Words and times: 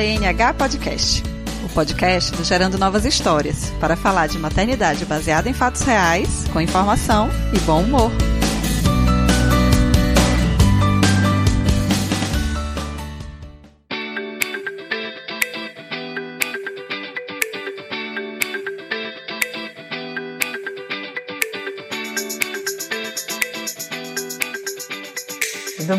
GNH 0.00 0.54
Podcast, 0.54 1.22
o 1.62 1.68
podcast 1.68 2.32
do 2.34 2.42
Gerando 2.42 2.78
Novas 2.78 3.04
Histórias, 3.04 3.70
para 3.78 3.96
falar 3.96 4.28
de 4.28 4.38
maternidade 4.38 5.04
baseada 5.04 5.46
em 5.46 5.52
fatos 5.52 5.82
reais, 5.82 6.46
com 6.54 6.58
informação 6.58 7.28
e 7.52 7.58
bom 7.60 7.82
humor. 7.82 8.10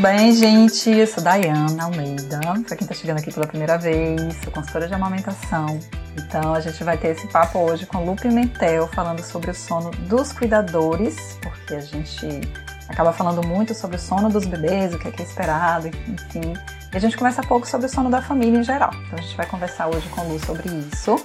Bem, 0.02 0.34
gente? 0.34 0.90
Eu 0.90 1.06
sou 1.06 1.24
Dayana 1.24 1.84
Almeida, 1.84 2.40
para 2.66 2.76
quem 2.76 2.86
está 2.86 2.96
chegando 2.96 3.20
aqui 3.20 3.32
pela 3.32 3.46
primeira 3.46 3.78
vez, 3.78 4.36
sou 4.44 4.52
consultora 4.52 4.88
de 4.88 4.94
amamentação. 4.96 5.80
Então, 6.18 6.56
a 6.56 6.60
gente 6.60 6.84
vai 6.84 6.98
ter 6.98 7.10
esse 7.10 7.28
papo 7.28 7.60
hoje 7.60 7.86
com 7.86 8.04
Lu 8.04 8.16
Pimentel, 8.16 8.88
falando 8.88 9.22
sobre 9.22 9.52
o 9.52 9.54
sono 9.54 9.92
dos 9.92 10.32
cuidadores, 10.32 11.38
porque 11.44 11.76
a 11.76 11.82
gente 11.82 12.42
acaba 12.90 13.14
falando 13.14 13.48
muito 13.48 13.76
sobre 13.76 13.98
o 13.98 14.00
sono 14.00 14.28
dos 14.28 14.46
bebês, 14.46 14.92
o 14.92 14.98
que 14.98 15.08
é, 15.08 15.12
que 15.12 15.22
é 15.22 15.26
esperado, 15.26 15.88
enfim. 15.88 16.54
E 16.92 16.98
a 16.98 17.00
gente 17.00 17.16
conversa 17.16 17.44
pouco 17.44 17.68
sobre 17.68 17.86
o 17.86 17.90
sono 17.90 18.10
da 18.10 18.24
família 18.24 18.60
em 18.60 18.64
geral. 18.64 18.90
Então, 19.06 19.20
a 19.20 19.22
gente 19.22 19.38
vai 19.38 19.46
conversar 19.46 19.88
hoje 19.88 20.10
com 20.10 20.24
Lu 20.24 20.44
sobre 20.44 20.68
isso. 20.68 21.24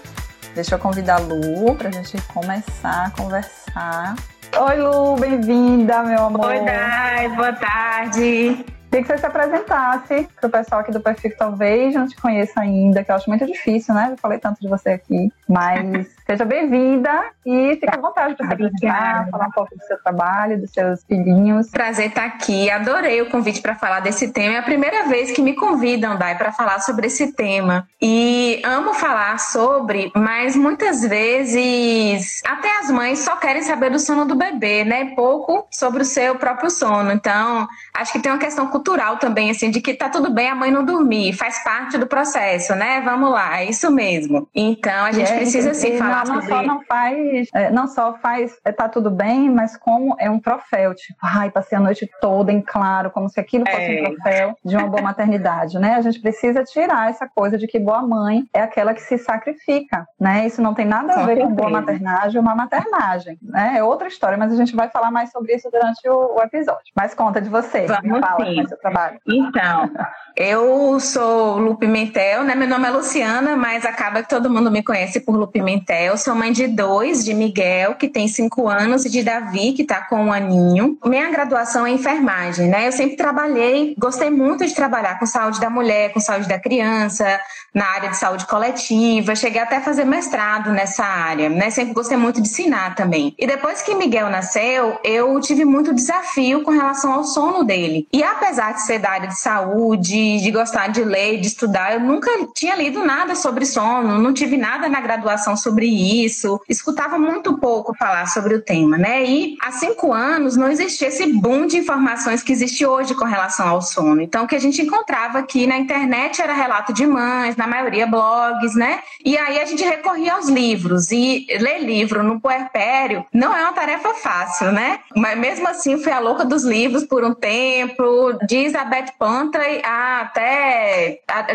Deixa 0.55 0.75
eu 0.75 0.79
convidar 0.79 1.17
a 1.17 1.21
Lu 1.21 1.75
para 1.77 1.89
a 1.89 1.93
gente 1.93 2.21
começar 2.29 3.07
a 3.07 3.11
conversar 3.11 4.17
Oi, 4.59 4.77
Lu, 4.77 5.17
bem-vinda, 5.17 6.03
meu 6.03 6.25
amor. 6.25 6.47
Oi, 6.47 6.61
Dai, 6.61 7.29
boa 7.29 7.53
tarde. 7.53 8.65
Queria 8.97 9.03
que 9.03 9.13
você 9.13 9.19
se 9.19 9.27
apresentasse 9.27 10.29
para 10.41 10.49
o 10.49 10.51
pessoal 10.51 10.81
aqui 10.81 10.91
do 10.91 11.01
perfil 11.01 11.31
que 11.31 11.37
talvez 11.37 11.95
não 11.95 12.07
te 12.07 12.17
conheça 12.17 12.61
ainda, 12.61 13.05
que 13.05 13.11
eu 13.11 13.17
acho 13.17 13.29
muito 13.29 13.45
difícil, 13.45 13.95
né? 13.95 14.09
Eu 14.13 14.17
falei 14.17 14.39
tanto 14.39 14.59
de 14.59 14.69
você 14.69 14.91
aqui, 14.91 15.31
mas 15.47 16.07
seja 16.25 16.47
bem-vinda 16.47 17.11
e 17.45 17.75
fique 17.75 17.91
à 17.95 18.01
vontade 18.01 18.35
para 18.35 18.47
se 18.47 18.53
apresentar, 18.55 19.29
falar 19.31 19.49
um 19.49 19.51
pouco 19.51 19.77
do 19.77 19.85
seu 19.85 19.99
trabalho, 20.03 20.59
dos 20.59 20.71
seus 20.71 21.05
filhinhos. 21.05 21.69
Prazer 21.71 22.07
estar 22.07 22.25
aqui, 22.25 22.71
adorei 22.71 23.21
o 23.21 23.29
convite 23.29 23.61
para 23.61 23.75
falar 23.75 24.01
desse 24.01 24.33
tema. 24.33 24.55
É 24.55 24.59
a 24.59 24.63
primeira 24.63 25.07
vez 25.09 25.31
que 25.31 25.43
me 25.43 25.55
convidam, 25.55 26.17
Dai, 26.17 26.39
para 26.39 26.51
falar 26.53 26.81
sobre 26.81 27.09
esse 27.09 27.33
tema. 27.33 27.87
E 28.01 28.63
amo 28.65 28.95
falar 28.95 29.39
sobre, 29.39 30.11
mas 30.17 30.57
muitas 30.57 31.03
vezes 31.03 32.41
até 32.47 32.79
as 32.79 32.91
mães 32.91 33.19
só 33.19 33.37
querem 33.37 33.63
saber 33.63 33.91
do 33.91 33.99
sono 33.99 34.25
do 34.25 34.35
bebê, 34.35 34.85
né? 34.85 35.13
Pouco 35.15 35.67
sobre 35.71 36.01
o 36.03 36.07
seu 36.07 36.37
próprio 36.37 36.71
sono. 36.71 37.13
Então, 37.13 37.69
acho 37.93 38.13
que 38.13 38.21
tem 38.21 38.33
uma 38.33 38.39
questão 38.39 38.67
cultural 38.69 38.86
também, 39.19 39.51
assim, 39.51 39.71
de 39.71 39.81
que 39.81 39.95
tá 39.95 40.09
tudo 40.09 40.31
bem 40.31 40.49
a 40.49 40.55
mãe 40.55 40.71
não 40.71 40.85
dormir, 40.85 41.33
faz 41.33 41.63
parte 41.63 41.99
do 41.99 42.07
processo, 42.07 42.75
né? 42.75 43.01
Vamos 43.01 43.31
lá, 43.31 43.61
é 43.61 43.67
isso 43.67 43.91
mesmo. 43.91 44.49
Então 44.55 45.05
a 45.05 45.13
gente 45.13 45.31
é, 45.31 45.37
precisa 45.37 45.75
sim 45.75 45.97
falar 45.97 46.27
não, 46.27 46.35
não 46.35 46.43
sobre... 46.43 46.57
só 46.57 46.63
não 46.63 46.83
faz, 46.85 47.49
é, 47.55 47.71
não 47.71 47.87
só 47.87 48.15
faz, 48.19 48.57
é, 48.65 48.73
tá 48.73 48.89
tudo 48.89 49.11
bem, 49.11 49.51
mas 49.51 49.77
como 49.77 50.17
é 50.19 50.31
um 50.31 50.39
troféu, 50.39 50.95
tipo, 50.95 51.19
ai, 51.23 51.51
passei 51.51 51.79
a 51.79 51.81
noite 51.81 52.09
toda 52.21 52.53
em 52.53 52.61
claro, 52.61 53.11
como 53.11 53.29
se 53.29 53.41
aquilo 53.41 53.65
fosse 53.69 53.83
é. 53.83 54.01
um 54.01 54.05
troféu 54.05 54.59
de 54.65 54.77
uma 54.77 54.87
boa 54.87 55.03
maternidade, 55.03 55.79
né? 55.79 55.95
A 55.95 56.01
gente 56.01 56.21
precisa 56.21 56.65
tirar 56.65 57.11
essa 57.11 57.29
coisa 57.29 57.57
de 57.57 57.67
que 57.67 57.79
boa 57.79 58.03
mãe 58.03 58.45
é 58.53 58.61
aquela 58.61 58.95
que 58.95 59.03
se 59.03 59.19
sacrifica, 59.19 60.07
né? 60.19 60.47
Isso 60.47 60.61
não 60.63 60.75
tem 60.75 60.87
nada 60.87 61.15
a 61.15 61.27
ver 61.27 61.39
com, 61.39 61.49
com 61.49 61.55
boa 61.55 61.71
maternagem 61.71 62.39
ou 62.39 62.43
uma 62.43 62.55
maternagem, 62.55 63.39
né? 63.43 63.75
É 63.77 63.83
outra 63.83 64.09
história, 64.09 64.39
mas 64.39 64.53
a 64.53 64.57
gente 64.57 64.75
vai 64.75 64.89
falar 64.89 65.11
mais 65.11 65.31
sobre 65.31 65.55
isso 65.55 65.69
durante 65.71 66.09
o, 66.09 66.37
o 66.37 66.43
episódio. 66.43 66.93
Mas 66.95 67.15
conta 67.15 67.41
de 67.41 67.49
você, 67.49 67.87
Vamos 67.87 68.21
fala 68.21 68.45
sim. 68.45 68.65
Seu 68.77 68.79
trabalho. 68.79 69.19
Então, 69.27 69.91
eu 70.37 71.01
sou 71.01 71.59
Lu 71.59 71.77
Pimentel, 71.77 72.45
né? 72.45 72.55
Meu 72.55 72.69
nome 72.69 72.87
é 72.87 72.91
Luciana, 72.91 73.57
mas 73.57 73.85
acaba 73.85 74.23
que 74.23 74.29
todo 74.29 74.51
mundo 74.51 74.71
me 74.71 74.83
conhece 74.83 75.21
por 75.21 75.37
Lu 75.37 75.47
Pimentel. 75.47 76.17
Sou 76.17 76.35
mãe 76.35 76.53
de 76.53 76.67
dois, 76.67 77.25
de 77.25 77.35
Miguel, 77.35 77.95
que 77.95 78.09
tem 78.09 78.29
cinco 78.29 78.69
anos, 78.69 79.05
e 79.05 79.11
de 79.11 79.23
Davi, 79.23 79.73
que 79.73 79.83
está 79.83 80.03
com 80.03 80.27
um 80.27 80.33
aninho. 80.33 80.99
Minha 81.05 81.31
graduação 81.31 81.87
é 81.87 81.91
enfermagem, 81.91 82.69
né? 82.69 82.87
Eu 82.87 82.93
sempre 82.93 83.17
trabalhei, 83.17 83.95
gostei 83.99 84.31
muito 84.31 84.65
de 84.67 84.75
trabalhar 84.75 85.19
com 85.19 85.27
saúde 85.27 85.61
da 85.61 85.71
mulher, 85.71 86.13
com 86.13 86.21
saúde 86.21 86.49
da 86.49 86.59
criança, 86.59 87.41
na 87.75 87.87
área 87.87 88.11
de 88.11 88.17
saúde 88.17 88.47
coletiva. 88.47 89.35
Cheguei 89.35 89.61
até 89.61 89.77
a 89.77 89.81
fazer 89.81 90.05
mestrado 90.05 90.71
nessa 90.71 91.05
área, 91.05 91.49
né? 91.49 91.71
Sempre 91.71 91.95
gostei 91.95 92.17
muito 92.17 92.41
de 92.41 92.49
ensinar 92.49 92.95
também. 92.95 93.35
E 93.39 93.47
depois 93.47 93.83
que 93.83 93.95
Miguel 93.95 94.29
nasceu, 94.29 94.99
eu 95.05 95.39
tive 95.41 95.65
muito 95.65 95.95
desafio 95.95 96.63
com 96.63 96.71
relação 96.71 97.13
ao 97.13 97.25
sono 97.25 97.65
dele. 97.65 98.07
E 98.13 98.23
apesar 98.23 98.56
de 98.57 98.83
ser 98.83 98.99
da 98.99 99.11
área 99.11 99.29
de 99.29 99.39
saúde, 99.39 100.41
de 100.41 100.51
gostar 100.51 100.89
de 100.89 101.05
ler, 101.05 101.41
de 101.41 101.49
estudar, 101.49 101.95
eu 101.95 102.01
nunca 102.01 102.31
tinha 102.55 102.75
lido 102.75 103.05
nada 103.05 103.35
sobre 103.35 103.65
sono, 103.65 104.19
não 104.19 104.33
tive 104.33 104.57
nada 104.57 104.89
na 104.89 105.01
graduação 105.01 105.57
sobre 105.57 105.87
isso, 105.87 106.61
escutava 106.69 107.19
muito 107.19 107.59
pouco 107.59 107.95
falar 107.97 108.27
sobre 108.27 108.55
o 108.55 108.63
tema, 108.63 108.99
né? 108.99 109.25
E 109.25 109.57
há 109.63 109.73
cinco 109.73 110.13
anos 110.13 110.57
não 110.57 110.71
existia 110.71 111.09
esse 111.09 111.33
boom 111.33 111.67
de 111.67 111.79
informações 111.79 112.43
que 112.43 112.53
existe 112.53 112.85
hoje 112.85 113.15
com 113.15 113.25
relação 113.25 113.69
ao 113.69 113.83
sono. 113.83 114.21
Então, 114.21 114.45
o 114.45 114.49
que 114.49 114.57
a 114.57 114.61
gente 114.61 114.83
encontrava 114.83 115.39
aqui 115.39 115.67
na 115.67 115.77
internet 115.77 116.41
era 116.41 116.53
relato 116.53 116.93
de 116.93 117.07
mães, 117.07 117.57
na 117.57 117.67
maioria 117.67 118.07
blogs, 118.07 118.75
né? 118.75 119.01
E 119.25 119.37
aí 119.37 119.59
a 119.61 119.65
gente 119.65 119.85
recorria 119.85 120.35
aos 120.35 120.49
livros. 120.49 121.11
E 121.11 121.47
ler 121.61 121.81
livro 121.83 122.23
no 122.23 122.41
puerpério 122.41 123.25
não 123.33 123.55
é 123.55 123.63
uma 123.63 123.73
tarefa 123.73 124.15
fácil, 124.15 124.73
né? 124.73 125.01
Mas 125.15 125.39
mesmo 125.39 125.69
assim, 125.69 125.99
fui 125.99 126.13
a 126.13 126.19
louca 126.19 126.45
dos 126.45 126.65
livros 126.65 127.05
por 127.05 127.25
um 127.25 127.35
tempo, 127.35 128.39
de 128.47 128.57
Elizabeth 128.57 129.13
Pantley 129.19 129.83
até 129.85 131.21
a 131.29 131.47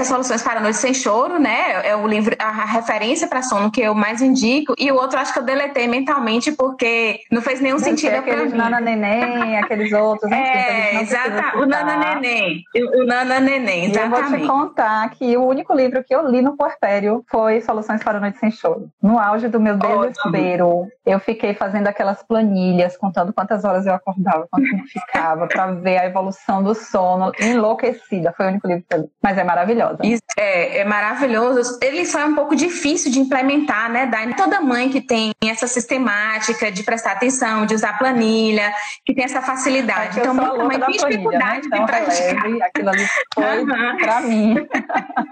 As 0.00 0.08
Soluções 0.08 0.42
para 0.42 0.60
a 0.60 0.62
Noite 0.62 0.78
Sem 0.78 0.92
Choro, 0.92 1.38
né? 1.38 1.86
É 1.86 1.96
o 1.96 2.06
livro, 2.06 2.36
a 2.38 2.64
referência 2.64 3.26
para 3.26 3.42
sono 3.42 3.70
que 3.70 3.80
eu 3.80 3.94
mais 3.94 4.20
indico. 4.20 4.74
E 4.78 4.90
o 4.92 4.96
outro 4.96 5.18
acho 5.18 5.32
que 5.32 5.38
eu 5.38 5.42
deletei 5.42 5.88
mentalmente 5.88 6.52
porque 6.52 7.20
não 7.30 7.40
fez 7.40 7.60
nenhum 7.60 7.78
sentido. 7.78 8.14
Aqueles 8.14 8.52
Nana 8.52 8.80
Neném, 8.80 9.58
aqueles 9.58 9.92
outros. 9.92 10.30
É, 10.44 11.00
exatamente. 11.00 11.56
O 11.56 11.66
Nana 11.66 11.96
Neném. 11.96 12.62
O 12.74 13.04
Nana 13.06 13.40
Neném, 13.40 13.86
exatamente. 13.86 14.24
Eu 14.24 14.30
vou 14.30 14.38
te 14.38 14.46
contar 14.46 15.10
que 15.10 15.36
o 15.36 15.46
único 15.46 15.72
livro 15.72 16.02
que 16.04 16.14
eu 16.14 16.28
li 16.28 16.42
no 16.42 16.56
puerpério 16.56 17.24
foi 17.30 17.60
Soluções 17.60 18.02
para 18.02 18.18
a 18.18 18.20
Noite 18.20 18.38
Sem 18.38 18.50
Choro. 18.50 18.88
No 19.02 19.18
auge 19.18 19.48
do 19.48 19.60
meu 19.60 19.76
desespero, 19.76 20.88
eu 21.06 21.18
fiquei 21.18 21.54
fazendo 21.54 21.86
aquelas 21.86 22.22
planilhas, 22.22 22.96
contando 22.96 23.32
quantas 23.32 23.64
horas 23.64 23.86
eu 23.86 23.94
acordava, 23.94 24.46
quanto 24.50 24.68
tempo 24.68 24.84
ficava, 24.86 25.46
para 25.46 25.66
ver 25.72 25.98
a 25.98 26.06
evolução 26.06 26.33
do 26.62 26.74
sono. 26.74 27.32
Enlouquecida, 27.38 28.32
foi 28.36 28.46
o 28.46 28.48
único 28.50 28.66
livro 28.66 28.84
que 28.88 28.96
eu 28.96 29.02
li. 29.02 29.08
Mas 29.22 29.38
é 29.38 29.44
maravilhosa. 29.44 29.98
Isso, 30.02 30.22
é, 30.38 30.78
é 30.78 30.84
maravilhoso. 30.84 31.78
Ele 31.82 32.04
só 32.04 32.20
é 32.20 32.24
um 32.24 32.34
pouco 32.34 32.54
difícil 32.54 33.10
de 33.10 33.18
implementar, 33.18 33.90
né, 33.90 34.06
Dani? 34.06 34.34
Toda 34.34 34.60
mãe 34.60 34.88
que 34.88 35.00
tem 35.00 35.32
essa 35.44 35.66
sistemática 35.66 36.70
de 36.70 36.82
prestar 36.82 37.12
atenção, 37.12 37.66
de 37.66 37.74
usar 37.74 37.98
planilha, 37.98 38.72
que 39.04 39.14
tem 39.14 39.24
essa 39.24 39.42
facilidade. 39.42 40.18
É 40.18 40.22
então, 40.22 40.34
muita 40.34 40.64
mãe 40.64 40.80
tem 40.80 40.96
dificuldade 40.96 41.68
né? 41.68 41.76
então, 41.78 41.84
de 41.84 41.92
praticar. 41.92 42.68
Aquilo 42.68 42.88
ali 42.90 43.06
foi 43.34 43.58
uhum. 43.60 43.96
para 43.98 44.20
mim. 44.20 44.54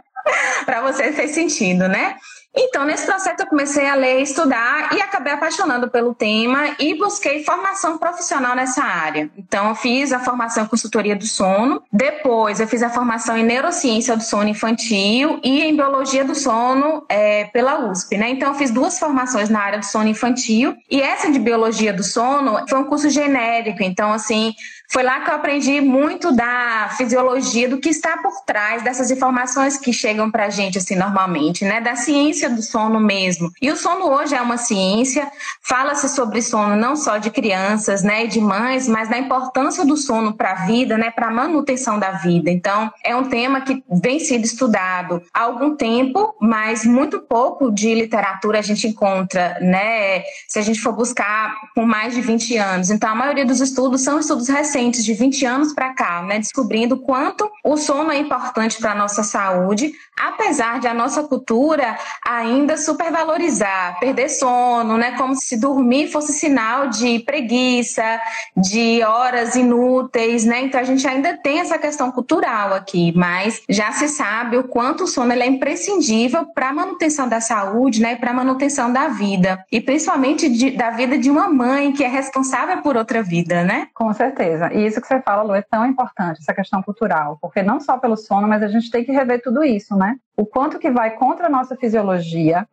para 0.65 0.81
você 0.83 1.13
fez 1.13 1.33
sentido, 1.33 1.89
né? 1.89 2.17
Então, 2.55 2.85
nesse 2.85 3.07
processo, 3.07 3.43
eu 3.43 3.47
comecei 3.47 3.89
a 3.89 3.95
ler, 3.95 4.21
estudar 4.21 4.95
e 4.95 5.01
acabei 5.01 5.33
apaixonando 5.33 5.89
pelo 5.89 6.15
tema 6.15 6.77
e 6.79 6.95
busquei 6.95 7.43
formação 7.45 7.97
profissional 7.97 8.55
nessa 8.55 8.83
área. 8.83 9.31
Então, 9.39 9.71
eu 9.71 9.75
fiz 9.75 10.13
a 10.13 10.19
formação 10.19 10.65
em 10.65 10.67
consultoria 10.67 11.17
do 11.17 11.27
sono, 11.27 11.83
depois, 11.91 12.61
eu 12.61 12.69
fiz 12.69 12.83
a 12.83 12.91
formação 12.91 13.39
em 13.39 13.43
neurociência 13.43 14.15
do 14.17 14.23
sono 14.23 14.49
infantil 14.49 15.41
e 15.43 15.63
em 15.63 15.75
biologia 15.75 16.25
do 16.25 16.35
sono 16.35 17.05
é, 17.09 17.45
pela 17.45 17.91
USP, 17.91 18.19
né? 18.19 18.29
Então, 18.29 18.49
eu 18.49 18.55
fiz 18.55 18.71
duas 18.71 18.99
formações 18.99 19.49
na 19.49 19.61
área 19.61 19.79
do 19.79 19.87
sono 19.87 20.09
infantil 20.09 20.77
e 20.91 21.01
essa 21.01 21.31
de 21.31 21.39
biologia 21.39 21.93
do 21.93 22.03
sono 22.03 22.67
foi 22.69 22.79
um 22.79 22.85
curso 22.85 23.09
genérico. 23.09 23.83
Então, 23.83 24.13
assim, 24.13 24.53
foi 24.93 25.03
lá 25.03 25.21
que 25.21 25.31
eu 25.31 25.35
aprendi 25.35 25.81
muito 25.81 26.31
da 26.33 26.91
fisiologia, 26.99 27.67
do 27.67 27.79
que 27.79 27.89
está 27.89 28.19
por 28.19 28.45
trás 28.45 28.83
dessas 28.83 29.11
informações 29.11 29.79
que 29.79 29.91
chegam 29.91 30.31
para 30.31 30.45
a 30.45 30.51
gente, 30.51 30.77
assim, 30.77 30.95
normalmente, 30.95 31.65
né? 31.65 31.81
Da 31.81 31.97
ciência 31.97 32.42
do 32.49 32.63
sono 32.63 33.01
mesmo. 33.01 33.51
E 33.61 33.71
o 33.71 33.77
sono 33.77 34.11
hoje 34.11 34.35
é 34.35 34.41
uma 34.41 34.57
ciência, 34.57 35.31
fala-se 35.63 36.09
sobre 36.09 36.43
sono 36.43 36.77
não 36.77 36.97
só 36.97 37.19
de 37.19 37.31
crianças, 37.31 38.03
né, 38.03 38.25
e 38.25 38.29
de 38.29 38.41
mães, 38.41 38.89
mas 38.89 39.09
da 39.09 39.19
importância 39.19 39.85
do 39.85 39.97
sono 39.97 40.35
para 40.35 40.53
a 40.53 40.67
vida, 40.67 40.99
né, 40.99 41.11
para 41.11 41.29
a 41.29 41.31
manutenção 41.31 41.99
da 41.99 42.13
vida. 42.13 42.51
Então, 42.51 42.93
é 43.05 43.15
um 43.15 43.25
tema 43.25 43.61
que 43.61 43.83
vem 43.91 44.19
sendo 44.19 44.45
estudado 44.45 45.23
há 45.33 45.43
algum 45.43 45.77
tempo, 45.77 46.35
mas 46.41 46.85
muito 46.85 47.21
pouco 47.21 47.71
de 47.71 47.95
literatura 47.95 48.59
a 48.59 48.63
gente 48.63 48.87
encontra, 48.87 49.59
né, 49.61 50.23
se 50.49 50.59
a 50.59 50.63
gente 50.63 50.81
for 50.81 50.93
buscar 50.93 51.55
por 51.75 51.87
mais 51.87 52.15
de 52.15 52.21
20 52.21 52.57
anos. 52.57 52.91
Então, 52.91 53.11
a 53.11 53.15
maioria 53.15 53.45
dos 53.45 53.61
estudos 53.61 54.03
são 54.03 54.19
estudos 54.19 54.49
recentes 54.49 54.73
recentes, 54.73 55.05
de 55.05 55.15
20 55.15 55.45
anos 55.45 55.73
para 55.73 55.93
cá, 55.93 56.23
né, 56.23 56.39
descobrindo 56.39 56.99
quanto 56.99 57.51
o 57.65 57.77
sono 57.77 58.11
é 58.11 58.19
importante 58.19 58.79
para 58.79 58.93
a 58.93 58.95
nossa 58.95 59.23
saúde, 59.23 59.93
apesar 60.19 60.81
de 60.81 60.87
a 60.87 60.95
nossa 60.95 61.23
cultura 61.23 61.99
ainda 62.37 62.77
supervalorizar, 62.77 63.99
perder 64.01 64.29
sono, 64.29 64.97
né? 64.97 65.13
Como 65.17 65.35
se 65.35 65.59
dormir 65.59 66.09
fosse 66.09 66.33
sinal 66.33 66.89
de 66.89 67.19
preguiça, 67.21 68.21
de 68.57 69.03
horas 69.03 69.55
inúteis, 69.55 70.45
né? 70.45 70.63
Então 70.63 70.81
a 70.81 70.85
gente 70.85 71.07
ainda 71.07 71.37
tem 71.37 71.61
essa 71.61 71.79
questão 71.79 72.11
cultural 72.11 72.75
aqui, 72.75 73.13
mas 73.17 73.63
já 73.69 73.93
se 73.93 74.09
sabe 74.09 74.57
o 74.57 74.65
quanto 74.65 75.05
o 75.05 75.07
sono 75.07 75.33
é 75.33 75.47
imprescindível 75.47 76.47
para 76.55 76.69
a 76.69 76.73
manutenção 76.73 77.29
da 77.29 77.41
saúde, 77.41 78.01
né? 78.01 78.17
Para 78.17 78.31
a 78.31 78.35
manutenção 78.35 78.93
da 78.93 79.09
vida 79.09 79.65
e 79.71 79.81
principalmente 79.81 80.49
de, 80.49 80.71
da 80.71 80.91
vida 80.91 81.19
de 81.19 81.31
uma 81.31 81.49
mãe 81.49 81.93
que 81.93 82.05
é 82.05 82.09
responsável 82.09 82.83
por 82.83 82.97
outra 82.97 83.23
vida, 83.23 83.65
né? 83.65 83.89
Com 83.95 84.13
certeza. 84.13 84.73
E 84.73 84.87
isso 84.87 85.01
que 85.01 85.07
você 85.07 85.21
fala, 85.21 85.43
Lu, 85.43 85.55
é 85.55 85.63
tão 85.63 85.87
importante 85.87 86.41
essa 86.41 86.55
questão 86.55 86.83
cultural, 86.83 87.39
porque 87.41 87.63
não 87.63 87.81
só 87.81 87.99
pelo 87.99 88.17
sono, 88.17 88.49
mas 88.49 88.63
a 88.63 88.69
gente 88.69 88.91
tem 88.91 89.05
que 89.05 89.13
rever 89.13 89.43
tudo 89.43 89.63
isso, 89.63 89.97
né? 89.97 90.17
o 90.37 90.47
quanto 90.47 90.79
que 90.79 90.91
vai 90.91 91.11
contra 91.11 91.47
a 91.47 91.51
nossa 91.51 91.77
fisiologia 91.77 92.22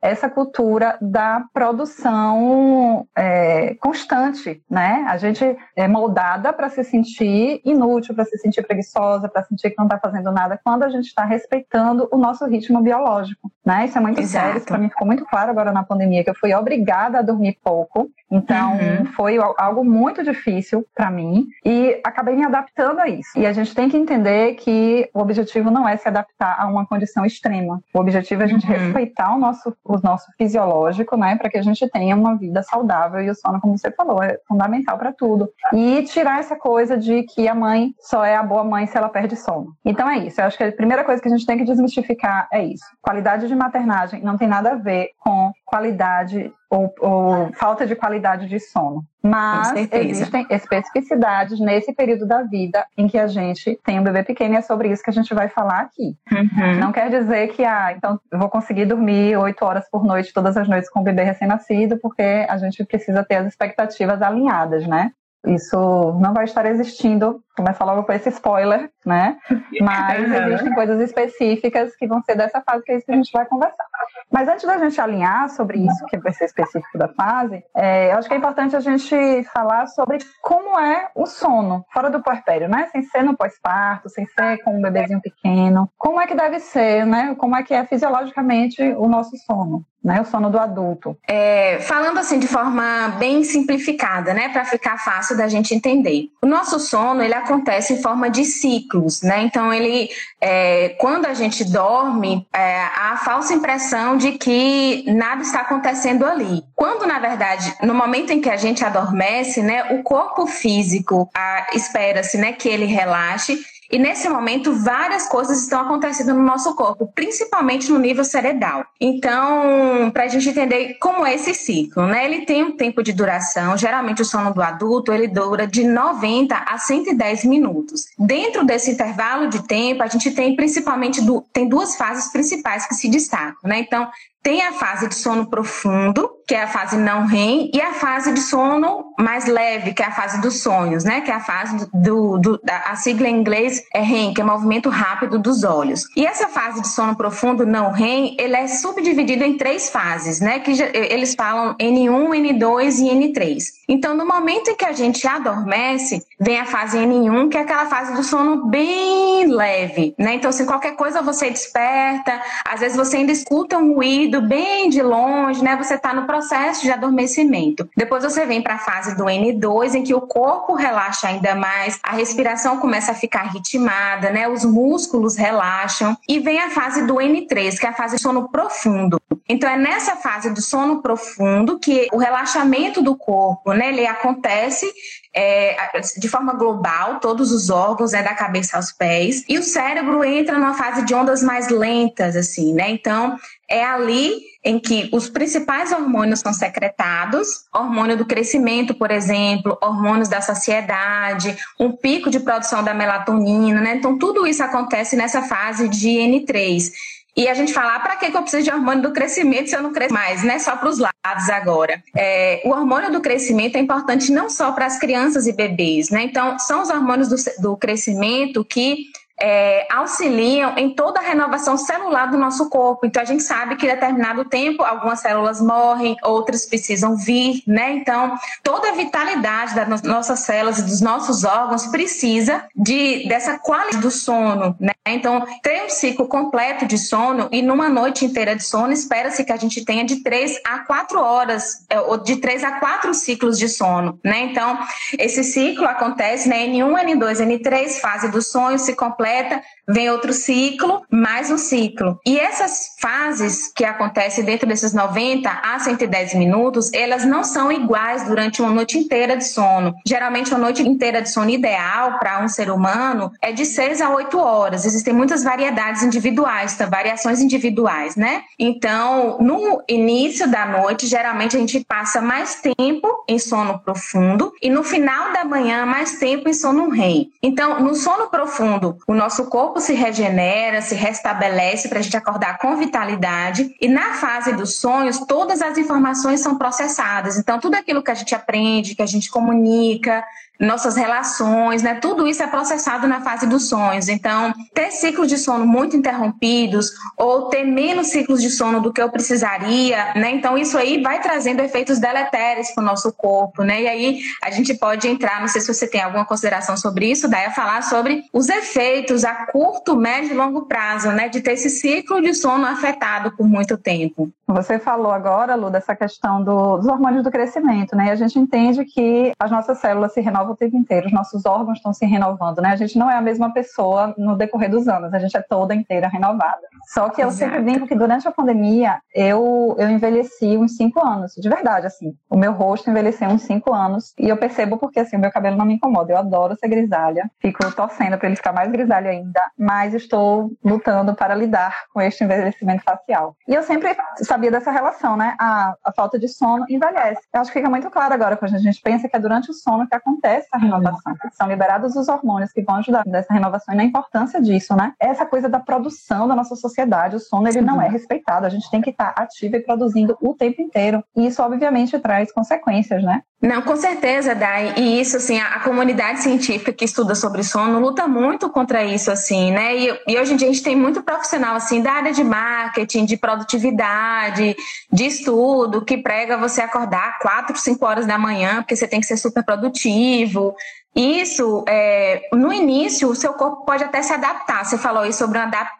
essa 0.01 0.29
cultura 0.29 0.97
da 1.01 1.43
produção 1.53 3.07
é, 3.15 3.75
constante, 3.75 4.61
né? 4.69 5.05
A 5.07 5.17
gente 5.17 5.57
é 5.75 5.87
moldada 5.87 6.53
para 6.53 6.69
se 6.69 6.83
sentir 6.83 7.61
inútil, 7.65 8.15
para 8.15 8.25
se 8.25 8.37
sentir 8.37 8.61
preguiçosa, 8.65 9.27
para 9.27 9.43
sentir 9.43 9.69
que 9.71 9.77
não 9.77 9.85
está 9.85 9.99
fazendo 9.99 10.31
nada, 10.31 10.59
quando 10.63 10.83
a 10.83 10.89
gente 10.89 11.05
está 11.05 11.25
respeitando 11.25 12.07
o 12.11 12.17
nosso 12.17 12.45
ritmo 12.45 12.81
biológico, 12.81 13.51
né? 13.65 13.85
Isso 13.85 13.97
é 13.97 14.01
muito 14.01 14.19
Exato. 14.19 14.45
sério, 14.45 14.61
para 14.65 14.77
mim 14.77 14.89
ficou 14.89 15.07
muito 15.07 15.25
claro 15.25 15.51
agora 15.51 15.71
na 15.71 15.83
pandemia, 15.83 16.23
que 16.23 16.29
eu 16.29 16.35
fui 16.35 16.53
obrigada 16.53 17.19
a 17.19 17.21
dormir 17.21 17.57
pouco, 17.63 18.09
então 18.31 18.73
uhum. 18.73 19.05
foi 19.13 19.37
algo 19.57 19.83
muito 19.83 20.23
difícil 20.23 20.85
para 20.95 21.09
mim 21.09 21.47
e 21.65 21.99
acabei 22.05 22.35
me 22.35 22.45
adaptando 22.45 22.99
a 22.99 23.07
isso. 23.07 23.37
E 23.37 23.45
a 23.45 23.53
gente 23.53 23.73
tem 23.73 23.89
que 23.89 23.97
entender 23.97 24.55
que 24.55 25.09
o 25.13 25.19
objetivo 25.19 25.71
não 25.71 25.87
é 25.87 25.97
se 25.97 26.07
adaptar 26.07 26.55
a 26.59 26.67
uma 26.67 26.85
condição 26.85 27.25
extrema. 27.25 27.81
O 27.93 27.99
objetivo 27.99 28.41
é 28.41 28.45
a 28.45 28.47
gente 28.47 28.65
uhum. 28.65 28.73
respeitar 28.73 29.35
o 29.35 29.39
nosso, 29.39 29.75
o 29.83 29.97
nosso 29.99 30.31
fisiológico, 30.37 31.17
né, 31.17 31.35
para 31.35 31.49
que 31.49 31.57
a 31.57 31.61
gente 31.61 31.87
tenha 31.89 32.15
uma 32.15 32.35
vida 32.35 32.61
saudável 32.63 33.21
e 33.21 33.29
o 33.29 33.35
sono, 33.35 33.59
como 33.59 33.77
você 33.77 33.91
falou, 33.91 34.21
é 34.21 34.39
fundamental 34.47 34.97
para 34.97 35.11
tudo. 35.11 35.49
E 35.73 36.03
tirar 36.03 36.39
essa 36.39 36.55
coisa 36.55 36.97
de 36.97 37.23
que 37.23 37.47
a 37.47 37.55
mãe 37.55 37.93
só 37.99 38.23
é 38.23 38.35
a 38.35 38.43
boa 38.43 38.63
mãe 38.63 38.85
se 38.85 38.97
ela 38.97 39.09
perde 39.09 39.35
sono. 39.35 39.73
Então 39.83 40.09
é 40.09 40.19
isso. 40.19 40.39
Eu 40.39 40.45
acho 40.45 40.57
que 40.57 40.63
a 40.63 40.71
primeira 40.71 41.03
coisa 41.03 41.21
que 41.21 41.27
a 41.27 41.31
gente 41.31 41.45
tem 41.45 41.57
que 41.57 41.65
desmistificar 41.65 42.47
é 42.51 42.63
isso. 42.63 42.85
Qualidade 43.01 43.47
de 43.47 43.55
maternagem 43.55 44.21
não 44.21 44.37
tem 44.37 44.47
nada 44.47 44.71
a 44.71 44.75
ver 44.75 45.09
com 45.19 45.51
qualidade 45.65 46.51
ou, 46.69 46.93
ou, 46.99 47.51
falta 47.53 47.85
de 47.87 47.95
qualidade 47.95 48.47
de 48.47 48.59
sono. 48.59 49.03
Mas 49.21 49.73
existem 49.91 50.45
especificidades 50.49 51.59
nesse 51.59 51.91
período 51.93 52.25
da 52.25 52.43
vida 52.43 52.85
em 52.97 53.07
que 53.07 53.17
a 53.17 53.27
gente 53.27 53.77
tem 53.83 53.99
um 53.99 54.03
bebê 54.03 54.23
pequeno 54.23 54.53
e 54.53 54.57
é 54.57 54.61
sobre 54.61 54.89
isso 54.89 55.03
que 55.03 55.09
a 55.09 55.13
gente 55.13 55.33
vai 55.33 55.49
falar 55.49 55.81
aqui. 55.81 56.15
Uhum. 56.31 56.79
Não 56.79 56.91
quer 56.91 57.09
dizer 57.09 57.49
que, 57.49 57.65
ah, 57.65 57.93
então 57.95 58.19
eu 58.31 58.39
vou 58.39 58.49
conseguir 58.49 58.85
dormir 58.85 59.35
oito 59.35 59.65
horas 59.65 59.89
por 59.89 60.05
noite 60.05 60.33
todas 60.33 60.55
as 60.55 60.69
noites 60.69 60.89
com 60.89 61.01
o 61.01 61.03
bebê 61.03 61.23
recém-nascido, 61.23 61.97
porque 61.97 62.45
a 62.47 62.57
gente 62.57 62.85
precisa 62.85 63.23
ter 63.23 63.35
as 63.35 63.47
expectativas 63.47 64.21
alinhadas, 64.21 64.87
né? 64.87 65.11
Isso 65.45 65.77
não 66.19 66.33
vai 66.33 66.45
estar 66.45 66.65
existindo 66.65 67.43
começa 67.59 67.83
logo 67.83 68.03
com 68.03 68.13
esse 68.13 68.29
spoiler, 68.29 68.89
né? 69.05 69.37
Mas 69.81 70.31
existem 70.31 70.73
coisas 70.73 70.99
específicas 71.01 71.95
que 71.95 72.07
vão 72.07 72.21
ser 72.23 72.35
dessa 72.35 72.61
fase, 72.61 72.83
que 72.83 72.91
é 72.91 72.95
isso 72.95 73.05
que 73.05 73.11
a 73.11 73.15
gente 73.15 73.31
vai 73.31 73.45
conversar. 73.45 73.85
Mas 74.31 74.47
antes 74.47 74.65
da 74.65 74.77
gente 74.77 74.99
alinhar 74.99 75.49
sobre 75.49 75.79
isso, 75.79 76.05
que 76.05 76.17
vai 76.17 76.31
ser 76.31 76.45
específico 76.45 76.97
da 76.97 77.09
fase, 77.09 77.63
é, 77.75 78.11
eu 78.13 78.17
acho 78.17 78.27
que 78.27 78.33
é 78.33 78.37
importante 78.37 78.75
a 78.75 78.79
gente 78.79 79.43
falar 79.53 79.87
sobre 79.87 80.19
como 80.41 80.79
é 80.79 81.09
o 81.13 81.25
sono 81.25 81.85
fora 81.91 82.09
do 82.09 82.21
puerpério, 82.21 82.69
né? 82.69 82.87
Sem 82.91 83.03
ser 83.03 83.23
no 83.23 83.35
pós-parto, 83.35 84.09
sem 84.09 84.25
ser 84.25 84.63
com 84.63 84.77
um 84.77 84.81
bebezinho 84.81 85.21
pequeno. 85.21 85.89
Como 85.97 86.21
é 86.21 86.27
que 86.27 86.35
deve 86.35 86.59
ser, 86.59 87.05
né? 87.05 87.35
Como 87.35 87.55
é 87.55 87.63
que 87.63 87.73
é 87.73 87.85
fisiologicamente 87.85 88.81
o 88.97 89.07
nosso 89.07 89.35
sono? 89.37 89.83
Né, 90.01 90.21
o 90.21 90.25
sono 90.25 90.49
do 90.49 90.57
adulto. 90.57 91.17
É, 91.27 91.79
falando 91.81 92.19
assim 92.19 92.39
de 92.39 92.47
forma 92.47 93.17
bem 93.19 93.43
simplificada, 93.43 94.33
né, 94.33 94.47
para 94.47 94.63
ficar 94.63 94.97
fácil 94.97 95.35
da 95.35 95.49
gente 95.49 95.75
entender. 95.75 96.29
O 96.41 96.47
nosso 96.47 96.79
sono 96.79 97.21
ele 97.21 97.33
acontece 97.33 97.93
em 97.93 98.01
forma 98.01 98.29
de 98.29 98.45
ciclos, 98.45 99.21
né? 99.21 99.41
Então 99.41 99.73
ele, 99.73 100.09
é, 100.39 100.95
quando 100.99 101.25
a 101.25 101.33
gente 101.33 101.65
dorme, 101.65 102.47
é, 102.53 102.79
há 102.95 103.11
a 103.11 103.17
falsa 103.17 103.53
impressão 103.53 104.15
de 104.15 104.33
que 104.33 105.03
nada 105.11 105.41
está 105.41 105.61
acontecendo 105.61 106.25
ali. 106.25 106.63
Quando 106.75 107.05
na 107.05 107.19
verdade, 107.19 107.75
no 107.83 107.93
momento 107.93 108.31
em 108.31 108.39
que 108.39 108.49
a 108.49 108.55
gente 108.55 108.85
adormece, 108.85 109.61
né, 109.61 109.93
o 109.99 110.01
corpo 110.01 110.47
físico 110.47 111.29
espera-se, 111.73 112.37
né, 112.37 112.53
que 112.53 112.69
ele 112.69 112.85
relaxe 112.85 113.59
e 113.91 113.97
nesse 113.97 114.29
momento, 114.29 114.73
várias 114.73 115.27
coisas 115.27 115.61
estão 115.61 115.81
acontecendo 115.81 116.33
no 116.33 116.43
nosso 116.43 116.75
corpo, 116.75 117.11
principalmente 117.13 117.91
no 117.91 117.97
nível 117.97 118.23
cerebral. 118.23 118.85
Então, 119.01 120.11
para 120.11 120.25
a 120.25 120.27
gente 120.27 120.47
entender 120.47 120.97
como 120.99 121.25
é 121.25 121.33
esse 121.33 121.53
ciclo, 121.53 122.05
né? 122.05 122.25
Ele 122.25 122.45
tem 122.45 122.63
um 122.63 122.77
tempo 122.77 123.01
de 123.01 123.11
duração, 123.13 123.75
geralmente 123.77 124.21
o 124.21 124.25
sono 124.25 124.53
do 124.53 124.61
adulto, 124.61 125.11
ele 125.11 125.27
dura 125.27 125.65
de 125.65 125.83
90 125.83 126.55
a 126.55 126.77
110 126.77 127.45
minutos. 127.45 128.05
Dentro 128.17 128.63
desse 128.63 128.91
intervalo 128.91 129.49
de 129.49 129.63
tempo, 129.67 130.03
a 130.03 130.07
gente 130.07 130.31
tem 130.31 130.55
principalmente 130.55 131.21
tem 131.51 131.67
duas 131.67 131.95
fases 131.95 132.31
principais 132.31 132.85
que 132.85 132.93
se 132.93 133.09
destacam, 133.09 133.57
né? 133.63 133.79
Então, 133.79 134.07
tem 134.41 134.61
a 134.61 134.71
fase 134.71 135.07
de 135.07 135.15
sono 135.15 135.49
profundo, 135.49 136.29
que 136.47 136.55
é 136.55 136.63
a 136.63 136.67
fase 136.67 136.97
não 136.97 137.25
REM, 137.25 137.69
e 137.73 137.81
a 137.81 137.93
fase 137.93 138.31
de 138.31 138.39
sono 138.39 139.13
mais 139.19 139.45
leve, 139.45 139.93
que 139.93 140.01
é 140.01 140.05
a 140.05 140.11
fase 140.11 140.39
dos 140.39 140.61
sonhos, 140.61 141.03
né? 141.03 141.21
Que 141.21 141.29
é 141.29 141.33
a 141.33 141.41
fase 141.41 141.87
do, 141.93 142.37
do 142.37 142.57
da, 142.63 142.77
a 142.77 142.95
sigla 142.95 143.27
em 143.27 143.37
inglês 143.37 143.78
é 143.93 144.01
REM, 144.01 144.33
que 144.33 144.41
é 144.41 144.43
movimento 144.43 144.89
rápido 144.89 145.39
dos 145.39 145.63
olhos. 145.63 146.05
E 146.15 146.25
essa 146.25 146.47
fase 146.47 146.81
de 146.81 146.87
sono 146.87 147.15
profundo 147.15 147.65
não 147.65 147.91
REM, 147.91 148.35
ele 148.39 148.55
é 148.55 148.67
subdividido 148.67 149.43
em 149.43 149.57
três 149.57 149.89
fases, 149.89 150.39
né? 150.39 150.59
Que 150.59 150.71
eles 150.71 151.35
falam 151.35 151.75
N1, 151.75 152.29
N2 152.29 152.99
e 152.99 153.33
N3. 153.33 153.63
Então, 153.87 154.15
no 154.15 154.25
momento 154.25 154.69
em 154.69 154.75
que 154.75 154.85
a 154.85 154.91
gente 154.91 155.27
adormece, 155.27 156.23
vem 156.39 156.59
a 156.59 156.65
fase 156.65 156.97
N1, 156.97 157.49
que 157.49 157.57
é 157.57 157.61
aquela 157.61 157.87
fase 157.87 158.13
do 158.13 158.23
sono 158.23 158.65
bem 158.67 159.47
leve, 159.47 160.13
né? 160.17 160.35
Então, 160.35 160.51
se 160.51 160.65
qualquer 160.65 160.95
coisa 160.95 161.21
você 161.21 161.49
desperta, 161.49 162.39
às 162.63 162.79
vezes 162.79 162.95
você 162.95 163.17
ainda 163.17 163.31
escuta 163.31 163.77
um 163.77 163.95
ruído 163.95 164.41
bem 164.41 164.89
de 164.89 165.01
longe, 165.01 165.63
né? 165.63 165.75
Você 165.75 165.95
está 165.95 166.13
no 166.13 166.25
processo 166.25 166.83
de 166.83 166.91
adormecimento. 166.91 167.89
Depois 167.95 168.23
você 168.23 168.45
vem 168.45 168.61
para 168.61 168.75
a 168.75 168.79
fase 168.79 169.15
do 169.15 169.25
N2, 169.25 169.95
em 169.95 170.03
que 170.03 170.13
o 170.13 170.21
corpo 170.21 170.73
relaxa 170.73 171.27
ainda 171.27 171.55
mais, 171.55 171.99
a 172.03 172.13
respiração 172.13 172.77
começa 172.77 173.11
a 173.11 173.15
ficar 173.15 173.43
ritmada, 173.43 173.68
né? 173.77 174.47
Os 174.47 174.65
músculos 174.65 175.35
relaxam. 175.35 176.17
E 176.27 176.39
vem 176.39 176.59
a 176.59 176.69
fase 176.69 177.05
do 177.05 177.15
N3, 177.15 177.77
que 177.77 177.85
é 177.85 177.89
a 177.89 177.93
fase 177.93 178.15
de 178.15 178.21
sono 178.21 178.49
profundo. 178.49 179.19
Então, 179.47 179.69
é 179.69 179.77
nessa 179.77 180.15
fase 180.15 180.49
do 180.51 180.61
sono 180.61 181.01
profundo 181.01 181.79
que 181.79 182.07
o 182.11 182.17
relaxamento 182.17 183.01
do 183.01 183.15
corpo, 183.15 183.73
né? 183.73 183.89
Ele 183.89 184.05
acontece 184.05 184.91
é, 185.35 185.75
de 186.17 186.27
forma 186.27 186.53
global, 186.53 187.19
todos 187.19 187.51
os 187.51 187.69
órgãos, 187.69 188.11
né, 188.11 188.23
da 188.23 188.33
cabeça 188.33 188.77
aos 188.77 188.91
pés, 188.91 189.43
e 189.47 189.57
o 189.57 189.63
cérebro 189.63 190.23
entra 190.23 190.57
numa 190.57 190.73
fase 190.73 191.05
de 191.05 191.13
ondas 191.13 191.43
mais 191.43 191.69
lentas, 191.69 192.35
assim, 192.35 192.73
né? 192.73 192.89
Então, 192.89 193.37
é 193.69 193.83
ali 193.83 194.48
em 194.63 194.77
que 194.77 195.09
os 195.13 195.29
principais 195.29 195.91
hormônios 195.91 196.41
são 196.41 196.53
secretados, 196.53 197.65
hormônio 197.73 198.17
do 198.17 198.25
crescimento, 198.25 198.93
por 198.93 199.09
exemplo, 199.09 199.77
hormônios 199.81 200.27
da 200.27 200.41
saciedade, 200.41 201.57
um 201.79 201.91
pico 201.91 202.29
de 202.29 202.39
produção 202.39 202.83
da 202.83 202.93
melatonina, 202.93 203.79
né? 203.79 203.95
Então, 203.95 204.17
tudo 204.17 204.45
isso 204.45 204.61
acontece 204.61 205.15
nessa 205.15 205.43
fase 205.43 205.87
de 205.87 206.09
N3. 206.09 206.91
E 207.37 207.47
a 207.47 207.53
gente 207.53 207.71
fala, 207.71 207.95
ah, 207.95 207.99
para 208.01 208.17
que 208.17 208.25
eu 208.25 208.41
preciso 208.41 208.63
de 208.63 208.71
hormônio 208.71 209.01
do 209.01 209.13
crescimento 209.13 209.69
se 209.69 209.75
eu 209.75 209.81
não 209.81 209.93
cresço 209.93 210.13
mais, 210.13 210.43
né? 210.43 210.59
Só 210.59 210.75
para 210.75 210.89
os 210.89 210.97
lados 210.99 211.49
agora. 211.49 212.03
É, 212.13 212.61
o 212.65 212.71
hormônio 212.71 213.11
do 213.13 213.21
crescimento 213.21 213.77
é 213.77 213.79
importante 213.79 214.29
não 214.29 214.49
só 214.49 214.73
para 214.73 214.85
as 214.85 214.99
crianças 214.99 215.47
e 215.47 215.53
bebês, 215.53 216.09
né? 216.09 216.23
Então, 216.23 216.59
são 216.59 216.81
os 216.81 216.89
hormônios 216.89 217.29
do, 217.29 217.37
do 217.61 217.77
crescimento 217.77 218.65
que 218.65 219.05
é, 219.41 219.87
auxiliam 219.91 220.73
em 220.77 220.93
toda 220.93 221.19
a 221.19 221.23
renovação 221.23 221.77
celular 221.77 222.29
do 222.29 222.37
nosso 222.37 222.69
corpo. 222.69 223.05
Então, 223.05 223.21
a 223.21 223.25
gente 223.25 223.43
sabe 223.43 223.75
que 223.75 223.85
em 223.85 223.89
determinado 223.89 224.45
tempo 224.45 224.83
algumas 224.83 225.19
células 225.19 225.61
morrem, 225.61 226.15
outras 226.23 226.65
precisam 226.65 227.15
vir, 227.15 227.63
né? 227.65 227.91
Então, 227.93 228.35
toda 228.63 228.89
a 228.89 228.91
vitalidade 228.93 229.75
das 229.75 230.01
nossas 230.01 230.41
células 230.41 230.79
e 230.79 230.83
dos 230.83 230.99
nossos 230.99 231.43
órgãos 231.43 231.87
precisa 231.87 232.65
de, 232.75 233.27
dessa 233.27 233.57
qualidade 233.57 233.97
do 233.97 234.11
sono, 234.11 234.75
né? 234.79 234.91
Então, 235.07 235.45
ter 235.63 235.83
um 235.85 235.89
ciclo 235.89 236.27
completo 236.27 236.85
de 236.85 236.97
sono 236.97 237.47
e 237.51 237.61
numa 237.61 237.89
noite 237.89 238.25
inteira 238.25 238.55
de 238.55 238.63
sono, 238.63 238.91
espera-se 238.91 239.43
que 239.43 239.51
a 239.51 239.57
gente 239.57 239.83
tenha 239.83 240.03
de 240.03 240.17
3 240.17 240.59
a 240.65 240.79
4 240.79 241.19
horas, 241.19 241.85
é, 241.89 241.99
ou 241.99 242.17
de 242.17 242.35
3 242.35 242.63
a 242.63 242.71
4 242.73 243.13
ciclos 243.13 243.57
de 243.57 243.69
sono, 243.69 244.19
né? 244.23 244.41
Então, 244.41 244.77
esse 245.17 245.43
ciclo 245.43 245.85
acontece, 245.85 246.49
né? 246.49 246.67
N1, 246.67 247.15
N2, 247.15 247.37
N3, 247.37 247.99
fase 247.99 248.29
do 248.29 248.41
sonho 248.41 248.77
se 248.77 248.95
completa 248.95 249.28
completa, 249.29 249.61
vem 249.87 250.09
outro 250.09 250.33
ciclo, 250.33 251.03
mais 251.11 251.51
um 251.51 251.57
ciclo. 251.57 252.19
E 252.25 252.39
essas 252.39 252.95
fases 252.99 253.71
que 253.73 253.85
acontecem 253.85 254.43
dentro 254.43 254.67
desses 254.67 254.93
90 254.93 255.49
a 255.49 255.79
110 255.79 256.33
minutos, 256.33 256.91
elas 256.93 257.25
não 257.25 257.43
são 257.43 257.71
iguais 257.71 258.23
durante 258.23 258.61
uma 258.61 258.71
noite 258.71 258.97
inteira 258.97 259.37
de 259.37 259.45
sono. 259.45 259.93
Geralmente, 260.05 260.49
uma 260.49 260.59
noite 260.59 260.81
inteira 260.81 261.21
de 261.21 261.29
sono 261.29 261.49
ideal 261.49 262.17
para 262.17 262.43
um 262.43 262.47
ser 262.47 262.71
humano 262.71 263.31
é 263.41 263.51
de 263.51 263.65
6 263.65 264.01
a 264.01 264.09
8 264.09 264.37
horas. 264.37 264.85
Existem 264.85 265.13
muitas 265.13 265.43
variedades 265.43 266.03
individuais, 266.03 266.75
tá? 266.75 266.85
variações 266.85 267.39
individuais, 267.39 268.15
né? 268.15 268.43
Então, 268.57 269.37
no 269.39 269.83
início 269.87 270.49
da 270.49 270.65
noite, 270.65 271.07
geralmente 271.07 271.55
a 271.55 271.59
gente 271.59 271.83
passa 271.85 272.21
mais 272.21 272.61
tempo 272.61 273.23
em 273.27 273.37
sono 273.37 273.79
profundo 273.79 274.51
e 274.61 274.69
no 274.69 274.83
final 274.83 275.31
da 275.33 275.43
manhã, 275.43 275.85
mais 275.85 276.17
tempo 276.17 276.49
em 276.49 276.53
sono 276.53 276.89
REM. 276.89 277.29
Então, 277.41 277.79
no 277.79 277.93
sono 277.93 278.27
profundo, 278.27 278.97
o 279.07 279.18
nosso 279.19 279.45
corpo 279.45 279.81
se 279.81 279.93
regenera, 279.93 280.81
se 280.81 280.95
restabelece 280.95 281.89
para 281.89 281.99
a 281.99 282.01
gente 282.01 282.15
acordar 282.15 282.57
com 282.57 282.77
vitalidade. 282.77 283.75
E 283.79 283.87
na 283.87 284.13
fase 284.13 284.53
dos 284.53 284.77
sonhos, 284.77 285.19
todas 285.19 285.61
as 285.61 285.77
informações 285.77 286.39
são 286.39 286.57
processadas. 286.57 287.37
Então, 287.37 287.59
tudo 287.59 287.75
aquilo 287.75 288.01
que 288.01 288.11
a 288.11 288.15
gente 288.15 288.33
aprende, 288.33 288.95
que 288.95 289.01
a 289.01 289.05
gente 289.05 289.29
comunica, 289.29 290.23
nossas 290.59 290.97
relações, 290.97 291.81
né? 291.81 291.95
Tudo 291.95 292.27
isso 292.27 292.43
é 292.43 292.47
processado 292.47 293.07
na 293.07 293.21
fase 293.21 293.47
dos 293.47 293.69
sonhos. 293.69 294.09
Então, 294.09 294.53
ter 294.73 294.91
ciclos 294.91 295.29
de 295.29 295.37
sono 295.37 295.65
muito 295.65 295.95
interrompidos 295.95 296.91
ou 297.17 297.49
ter 297.49 297.63
menos 297.63 298.07
ciclos 298.07 298.41
de 298.41 298.49
sono 298.49 298.81
do 298.81 298.91
que 298.91 299.01
eu 299.01 299.09
precisaria, 299.09 300.13
né? 300.15 300.31
Então, 300.31 300.57
isso 300.57 300.77
aí 300.77 301.01
vai 301.01 301.21
trazendo 301.21 301.61
efeitos 301.61 301.99
deletérios 301.99 302.71
para 302.71 302.81
o 302.81 302.85
nosso 302.85 303.13
corpo, 303.13 303.63
né? 303.63 303.83
E 303.83 303.87
aí 303.87 304.19
a 304.43 304.51
gente 304.51 304.73
pode 304.73 305.07
entrar, 305.07 305.39
não 305.39 305.47
sei 305.47 305.61
se 305.61 305.73
você 305.73 305.87
tem 305.87 306.01
alguma 306.01 306.25
consideração 306.25 306.75
sobre 306.75 307.09
isso, 307.09 307.29
daí 307.29 307.45
a 307.45 307.51
falar 307.51 307.81
sobre 307.83 308.23
os 308.33 308.49
efeitos 308.49 309.23
a 309.23 309.47
curto, 309.47 309.95
médio 309.95 310.31
e 310.31 310.35
longo 310.35 310.63
prazo, 310.63 311.11
né? 311.11 311.29
De 311.29 311.39
ter 311.39 311.53
esse 311.53 311.69
ciclo 311.69 312.21
de 312.21 312.33
sono 312.33 312.65
afetado 312.65 313.31
por 313.31 313.47
muito 313.47 313.77
tempo. 313.77 314.29
Você 314.47 314.79
falou 314.79 315.11
agora, 315.11 315.55
Lu, 315.55 315.69
dessa 315.69 315.95
questão 315.95 316.43
do, 316.43 316.77
dos 316.77 316.87
hormônios 316.87 317.23
do 317.23 317.31
crescimento, 317.31 317.95
né? 317.95 318.07
E 318.07 318.09
a 318.09 318.15
gente 318.15 318.37
entende 318.39 318.83
que 318.83 319.31
as 319.39 319.51
nossas 319.51 319.77
células 319.77 320.11
se 320.13 320.21
renovam 320.21 320.48
o 320.51 320.55
tempo 320.55 320.77
inteiro, 320.77 321.07
os 321.07 321.13
nossos 321.13 321.45
órgãos 321.45 321.77
estão 321.77 321.93
se 321.93 322.05
renovando, 322.05 322.61
né? 322.61 322.69
A 322.69 322.75
gente 322.75 322.97
não 322.97 323.09
é 323.09 323.15
a 323.15 323.21
mesma 323.21 323.53
pessoa 323.53 324.13
no 324.17 324.35
decorrer 324.35 324.69
dos 324.69 324.87
anos, 324.87 325.13
a 325.13 325.19
gente 325.19 325.35
é 325.35 325.41
toda 325.41 325.75
inteira 325.75 326.07
renovada. 326.07 326.61
Só 326.93 327.09
que 327.09 327.21
eu 327.21 327.27
Exato. 327.27 327.51
sempre 327.51 327.71
digo 327.71 327.87
que 327.87 327.95
durante 327.95 328.27
a 328.27 328.31
pandemia 328.31 328.99
eu, 329.13 329.75
eu 329.77 329.89
envelheci 329.89 330.57
uns 330.57 330.75
5 330.75 331.05
anos, 331.05 331.33
de 331.33 331.49
verdade, 331.49 331.87
assim. 331.87 332.13
O 332.29 332.37
meu 332.37 332.53
rosto 332.53 332.89
envelheceu 332.89 333.27
uns 333.27 333.43
5 333.43 333.73
anos 333.73 334.13
e 334.17 334.29
eu 334.29 334.37
percebo 334.37 334.77
porque, 334.77 334.99
assim, 334.99 335.17
o 335.17 335.19
meu 335.19 335.31
cabelo 335.31 335.57
não 335.57 335.65
me 335.65 335.75
incomoda. 335.75 336.13
Eu 336.13 336.17
adoro 336.17 336.55
ser 336.55 336.67
grisalha, 336.67 337.29
fico 337.39 337.59
torcendo 337.73 338.17
para 338.17 338.27
ele 338.27 338.35
ficar 338.35 338.53
mais 338.53 338.71
grisalho 338.71 339.09
ainda, 339.09 339.41
mas 339.57 339.93
estou 339.93 340.51
lutando 340.63 341.13
para 341.15 341.35
lidar 341.35 341.75
com 341.93 342.01
este 342.01 342.23
envelhecimento 342.23 342.83
facial. 342.83 343.35
E 343.47 343.53
eu 343.53 343.63
sempre 343.63 343.95
sabia 344.17 344.51
dessa 344.51 344.71
relação, 344.71 345.15
né? 345.15 345.35
A, 345.39 345.73
a 345.83 345.91
falta 345.93 346.17
de 346.17 346.27
sono 346.27 346.65
envelhece. 346.69 347.21
Eu 347.33 347.41
acho 347.41 347.51
que 347.51 347.59
fica 347.59 347.69
muito 347.69 347.89
claro 347.89 348.13
agora 348.13 348.37
quando 348.37 348.55
a 348.55 348.59
gente 348.59 348.81
pensa 348.81 349.07
que 349.07 349.15
é 349.15 349.19
durante 349.19 349.51
o 349.51 349.53
sono 349.53 349.87
que 349.87 349.95
acontece 349.95 350.38
essa 350.39 350.57
renovação, 350.57 351.15
são 351.33 351.47
liberados 351.47 351.95
os 351.95 352.07
hormônios 352.07 352.51
que 352.51 352.61
vão 352.61 352.75
ajudar 352.75 353.03
nessa 353.05 353.33
renovação 353.33 353.73
e 353.73 353.77
na 353.77 353.83
importância 353.83 354.41
disso, 354.41 354.75
né? 354.75 354.93
Essa 354.99 355.25
coisa 355.25 355.47
da 355.47 355.59
produção 355.59 356.27
da 356.27 356.35
nossa 356.35 356.55
sociedade, 356.55 357.15
o 357.15 357.19
sono 357.19 357.47
ele 357.47 357.61
não 357.61 357.81
é 357.81 357.87
respeitado, 357.87 358.45
a 358.45 358.49
gente 358.49 358.69
tem 358.69 358.81
que 358.81 358.89
estar 358.89 359.13
ativo 359.17 359.55
e 359.55 359.59
produzindo 359.61 360.17
o 360.21 360.33
tempo 360.33 360.61
inteiro. 360.61 361.03
E 361.15 361.27
isso 361.27 361.41
obviamente 361.41 361.97
traz 361.99 362.31
consequências, 362.31 363.03
né? 363.03 363.21
Não, 363.41 363.61
com 363.61 363.77
certeza, 363.77 364.35
Dai. 364.35 364.73
E 364.75 364.99
isso, 364.99 365.15
assim, 365.15 365.39
a, 365.39 365.55
a, 365.55 365.59
comunidade 365.61 366.21
científica 366.21 366.73
que 366.73 366.83
estuda 366.83 367.15
sobre 367.15 367.41
sono 367.41 367.79
luta 367.79 368.05
muito 368.05 368.49
contra 368.49 368.83
isso, 368.83 369.09
assim, 369.09 369.51
né? 369.51 369.77
E, 369.77 369.99
e, 370.09 370.19
hoje 370.19 370.33
em 370.33 370.35
dia 370.35 370.49
a 370.49 370.51
gente 370.51 370.63
tem 370.63 370.75
muito 370.75 371.01
profissional, 371.01 371.55
assim, 371.55 371.81
da 371.81 371.93
área 371.93 372.11
de 372.11 372.21
marketing, 372.21 373.05
de 373.05 373.15
produtividade, 373.15 374.57
de 374.91 375.05
estudo, 375.05 375.85
que 375.85 375.97
prega 375.97 376.37
você 376.37 376.61
acordar 376.61 377.17
quatro, 377.19 377.57
cinco 377.57 377.85
horas 377.85 378.05
da 378.05 378.17
manhã, 378.17 378.57
porque 378.57 378.75
você 378.75 378.87
tem 378.87 378.99
que 378.99 379.07
ser 379.07 379.15
super 379.15 379.43
produtivo. 379.43 380.53
Isso, 380.99 381.63
é, 381.65 382.27
no 382.33 382.51
início, 382.51 383.07
o 383.07 383.15
seu 383.15 383.31
corpo 383.31 383.63
pode 383.63 383.85
até 383.85 384.01
se 384.01 384.11
adaptar. 384.11 384.65
Você 384.65 384.77
falou 384.77 385.03
aí 385.03 385.13
sobre 385.13 385.39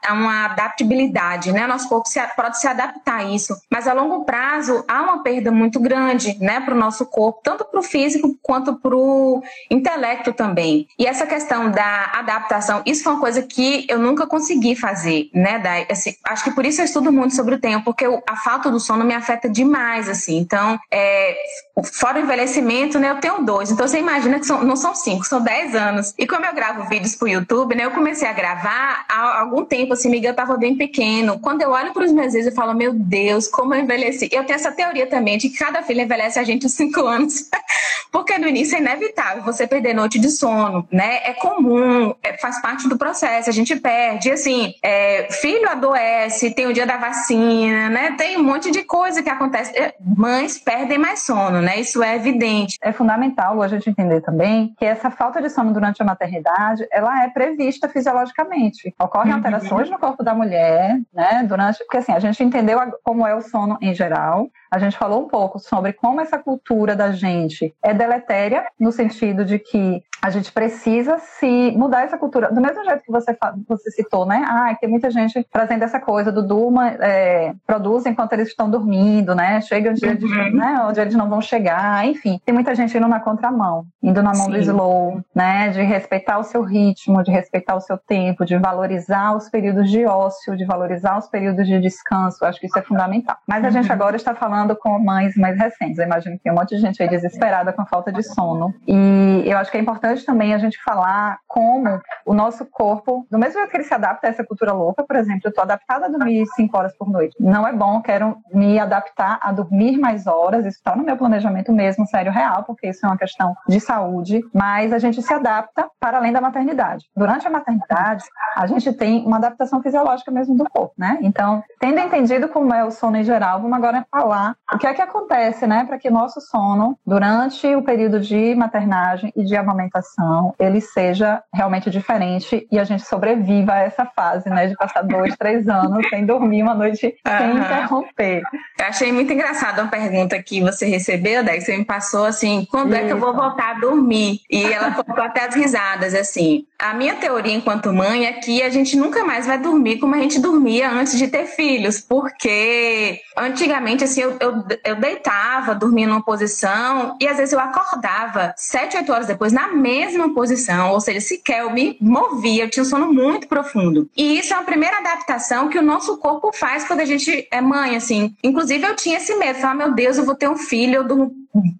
uma, 0.09 0.45
adaptabilidade, 0.45 1.51
né? 1.51 1.67
Nosso 1.67 1.89
corpo 1.89 2.07
se, 2.07 2.21
pode 2.37 2.57
se 2.57 2.65
adaptar 2.65 3.17
a 3.17 3.23
isso. 3.25 3.53
Mas 3.69 3.85
a 3.85 3.91
longo 3.91 4.23
prazo, 4.23 4.81
há 4.87 5.01
uma 5.01 5.21
perda 5.21 5.51
muito 5.51 5.77
grande, 5.77 6.37
né, 6.39 6.61
para 6.61 6.73
o 6.73 6.77
nosso 6.77 7.05
corpo, 7.05 7.41
tanto 7.43 7.65
para 7.65 7.81
o 7.81 7.83
físico 7.83 8.33
quanto 8.41 8.75
para 8.75 8.95
o 8.95 9.43
intelecto 9.69 10.31
também. 10.31 10.87
E 10.97 11.05
essa 11.05 11.25
questão 11.25 11.69
da 11.69 12.11
adaptação, 12.13 12.81
isso 12.85 13.03
foi 13.03 13.11
uma 13.11 13.19
coisa 13.19 13.41
que 13.41 13.85
eu 13.89 13.99
nunca 13.99 14.25
consegui 14.25 14.73
fazer, 14.73 15.29
né? 15.33 15.59
Da, 15.59 15.91
assim, 15.91 16.13
acho 16.23 16.45
que 16.45 16.51
por 16.51 16.65
isso 16.65 16.79
eu 16.79 16.85
estudo 16.85 17.11
muito 17.11 17.35
sobre 17.35 17.55
o 17.55 17.59
tempo, 17.59 17.83
porque 17.83 18.05
a 18.05 18.35
falta 18.37 18.71
do 18.71 18.79
sono 18.79 19.03
me 19.03 19.13
afeta 19.13 19.49
demais, 19.49 20.07
assim. 20.07 20.37
Então, 20.37 20.79
é, 20.89 21.35
fora 21.83 22.19
o 22.19 22.23
envelhecimento, 22.23 22.97
né, 22.97 23.11
eu 23.11 23.19
tenho 23.19 23.43
dois. 23.43 23.69
Então, 23.69 23.85
você 23.85 23.99
imagina 23.99 24.39
que 24.39 24.45
são, 24.45 24.63
não 24.63 24.77
são 24.77 24.95
cinco, 24.95 25.08
são 25.23 25.41
dez 25.41 25.75
anos. 25.75 26.13
E 26.17 26.27
como 26.27 26.45
eu 26.45 26.53
gravo 26.53 26.87
vídeos 26.89 27.15
pro 27.15 27.27
YouTube, 27.27 27.75
né? 27.75 27.85
Eu 27.85 27.91
comecei 27.91 28.27
a 28.27 28.33
gravar 28.33 29.05
há 29.07 29.39
algum 29.39 29.65
tempo, 29.65 29.93
assim, 29.93 30.09
Miguel 30.09 30.33
tava 30.33 30.57
bem 30.57 30.75
pequeno. 30.75 31.39
Quando 31.39 31.61
eu 31.61 31.71
olho 31.71 31.93
para 31.93 32.05
os 32.05 32.11
meus 32.11 32.33
vídeos, 32.33 32.47
eu 32.47 32.55
falo, 32.55 32.73
meu 32.73 32.93
Deus, 32.93 33.47
como 33.47 33.73
eu 33.73 33.81
envelheci. 33.81 34.29
Eu 34.31 34.43
tenho 34.43 34.55
essa 34.55 34.71
teoria 34.71 35.07
também 35.07 35.37
de 35.37 35.49
que 35.49 35.57
cada 35.57 35.81
filho 35.83 36.01
envelhece 36.01 36.39
a 36.39 36.43
gente 36.43 36.65
uns 36.65 36.73
cinco 36.73 37.05
anos. 37.05 37.49
Porque 38.11 38.37
no 38.37 38.47
início 38.47 38.75
é 38.75 38.79
inevitável 38.79 39.43
você 39.43 39.67
perder 39.67 39.93
noite 39.93 40.17
de 40.17 40.29
sono, 40.29 40.87
né? 40.91 41.19
É 41.23 41.33
comum, 41.33 42.13
é, 42.23 42.37
faz 42.37 42.59
parte 42.61 42.87
do 42.89 42.97
processo, 42.97 43.49
a 43.49 43.53
gente 43.53 43.75
perde. 43.75 44.31
assim, 44.31 44.73
é, 44.83 45.27
filho 45.31 45.69
adoece, 45.69 46.51
tem 46.51 46.65
o 46.65 46.73
dia 46.73 46.85
da 46.85 46.97
vacina, 46.97 47.89
né? 47.89 48.15
Tem 48.17 48.37
um 48.37 48.43
monte 48.43 48.71
de 48.71 48.83
coisa 48.83 49.21
que 49.21 49.29
acontece. 49.29 49.77
É, 49.77 49.93
mães 49.99 50.57
perdem 50.57 50.97
mais 50.97 51.21
sono, 51.21 51.61
né? 51.61 51.79
Isso 51.79 52.01
é 52.01 52.15
evidente. 52.15 52.77
É 52.81 52.91
fundamental 52.91 53.61
a 53.61 53.67
gente 53.67 53.89
entender 53.89 54.21
também 54.21 54.73
que 54.77 54.85
essa 54.89 55.09
falta 55.09 55.41
de 55.41 55.49
sono 55.49 55.73
durante 55.73 56.01
a 56.01 56.05
maternidade, 56.05 56.87
ela 56.91 57.23
é 57.23 57.29
prevista 57.29 57.87
fisiologicamente. 57.87 58.93
Ocorrem 58.99 59.31
uhum. 59.31 59.37
alterações 59.37 59.89
no 59.89 59.99
corpo 59.99 60.23
da 60.23 60.33
mulher, 60.33 60.99
né, 61.13 61.43
durante, 61.47 61.79
porque 61.79 61.97
assim, 61.97 62.11
a 62.11 62.19
gente 62.19 62.43
entendeu 62.43 62.79
como 63.03 63.25
é 63.25 63.35
o 63.35 63.41
sono 63.41 63.77
em 63.81 63.93
geral, 63.93 64.49
a 64.71 64.77
gente 64.77 64.97
falou 64.97 65.23
um 65.23 65.27
pouco 65.27 65.57
sobre 65.59 65.93
como 65.93 66.21
essa 66.21 66.37
cultura 66.37 66.95
da 66.95 67.11
gente 67.11 67.73
é 67.81 67.93
deletéria, 67.93 68.65
no 68.79 68.91
sentido 68.91 69.43
de 69.43 69.57
que 69.57 70.03
a 70.21 70.29
gente 70.29 70.51
precisa 70.51 71.17
se 71.17 71.71
mudar 71.71 72.03
essa 72.03 72.17
cultura. 72.17 72.51
Do 72.51 72.61
mesmo 72.61 72.83
jeito 72.83 73.03
que 73.03 73.11
você, 73.11 73.35
você 73.67 73.89
citou, 73.91 74.25
né? 74.25 74.43
Ah, 74.45 74.75
tem 74.79 74.89
muita 74.89 75.09
gente 75.09 75.45
trazendo 75.51 75.83
essa 75.83 75.99
coisa 75.99 76.31
do 76.31 76.45
durma, 76.45 76.89
é, 76.99 77.53
produz 77.65 78.05
enquanto 78.05 78.33
eles 78.33 78.49
estão 78.49 78.69
dormindo, 78.69 79.33
né? 79.33 79.61
Chega 79.61 79.91
um 79.91 79.93
dia 79.93 80.15
de, 80.15 80.25
uhum. 80.25 80.51
né, 80.51 80.85
onde 80.87 80.99
eles 80.99 81.15
não 81.15 81.29
vão 81.29 81.41
chegar, 81.41 82.05
enfim. 82.05 82.39
Tem 82.45 82.53
muita 82.53 82.75
gente 82.75 82.97
indo 82.97 83.07
na 83.07 83.19
contramão, 83.19 83.85
indo 84.03 84.21
na 84.21 84.33
mão 84.33 84.45
Sim. 84.45 84.51
do 84.51 84.57
slow, 84.79 85.21
né? 85.35 85.69
De 85.69 85.81
respeitar 85.81 86.37
o 86.37 86.43
seu 86.43 86.63
ritmo, 86.63 87.23
de 87.23 87.31
respeitar 87.31 87.75
o 87.75 87.81
seu 87.81 87.97
tempo, 87.97 88.45
de 88.45 88.57
valorizar 88.57 89.35
os 89.35 89.49
períodos 89.49 89.89
de 89.89 90.05
ócio, 90.05 90.55
de 90.55 90.65
valorizar 90.65 91.17
os 91.17 91.27
períodos 91.27 91.67
de 91.67 91.79
descanso. 91.79 92.45
Acho 92.45 92.59
que 92.59 92.67
isso 92.67 92.79
é 92.79 92.81
fundamental. 92.81 93.37
Mas 93.47 93.63
a 93.65 93.69
gente 93.69 93.87
uhum. 93.87 93.93
agora 93.93 94.15
está 94.15 94.35
falando 94.35 94.59
falando 94.69 94.75
com 94.75 94.97
mães 94.99 95.35
mais 95.35 95.57
recentes. 95.57 95.97
Eu 95.97 96.05
imagino 96.05 96.37
que 96.37 96.43
tem 96.43 96.51
um 96.51 96.55
monte 96.55 96.75
de 96.75 96.81
gente 96.81 97.01
aí 97.01 97.09
desesperada 97.09 97.71
com 97.71 97.85
falta 97.85 98.11
de 98.11 98.23
sono. 98.23 98.73
E 98.87 99.43
eu 99.45 99.57
acho 99.57 99.71
que 99.71 99.77
é 99.77 99.79
importante 99.79 100.25
também 100.25 100.53
a 100.53 100.57
gente 100.57 100.81
falar 100.83 101.39
como 101.49 101.99
o 102.25 102.33
nosso 102.33 102.63
corpo, 102.65 103.25
do 103.29 103.39
mesmo 103.39 103.55
jeito 103.55 103.71
que 103.71 103.77
ele 103.77 103.83
se 103.83 103.93
adapta 103.93 104.27
a 104.27 104.29
essa 104.29 104.45
cultura 104.45 104.71
louca, 104.71 105.03
por 105.03 105.15
exemplo, 105.15 105.41
eu 105.45 105.49
estou 105.49 105.63
adaptada 105.63 106.05
a 106.05 106.09
dormir 106.09 106.45
5 106.55 106.77
horas 106.77 106.95
por 106.95 107.09
noite. 107.09 107.35
Não 107.39 107.67
é 107.67 107.73
bom, 107.73 108.01
quero 108.01 108.37
me 108.53 108.79
adaptar 108.79 109.39
a 109.41 109.51
dormir 109.51 109.97
mais 109.97 110.27
horas. 110.27 110.65
Isso 110.65 110.77
está 110.77 110.95
no 110.95 111.03
meu 111.03 111.17
planejamento 111.17 111.73
mesmo, 111.73 112.05
sério, 112.05 112.31
real, 112.31 112.63
porque 112.63 112.87
isso 112.87 113.03
é 113.03 113.09
uma 113.09 113.17
questão 113.17 113.55
de 113.67 113.79
saúde. 113.79 114.41
Mas 114.53 114.93
a 114.93 114.99
gente 114.99 115.21
se 115.21 115.33
adapta 115.33 115.89
para 115.99 116.17
além 116.17 116.31
da 116.31 116.39
maternidade. 116.39 117.05
Durante 117.15 117.47
a 117.47 117.49
maternidade, 117.49 118.23
a 118.55 118.67
gente 118.67 118.93
tem 118.93 119.25
uma 119.25 119.37
adaptação 119.37 119.81
fisiológica 119.81 120.31
mesmo 120.31 120.55
do 120.55 120.69
corpo, 120.69 120.93
né? 120.97 121.17
Então, 121.21 121.63
tendo 121.79 121.99
entendido 121.99 122.47
como 122.47 122.73
é 122.73 122.83
o 122.83 122.91
sono 122.91 123.17
em 123.17 123.23
geral, 123.23 123.59
vamos 123.59 123.75
agora 123.75 124.05
falar 124.11 124.55
o 124.71 124.77
que 124.77 124.85
é 124.85 124.93
que 124.93 125.01
acontece, 125.01 125.65
né, 125.65 125.83
para 125.85 125.97
que 125.97 126.09
nosso 126.09 126.39
sono, 126.41 126.97
durante 127.05 127.75
o 127.75 127.81
período 127.81 128.19
de 128.19 128.53
maternagem 128.53 129.33
e 129.35 129.43
de 129.43 129.55
amamentação, 129.55 130.53
ele 130.59 130.79
seja 130.79 131.41
realmente 131.53 131.89
diferente 131.89 132.67
e 132.71 132.77
a 132.77 132.83
gente 132.83 133.03
sobreviva 133.03 133.73
a 133.73 133.79
essa 133.79 134.05
fase, 134.05 134.49
né, 134.49 134.67
de 134.67 134.75
passar 134.75 135.01
dois, 135.01 135.35
três 135.35 135.67
anos 135.67 136.07
sem 136.09 136.25
dormir 136.25 136.61
uma 136.61 136.75
noite 136.75 137.15
uhum. 137.25 137.37
sem 137.37 137.57
interromper. 137.57 138.41
Eu 138.79 138.85
achei 138.85 139.11
muito 139.11 139.33
engraçada 139.33 139.81
uma 139.81 139.89
pergunta 139.89 140.41
que 140.41 140.61
você 140.61 140.85
recebeu, 140.85 141.43
daí 141.43 141.59
você 141.59 141.75
me 141.75 141.85
passou 141.85 142.25
assim, 142.25 142.67
quando 142.69 142.93
Isso. 142.93 143.01
é 143.01 143.05
que 143.05 143.13
eu 143.13 143.19
vou 143.19 143.33
voltar 143.33 143.75
a 143.75 143.79
dormir? 143.79 144.41
E 144.49 144.63
ela 144.63 144.91
colocou 144.91 145.23
até 145.23 145.45
as 145.45 145.55
risadas, 145.55 146.13
assim, 146.13 146.65
a 146.77 146.93
minha 146.93 147.15
teoria 147.15 147.53
enquanto 147.53 147.91
mãe 147.91 148.25
é 148.25 148.33
que 148.33 148.61
a 148.61 148.69
gente 148.69 148.95
nunca 148.95 149.25
mais 149.25 149.45
vai 149.45 149.57
dormir 149.57 149.97
como 149.97 150.15
a 150.15 150.19
gente 150.19 150.39
dormia 150.39 150.89
antes 150.89 151.17
de 151.17 151.27
ter 151.27 151.45
filhos, 151.45 151.99
porque 151.99 153.19
antigamente, 153.37 154.03
assim, 154.03 154.21
eu, 154.21 154.37
eu, 154.39 154.63
eu 154.85 154.95
deitava, 154.95 155.75
dormia 155.75 156.07
numa 156.07 156.23
posição 156.23 157.17
e 157.19 157.27
às 157.27 157.37
vezes 157.37 157.53
eu 157.53 157.59
acordava 157.59 158.53
sete, 158.55 158.95
oito 158.95 159.11
horas 159.11 159.27
depois 159.27 159.51
na 159.51 159.69
mesma 159.69 160.33
posição, 160.33 160.91
ou 160.91 161.01
seja, 161.01 161.17
sequer 161.29 161.61
eu 161.61 161.71
me 161.71 161.97
movia, 162.01 162.63
eu 162.63 162.69
tinha 162.69 162.83
um 162.83 162.85
sono 162.85 163.13
muito 163.13 163.47
profundo. 163.47 164.09
E 164.15 164.39
isso 164.39 164.53
é 164.53 164.57
a 164.57 164.63
primeira 164.63 164.97
adaptação 164.97 165.69
que 165.69 165.77
o 165.77 165.83
nosso 165.83 166.17
corpo 166.17 166.51
faz 166.53 166.85
quando 166.85 167.01
a 167.01 167.05
gente 167.05 167.47
é 167.51 167.61
mãe, 167.61 167.95
assim. 167.95 168.35
Inclusive, 168.43 168.85
eu 168.85 168.95
tinha 168.95 169.17
esse 169.17 169.35
medo, 169.35 169.59
falar, 169.59 169.75
meu 169.75 169.93
Deus, 169.93 170.17
eu 170.17 170.25
vou 170.25 170.35
ter 170.35 170.49
um 170.49 170.57
filho, 170.57 170.95
eu 170.95 171.03
durmo 171.03 171.31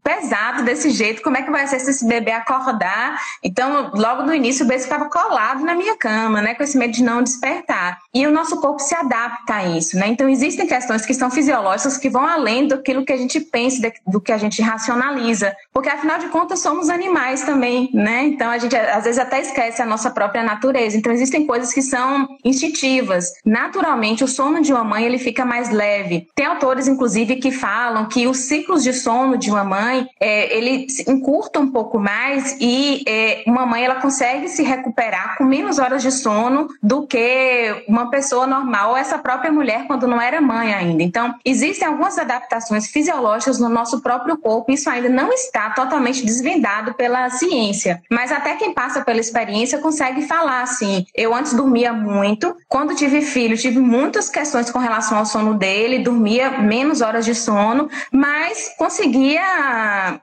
pesado 0.03 0.63
desse 0.63 0.89
jeito, 0.89 1.21
como 1.21 1.37
é 1.37 1.43
que 1.43 1.51
vai 1.51 1.67
ser 1.67 1.79
se 1.79 1.91
esse 1.91 2.07
bebê 2.07 2.31
acordar? 2.31 3.19
Então, 3.43 3.91
logo 3.93 4.23
no 4.23 4.33
início, 4.33 4.65
o 4.65 4.67
bebê 4.67 4.81
ficava 4.81 5.09
colado 5.09 5.63
na 5.63 5.75
minha 5.75 5.95
cama, 5.95 6.41
né, 6.41 6.55
com 6.55 6.63
esse 6.63 6.77
medo 6.77 6.93
de 6.93 7.03
não 7.03 7.21
despertar. 7.21 7.99
E 8.13 8.25
o 8.25 8.31
nosso 8.31 8.59
corpo 8.59 8.79
se 8.79 8.95
adapta 8.95 9.55
a 9.55 9.65
isso, 9.65 9.97
né? 9.97 10.07
Então, 10.07 10.27
existem 10.27 10.65
questões 10.65 11.05
que 11.05 11.13
são 11.13 11.29
fisiológicas 11.29 11.97
que 11.97 12.09
vão 12.09 12.25
além 12.25 12.67
daquilo 12.67 13.05
que 13.05 13.13
a 13.13 13.17
gente 13.17 13.39
pensa, 13.39 13.91
do 14.05 14.19
que 14.19 14.31
a 14.31 14.37
gente 14.37 14.61
racionaliza, 14.61 15.55
porque 15.73 15.89
afinal 15.89 16.17
de 16.17 16.27
contas 16.27 16.59
somos 16.59 16.89
animais 16.89 17.43
também, 17.43 17.89
né? 17.93 18.23
Então, 18.25 18.49
a 18.49 18.57
gente 18.57 18.75
às 18.75 19.03
vezes 19.03 19.19
até 19.19 19.39
esquece 19.41 19.81
a 19.81 19.85
nossa 19.85 20.09
própria 20.09 20.43
natureza. 20.43 20.97
Então, 20.97 21.11
existem 21.11 21.45
coisas 21.45 21.73
que 21.73 21.81
são 21.81 22.27
instintivas. 22.43 23.31
Naturalmente, 23.45 24.23
o 24.23 24.27
sono 24.27 24.61
de 24.61 24.73
uma 24.73 24.83
mãe 24.83 25.05
ele 25.05 25.19
fica 25.19 25.45
mais 25.45 25.69
leve. 25.69 26.27
Tem 26.35 26.45
autores, 26.45 26.87
inclusive, 26.87 27.35
que 27.35 27.51
falam 27.51 28.07
que 28.07 28.27
os 28.27 28.37
ciclos 28.39 28.83
de 28.83 28.93
sono 28.93 29.37
de 29.37 29.51
uma 29.51 29.58
mãe 29.63 30.07
é, 30.19 30.55
ele 30.55 30.87
encurta 31.07 31.59
um 31.59 31.71
pouco 31.71 31.99
mais 31.99 32.57
e 32.59 33.03
é, 33.07 33.43
uma 33.45 33.65
mãe 33.65 33.83
ela 33.83 33.95
consegue 33.95 34.47
se 34.47 34.63
recuperar 34.63 35.37
com 35.37 35.43
menos 35.43 35.79
horas 35.79 36.01
de 36.01 36.11
sono 36.11 36.67
do 36.81 37.05
que 37.07 37.83
uma 37.87 38.09
pessoa 38.09 38.45
normal 38.45 38.95
essa 38.95 39.17
própria 39.17 39.51
mulher 39.51 39.85
quando 39.87 40.07
não 40.07 40.21
era 40.21 40.41
mãe 40.41 40.73
ainda. 40.73 41.03
Então, 41.03 41.33
existem 41.43 41.87
algumas 41.87 42.17
adaptações 42.17 42.87
fisiológicas 42.87 43.59
no 43.59 43.69
nosso 43.69 44.01
próprio 44.01 44.37
corpo, 44.37 44.71
isso 44.71 44.89
ainda 44.89 45.09
não 45.09 45.31
está 45.31 45.69
totalmente 45.71 46.25
desvendado 46.25 46.93
pela 46.93 47.29
ciência, 47.29 48.01
mas 48.09 48.31
até 48.31 48.55
quem 48.55 48.73
passa 48.73 49.01
pela 49.01 49.19
experiência 49.19 49.79
consegue 49.79 50.23
falar 50.23 50.61
assim: 50.61 51.05
eu 51.15 51.33
antes 51.33 51.53
dormia 51.53 51.93
muito, 51.93 52.55
quando 52.67 52.95
tive 52.95 53.21
filho, 53.21 53.57
tive 53.57 53.79
muitas 53.79 54.29
questões 54.29 54.69
com 54.69 54.79
relação 54.79 55.17
ao 55.17 55.25
sono 55.25 55.55
dele, 55.55 55.99
dormia 55.99 56.49
menos 56.61 57.01
horas 57.01 57.25
de 57.25 57.35
sono, 57.35 57.89
mas 58.11 58.73
conseguia 58.77 59.48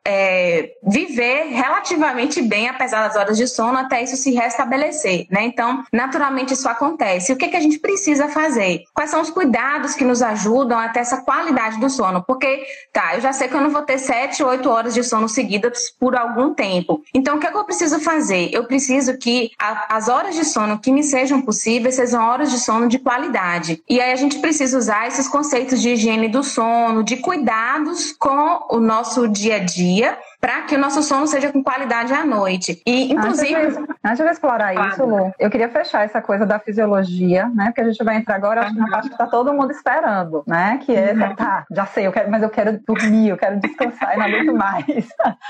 é, 0.05 0.71
viver 0.83 1.49
relativamente 1.51 2.43
bem, 2.43 2.69
apesar 2.69 3.07
das 3.07 3.17
horas 3.17 3.37
de 3.37 3.47
sono, 3.47 3.79
até 3.79 4.03
isso 4.03 4.17
se 4.17 4.33
restabelecer, 4.33 5.27
né? 5.31 5.45
Então, 5.45 5.85
naturalmente 5.93 6.55
isso 6.55 6.69
acontece. 6.69 7.33
O 7.33 7.37
que, 7.37 7.49
que 7.49 7.57
a 7.57 7.61
gente 7.61 7.79
precisa 7.79 8.29
fazer? 8.29 8.85
Quais 8.95 9.11
são 9.11 9.21
os 9.21 9.31
cuidados 9.31 9.95
que 9.95 10.05
nos 10.05 10.23
ajudam 10.23 10.79
a 10.79 10.89
ter 10.89 11.01
essa 11.01 11.19
qualidade 11.23 11.79
do 11.79 11.89
sono? 11.89 12.23
Porque, 12.23 12.65
tá, 12.93 13.15
eu 13.15 13.21
já 13.21 13.33
sei 13.33 13.49
que 13.49 13.55
eu 13.55 13.61
não 13.61 13.71
vou 13.71 13.83
ter 13.83 13.99
sete, 13.99 14.43
oito 14.43 14.69
horas 14.69 14.95
de 14.95 15.03
sono 15.03 15.29
seguidas 15.29 15.91
por 15.99 16.17
algum 16.17 16.55
tempo. 16.55 17.03
Então, 17.15 17.37
o 17.37 17.41
que, 17.41 17.47
é 17.47 17.51
que 17.51 17.57
eu 17.57 17.65
preciso 17.65 18.01
fazer? 18.01 18.51
Eu 18.53 18.65
preciso 18.65 19.17
que 19.19 19.51
a, 19.59 19.97
as 19.97 20.09
horas 20.09 20.35
de 20.35 20.45
sono 20.45 20.79
que 20.79 20.91
me 20.93 21.03
sejam 21.03 21.41
possíveis 21.43 21.95
sejam 21.97 22.23
horas 22.23 22.51
de 22.51 22.59
sono 22.59 22.89
de 22.89 22.99
qualidade. 22.99 23.83
E 23.89 24.01
aí 24.01 24.13
a 24.13 24.17
gente 24.17 24.39
precisa 24.39 24.79
usar 24.79 25.07
esses 25.07 25.29
conceitos 25.29 25.81
de 25.81 25.91
higiene 25.91 26.29
do 26.29 26.43
sono, 26.43 27.03
de 27.03 27.17
cuidados 27.17 28.13
com 28.19 28.67
o 28.71 28.81
nosso 28.81 29.16
dia 29.25 29.57
a 29.57 29.59
dia 29.59 30.19
para 30.41 30.63
que 30.63 30.75
o 30.75 30.79
nosso 30.79 31.03
sono 31.03 31.27
seja 31.27 31.53
com 31.53 31.63
qualidade 31.63 32.13
à 32.13 32.25
noite. 32.25 32.83
E, 32.87 33.13
inclusive. 33.13 33.55
Antes 33.55 33.77
de, 33.77 33.95
antes 34.05 34.25
de 34.25 34.31
explorar 34.31 34.75
claro. 34.75 34.91
isso, 34.91 35.05
Lu, 35.05 35.33
eu 35.39 35.51
queria 35.51 35.69
fechar 35.69 36.05
essa 36.05 36.21
coisa 36.21 36.47
da 36.47 36.59
fisiologia, 36.59 37.49
né? 37.55 37.67
Porque 37.67 37.81
a 37.81 37.91
gente 37.91 38.03
vai 38.05 38.17
entrar 38.17 38.37
agora, 38.37 38.63
acho 38.63 38.75
que 38.75 38.81
na 38.81 38.91
parte 38.91 39.09
que 39.09 39.15
está 39.15 39.27
todo 39.27 39.53
mundo 39.53 39.71
esperando, 39.71 40.43
né? 40.47 40.79
Que 40.85 40.95
é, 40.95 41.13
uhum. 41.13 41.35
tá, 41.35 41.65
já 41.71 41.87
sei, 41.87 42.07
eu 42.07 42.13
quero, 42.13 42.31
mas 42.31 42.43
eu 42.43 42.51
quero 42.51 42.81
dormir, 42.87 43.29
eu 43.29 43.37
quero 43.37 43.59
descansar 43.61 44.15
e 44.15 44.19
não 44.19 44.27
aguento 44.27 44.55
mais. 44.55 44.87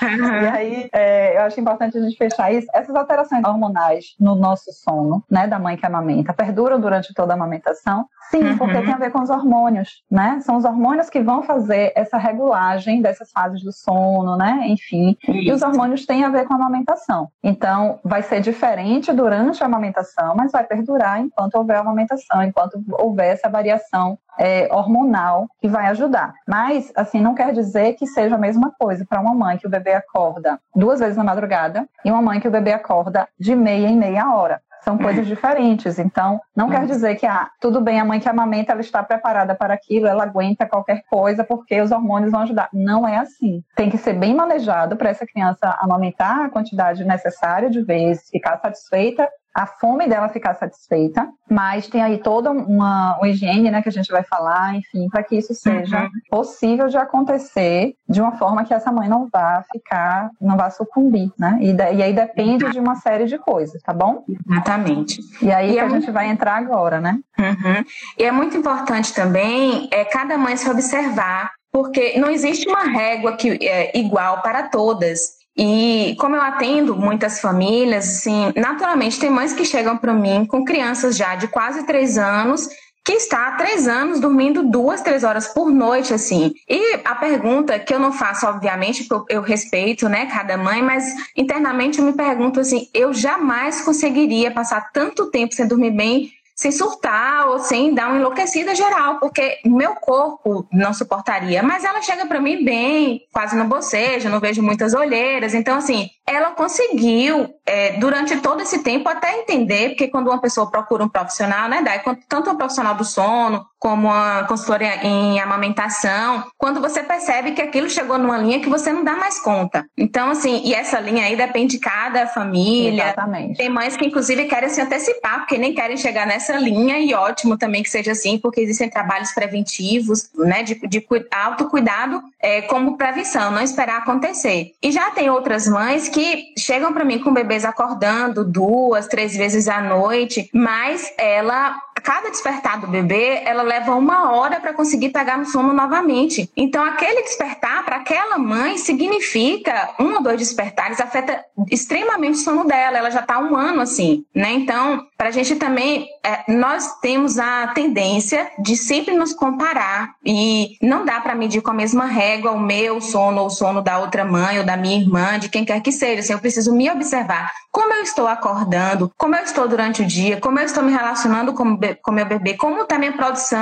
Uhum. 0.02 0.42
E 0.42 0.48
aí, 0.48 0.88
é, 0.92 1.36
eu 1.36 1.42
acho 1.42 1.60
importante 1.60 1.98
a 1.98 2.00
gente 2.00 2.16
fechar 2.16 2.52
isso. 2.52 2.66
Essas 2.72 2.94
alterações 2.94 3.44
hormonais 3.44 4.14
no 4.18 4.34
nosso 4.34 4.72
sono, 4.72 5.24
né? 5.30 5.46
Da 5.46 5.58
mãe 5.58 5.76
que 5.76 5.86
amamenta, 5.86 6.32
perduram 6.32 6.80
durante 6.80 7.12
toda 7.14 7.32
a 7.32 7.36
amamentação? 7.36 8.06
Sim, 8.30 8.42
uhum. 8.42 8.58
porque 8.58 8.80
tem 8.80 8.92
a 8.92 8.98
ver 8.98 9.10
com 9.10 9.22
os 9.22 9.30
hormônios, 9.30 10.02
né? 10.10 10.40
São 10.40 10.56
os 10.56 10.64
hormônios 10.64 11.08
que 11.08 11.20
vão 11.20 11.42
fazer 11.42 11.92
essa 11.94 12.18
regulagem 12.18 13.00
dessas 13.00 13.30
fases 13.30 13.62
do 13.62 13.72
sono, 13.72 14.36
né? 14.36 14.64
Enfim, 14.76 15.16
e 15.28 15.50
os 15.50 15.62
hormônios 15.62 16.04
têm 16.04 16.24
a 16.24 16.28
ver 16.28 16.46
com 16.46 16.54
a 16.54 16.56
amamentação. 16.56 17.28
Então, 17.42 17.98
vai 18.04 18.22
ser 18.22 18.40
diferente 18.40 19.12
durante 19.12 19.62
a 19.62 19.66
amamentação, 19.66 20.34
mas 20.36 20.52
vai 20.52 20.64
perdurar 20.64 21.20
enquanto 21.20 21.54
houver 21.54 21.78
amamentação, 21.78 22.42
enquanto 22.42 22.82
houver 22.98 23.32
essa 23.32 23.48
variação 23.48 24.18
é, 24.38 24.68
hormonal 24.72 25.48
que 25.60 25.68
vai 25.68 25.86
ajudar. 25.86 26.34
Mas, 26.46 26.92
assim, 26.94 27.20
não 27.20 27.34
quer 27.34 27.52
dizer 27.52 27.94
que 27.94 28.06
seja 28.06 28.34
a 28.34 28.38
mesma 28.38 28.72
coisa 28.78 29.04
para 29.08 29.20
uma 29.20 29.34
mãe 29.34 29.56
que 29.56 29.66
o 29.66 29.70
bebê 29.70 29.94
acorda 29.94 30.60
duas 30.74 31.00
vezes 31.00 31.16
na 31.16 31.24
madrugada 31.24 31.88
e 32.04 32.10
uma 32.10 32.22
mãe 32.22 32.38
que 32.38 32.48
o 32.48 32.50
bebê 32.50 32.72
acorda 32.72 33.26
de 33.38 33.54
meia 33.54 33.88
em 33.88 33.96
meia 33.96 34.34
hora 34.34 34.60
são 34.86 34.96
coisas 34.96 35.26
diferentes. 35.26 35.98
Então, 35.98 36.40
não 36.54 36.70
quer 36.70 36.86
dizer 36.86 37.16
que, 37.16 37.26
ah, 37.26 37.50
tudo 37.60 37.80
bem, 37.80 37.98
a 37.98 38.04
mãe 38.04 38.20
que 38.20 38.28
amamenta, 38.28 38.70
ela 38.70 38.80
está 38.80 39.02
preparada 39.02 39.52
para 39.52 39.74
aquilo, 39.74 40.06
ela 40.06 40.22
aguenta 40.22 40.64
qualquer 40.64 41.02
coisa 41.10 41.42
porque 41.42 41.80
os 41.80 41.90
hormônios 41.90 42.30
vão 42.30 42.42
ajudar. 42.42 42.68
Não 42.72 43.06
é 43.06 43.16
assim. 43.16 43.64
Tem 43.74 43.90
que 43.90 43.98
ser 43.98 44.12
bem 44.12 44.32
manejado 44.32 44.96
para 44.96 45.10
essa 45.10 45.26
criança 45.26 45.76
amamentar 45.80 46.44
a 46.44 46.48
quantidade 46.48 47.04
necessária 47.04 47.68
de 47.68 47.82
vezes, 47.82 48.30
ficar 48.30 48.58
satisfeita 48.58 49.28
a 49.56 49.64
fome 49.64 50.06
dela 50.06 50.28
ficar 50.28 50.52
satisfeita, 50.52 51.26
mas 51.50 51.88
tem 51.88 52.02
aí 52.02 52.18
toda 52.18 52.50
uma, 52.50 53.16
uma 53.16 53.28
higiene, 53.28 53.70
né, 53.70 53.80
que 53.80 53.88
a 53.88 53.92
gente 53.92 54.12
vai 54.12 54.22
falar, 54.22 54.74
enfim, 54.74 55.08
para 55.08 55.22
que 55.22 55.34
isso 55.34 55.54
seja 55.54 56.02
uhum. 56.02 56.10
possível 56.28 56.88
de 56.88 56.98
acontecer 56.98 57.94
de 58.06 58.20
uma 58.20 58.32
forma 58.32 58.64
que 58.64 58.74
essa 58.74 58.92
mãe 58.92 59.08
não 59.08 59.26
vá 59.32 59.64
ficar, 59.72 60.28
não 60.38 60.58
vá 60.58 60.68
sucumbir, 60.68 61.32
né? 61.38 61.58
E, 61.62 61.72
e 61.72 62.02
aí 62.02 62.12
depende 62.12 62.70
de 62.70 62.78
uma 62.78 62.96
série 62.96 63.24
de 63.24 63.38
coisas, 63.38 63.80
tá 63.80 63.94
bom? 63.94 64.24
Exatamente. 64.46 65.20
E 65.40 65.50
aí 65.50 65.70
e 65.70 65.72
que 65.72 65.78
é 65.78 65.82
a 65.82 65.88
gente 65.88 66.10
vai 66.10 66.28
entrar 66.28 66.56
agora, 66.56 67.00
né? 67.00 67.18
Uhum. 67.38 67.84
E 68.18 68.24
é 68.24 68.30
muito 68.30 68.58
importante 68.58 69.14
também 69.14 69.88
é 69.90 70.04
cada 70.04 70.36
mãe 70.36 70.54
se 70.54 70.68
observar 70.68 71.50
porque 71.72 72.18
não 72.18 72.30
existe 72.30 72.66
uma 72.66 72.84
régua 72.84 73.36
que 73.36 73.58
é 73.66 73.98
igual 73.98 74.40
para 74.40 74.62
todas. 74.62 75.35
E 75.56 76.14
como 76.18 76.36
eu 76.36 76.42
atendo 76.42 76.94
muitas 76.94 77.40
famílias, 77.40 78.06
assim, 78.06 78.52
naturalmente 78.54 79.18
tem 79.18 79.30
mães 79.30 79.54
que 79.54 79.64
chegam 79.64 79.96
para 79.96 80.12
mim 80.12 80.44
com 80.44 80.64
crianças 80.64 81.16
já 81.16 81.34
de 81.34 81.48
quase 81.48 81.84
três 81.84 82.18
anos 82.18 82.68
que 83.06 83.12
está 83.12 83.46
há 83.46 83.52
três 83.52 83.86
anos 83.86 84.18
dormindo 84.18 84.64
duas, 84.64 85.00
três 85.00 85.22
horas 85.22 85.46
por 85.46 85.70
noite, 85.70 86.12
assim. 86.12 86.52
E 86.68 87.00
a 87.04 87.14
pergunta 87.14 87.78
que 87.78 87.94
eu 87.94 88.00
não 88.00 88.12
faço, 88.12 88.44
obviamente, 88.48 89.04
porque 89.04 89.32
eu, 89.32 89.42
respeito, 89.42 90.08
né, 90.08 90.26
cada 90.26 90.56
mãe, 90.56 90.82
mas 90.82 91.14
internamente 91.36 92.00
eu 92.00 92.04
me 92.04 92.14
pergunto 92.14 92.58
assim, 92.58 92.88
eu 92.92 93.14
jamais 93.14 93.80
conseguiria 93.80 94.50
passar 94.50 94.90
tanto 94.92 95.30
tempo 95.30 95.54
sem 95.54 95.68
dormir 95.68 95.92
bem 95.92 96.32
sem 96.56 96.72
surtar 96.72 97.48
ou 97.48 97.58
sem 97.58 97.94
dar 97.94 98.08
uma 98.08 98.16
enlouquecida 98.16 98.74
geral, 98.74 99.18
porque 99.20 99.58
meu 99.66 99.94
corpo 99.94 100.66
não 100.72 100.94
suportaria. 100.94 101.62
Mas 101.62 101.84
ela 101.84 102.00
chega 102.00 102.24
para 102.24 102.40
mim 102.40 102.64
bem, 102.64 103.20
quase 103.30 103.54
no 103.54 103.66
bocejo, 103.66 104.30
não 104.30 104.40
vejo 104.40 104.62
muitas 104.62 104.94
olheiras. 104.94 105.52
Então, 105.52 105.76
assim, 105.76 106.08
ela 106.26 106.52
conseguiu, 106.52 107.54
é, 107.66 107.98
durante 107.98 108.38
todo 108.38 108.62
esse 108.62 108.82
tempo, 108.82 109.06
até 109.06 109.38
entender, 109.38 109.90
porque 109.90 110.08
quando 110.08 110.28
uma 110.28 110.40
pessoa 110.40 110.70
procura 110.70 111.04
um 111.04 111.08
profissional, 111.10 111.68
né, 111.68 111.82
daí, 111.82 112.00
tanto 112.26 112.50
um 112.50 112.56
profissional 112.56 112.94
do 112.94 113.04
sono, 113.04 113.62
como 113.78 114.08
uma 114.08 114.44
consultora 114.44 114.84
em 115.02 115.38
amamentação, 115.40 116.44
quando 116.56 116.80
você 116.80 117.02
percebe 117.02 117.52
que 117.52 117.62
aquilo 117.62 117.88
chegou 117.88 118.18
numa 118.18 118.38
linha 118.38 118.60
que 118.60 118.68
você 118.68 118.92
não 118.92 119.04
dá 119.04 119.16
mais 119.16 119.38
conta. 119.38 119.86
Então, 119.96 120.30
assim, 120.30 120.62
e 120.64 120.74
essa 120.74 120.98
linha 120.98 121.24
aí 121.24 121.36
depende 121.36 121.76
de 121.76 121.78
cada 121.78 122.26
família. 122.26 123.04
Exatamente. 123.04 123.56
Tem 123.56 123.68
mães 123.68 123.96
que, 123.96 124.06
inclusive, 124.06 124.44
querem 124.46 124.68
se 124.68 124.80
antecipar, 124.80 125.40
porque 125.40 125.58
nem 125.58 125.74
querem 125.74 125.96
chegar 125.96 126.26
nessa 126.26 126.56
linha, 126.56 126.98
e 126.98 127.14
ótimo 127.14 127.56
também 127.56 127.82
que 127.82 127.90
seja 127.90 128.12
assim, 128.12 128.38
porque 128.38 128.60
existem 128.60 128.88
trabalhos 128.88 129.32
preventivos, 129.32 130.30
né, 130.34 130.62
de, 130.62 130.74
de 130.88 131.06
autocuidado 131.30 132.22
é, 132.40 132.62
como 132.62 132.96
prevenção, 132.96 133.50
não 133.50 133.62
esperar 133.62 133.98
acontecer. 133.98 134.72
E 134.82 134.90
já 134.90 135.10
tem 135.10 135.28
outras 135.30 135.66
mães 135.66 136.08
que 136.08 136.52
chegam 136.58 136.92
para 136.92 137.04
mim 137.04 137.18
com 137.18 137.32
bebês 137.32 137.64
acordando 137.64 138.44
duas, 138.44 139.06
três 139.06 139.36
vezes 139.36 139.68
à 139.68 139.80
noite, 139.80 140.48
mas 140.52 141.12
ela, 141.18 141.76
a 141.96 142.00
cada 142.00 142.30
despertar 142.30 142.80
do 142.80 142.86
bebê, 142.86 143.42
ela 143.44 143.62
leva 143.66 143.94
uma 143.94 144.32
hora 144.32 144.60
para 144.60 144.72
conseguir 144.72 145.10
pegar 145.10 145.36
no 145.36 145.44
sono 145.44 145.72
novamente. 145.72 146.50
Então, 146.56 146.84
aquele 146.84 147.22
despertar 147.22 147.84
para 147.84 147.96
aquela 147.96 148.38
mãe 148.38 148.78
significa 148.78 149.90
um 150.00 150.14
ou 150.14 150.22
dois 150.22 150.38
despertares, 150.38 151.00
afeta 151.00 151.44
extremamente 151.70 152.34
o 152.34 152.42
sono 152.42 152.64
dela. 152.64 152.98
Ela 152.98 153.10
já 153.10 153.20
está 153.20 153.38
um 153.38 153.56
ano 153.56 153.82
assim, 153.82 154.24
né? 154.34 154.52
Então, 154.52 155.06
para 155.16 155.28
a 155.28 155.32
gente 155.32 155.56
também, 155.56 156.08
é, 156.24 156.52
nós 156.52 156.98
temos 157.00 157.38
a 157.38 157.68
tendência 157.68 158.50
de 158.58 158.76
sempre 158.76 159.14
nos 159.14 159.32
comparar 159.32 160.14
e 160.24 160.76
não 160.80 161.04
dá 161.04 161.20
para 161.20 161.34
medir 161.34 161.60
com 161.60 161.70
a 161.70 161.74
mesma 161.74 162.06
régua 162.06 162.52
o 162.52 162.60
meu 162.60 163.00
sono 163.00 163.40
ou 163.40 163.46
o 163.46 163.50
sono 163.50 163.82
da 163.82 163.98
outra 163.98 164.24
mãe 164.24 164.58
ou 164.58 164.64
da 164.64 164.76
minha 164.76 164.98
irmã, 164.98 165.38
de 165.38 165.48
quem 165.48 165.64
quer 165.64 165.80
que 165.80 165.92
seja. 165.92 166.20
Assim, 166.20 166.32
eu 166.32 166.38
preciso 166.38 166.74
me 166.74 166.90
observar 166.90 167.52
como 167.76 167.92
eu 167.92 168.02
estou 168.02 168.26
acordando, 168.26 169.12
como 169.18 169.36
eu 169.36 169.42
estou 169.42 169.68
durante 169.68 170.00
o 170.00 170.06
dia, 170.06 170.40
como 170.40 170.58
eu 170.58 170.64
estou 170.64 170.82
me 170.82 170.90
relacionando 170.90 171.52
com, 171.52 171.78
com 172.02 172.10
meu 172.10 172.24
bebê, 172.24 172.54
como 172.54 172.80
está 172.80 172.98
minha 172.98 173.12
produção, 173.12 173.55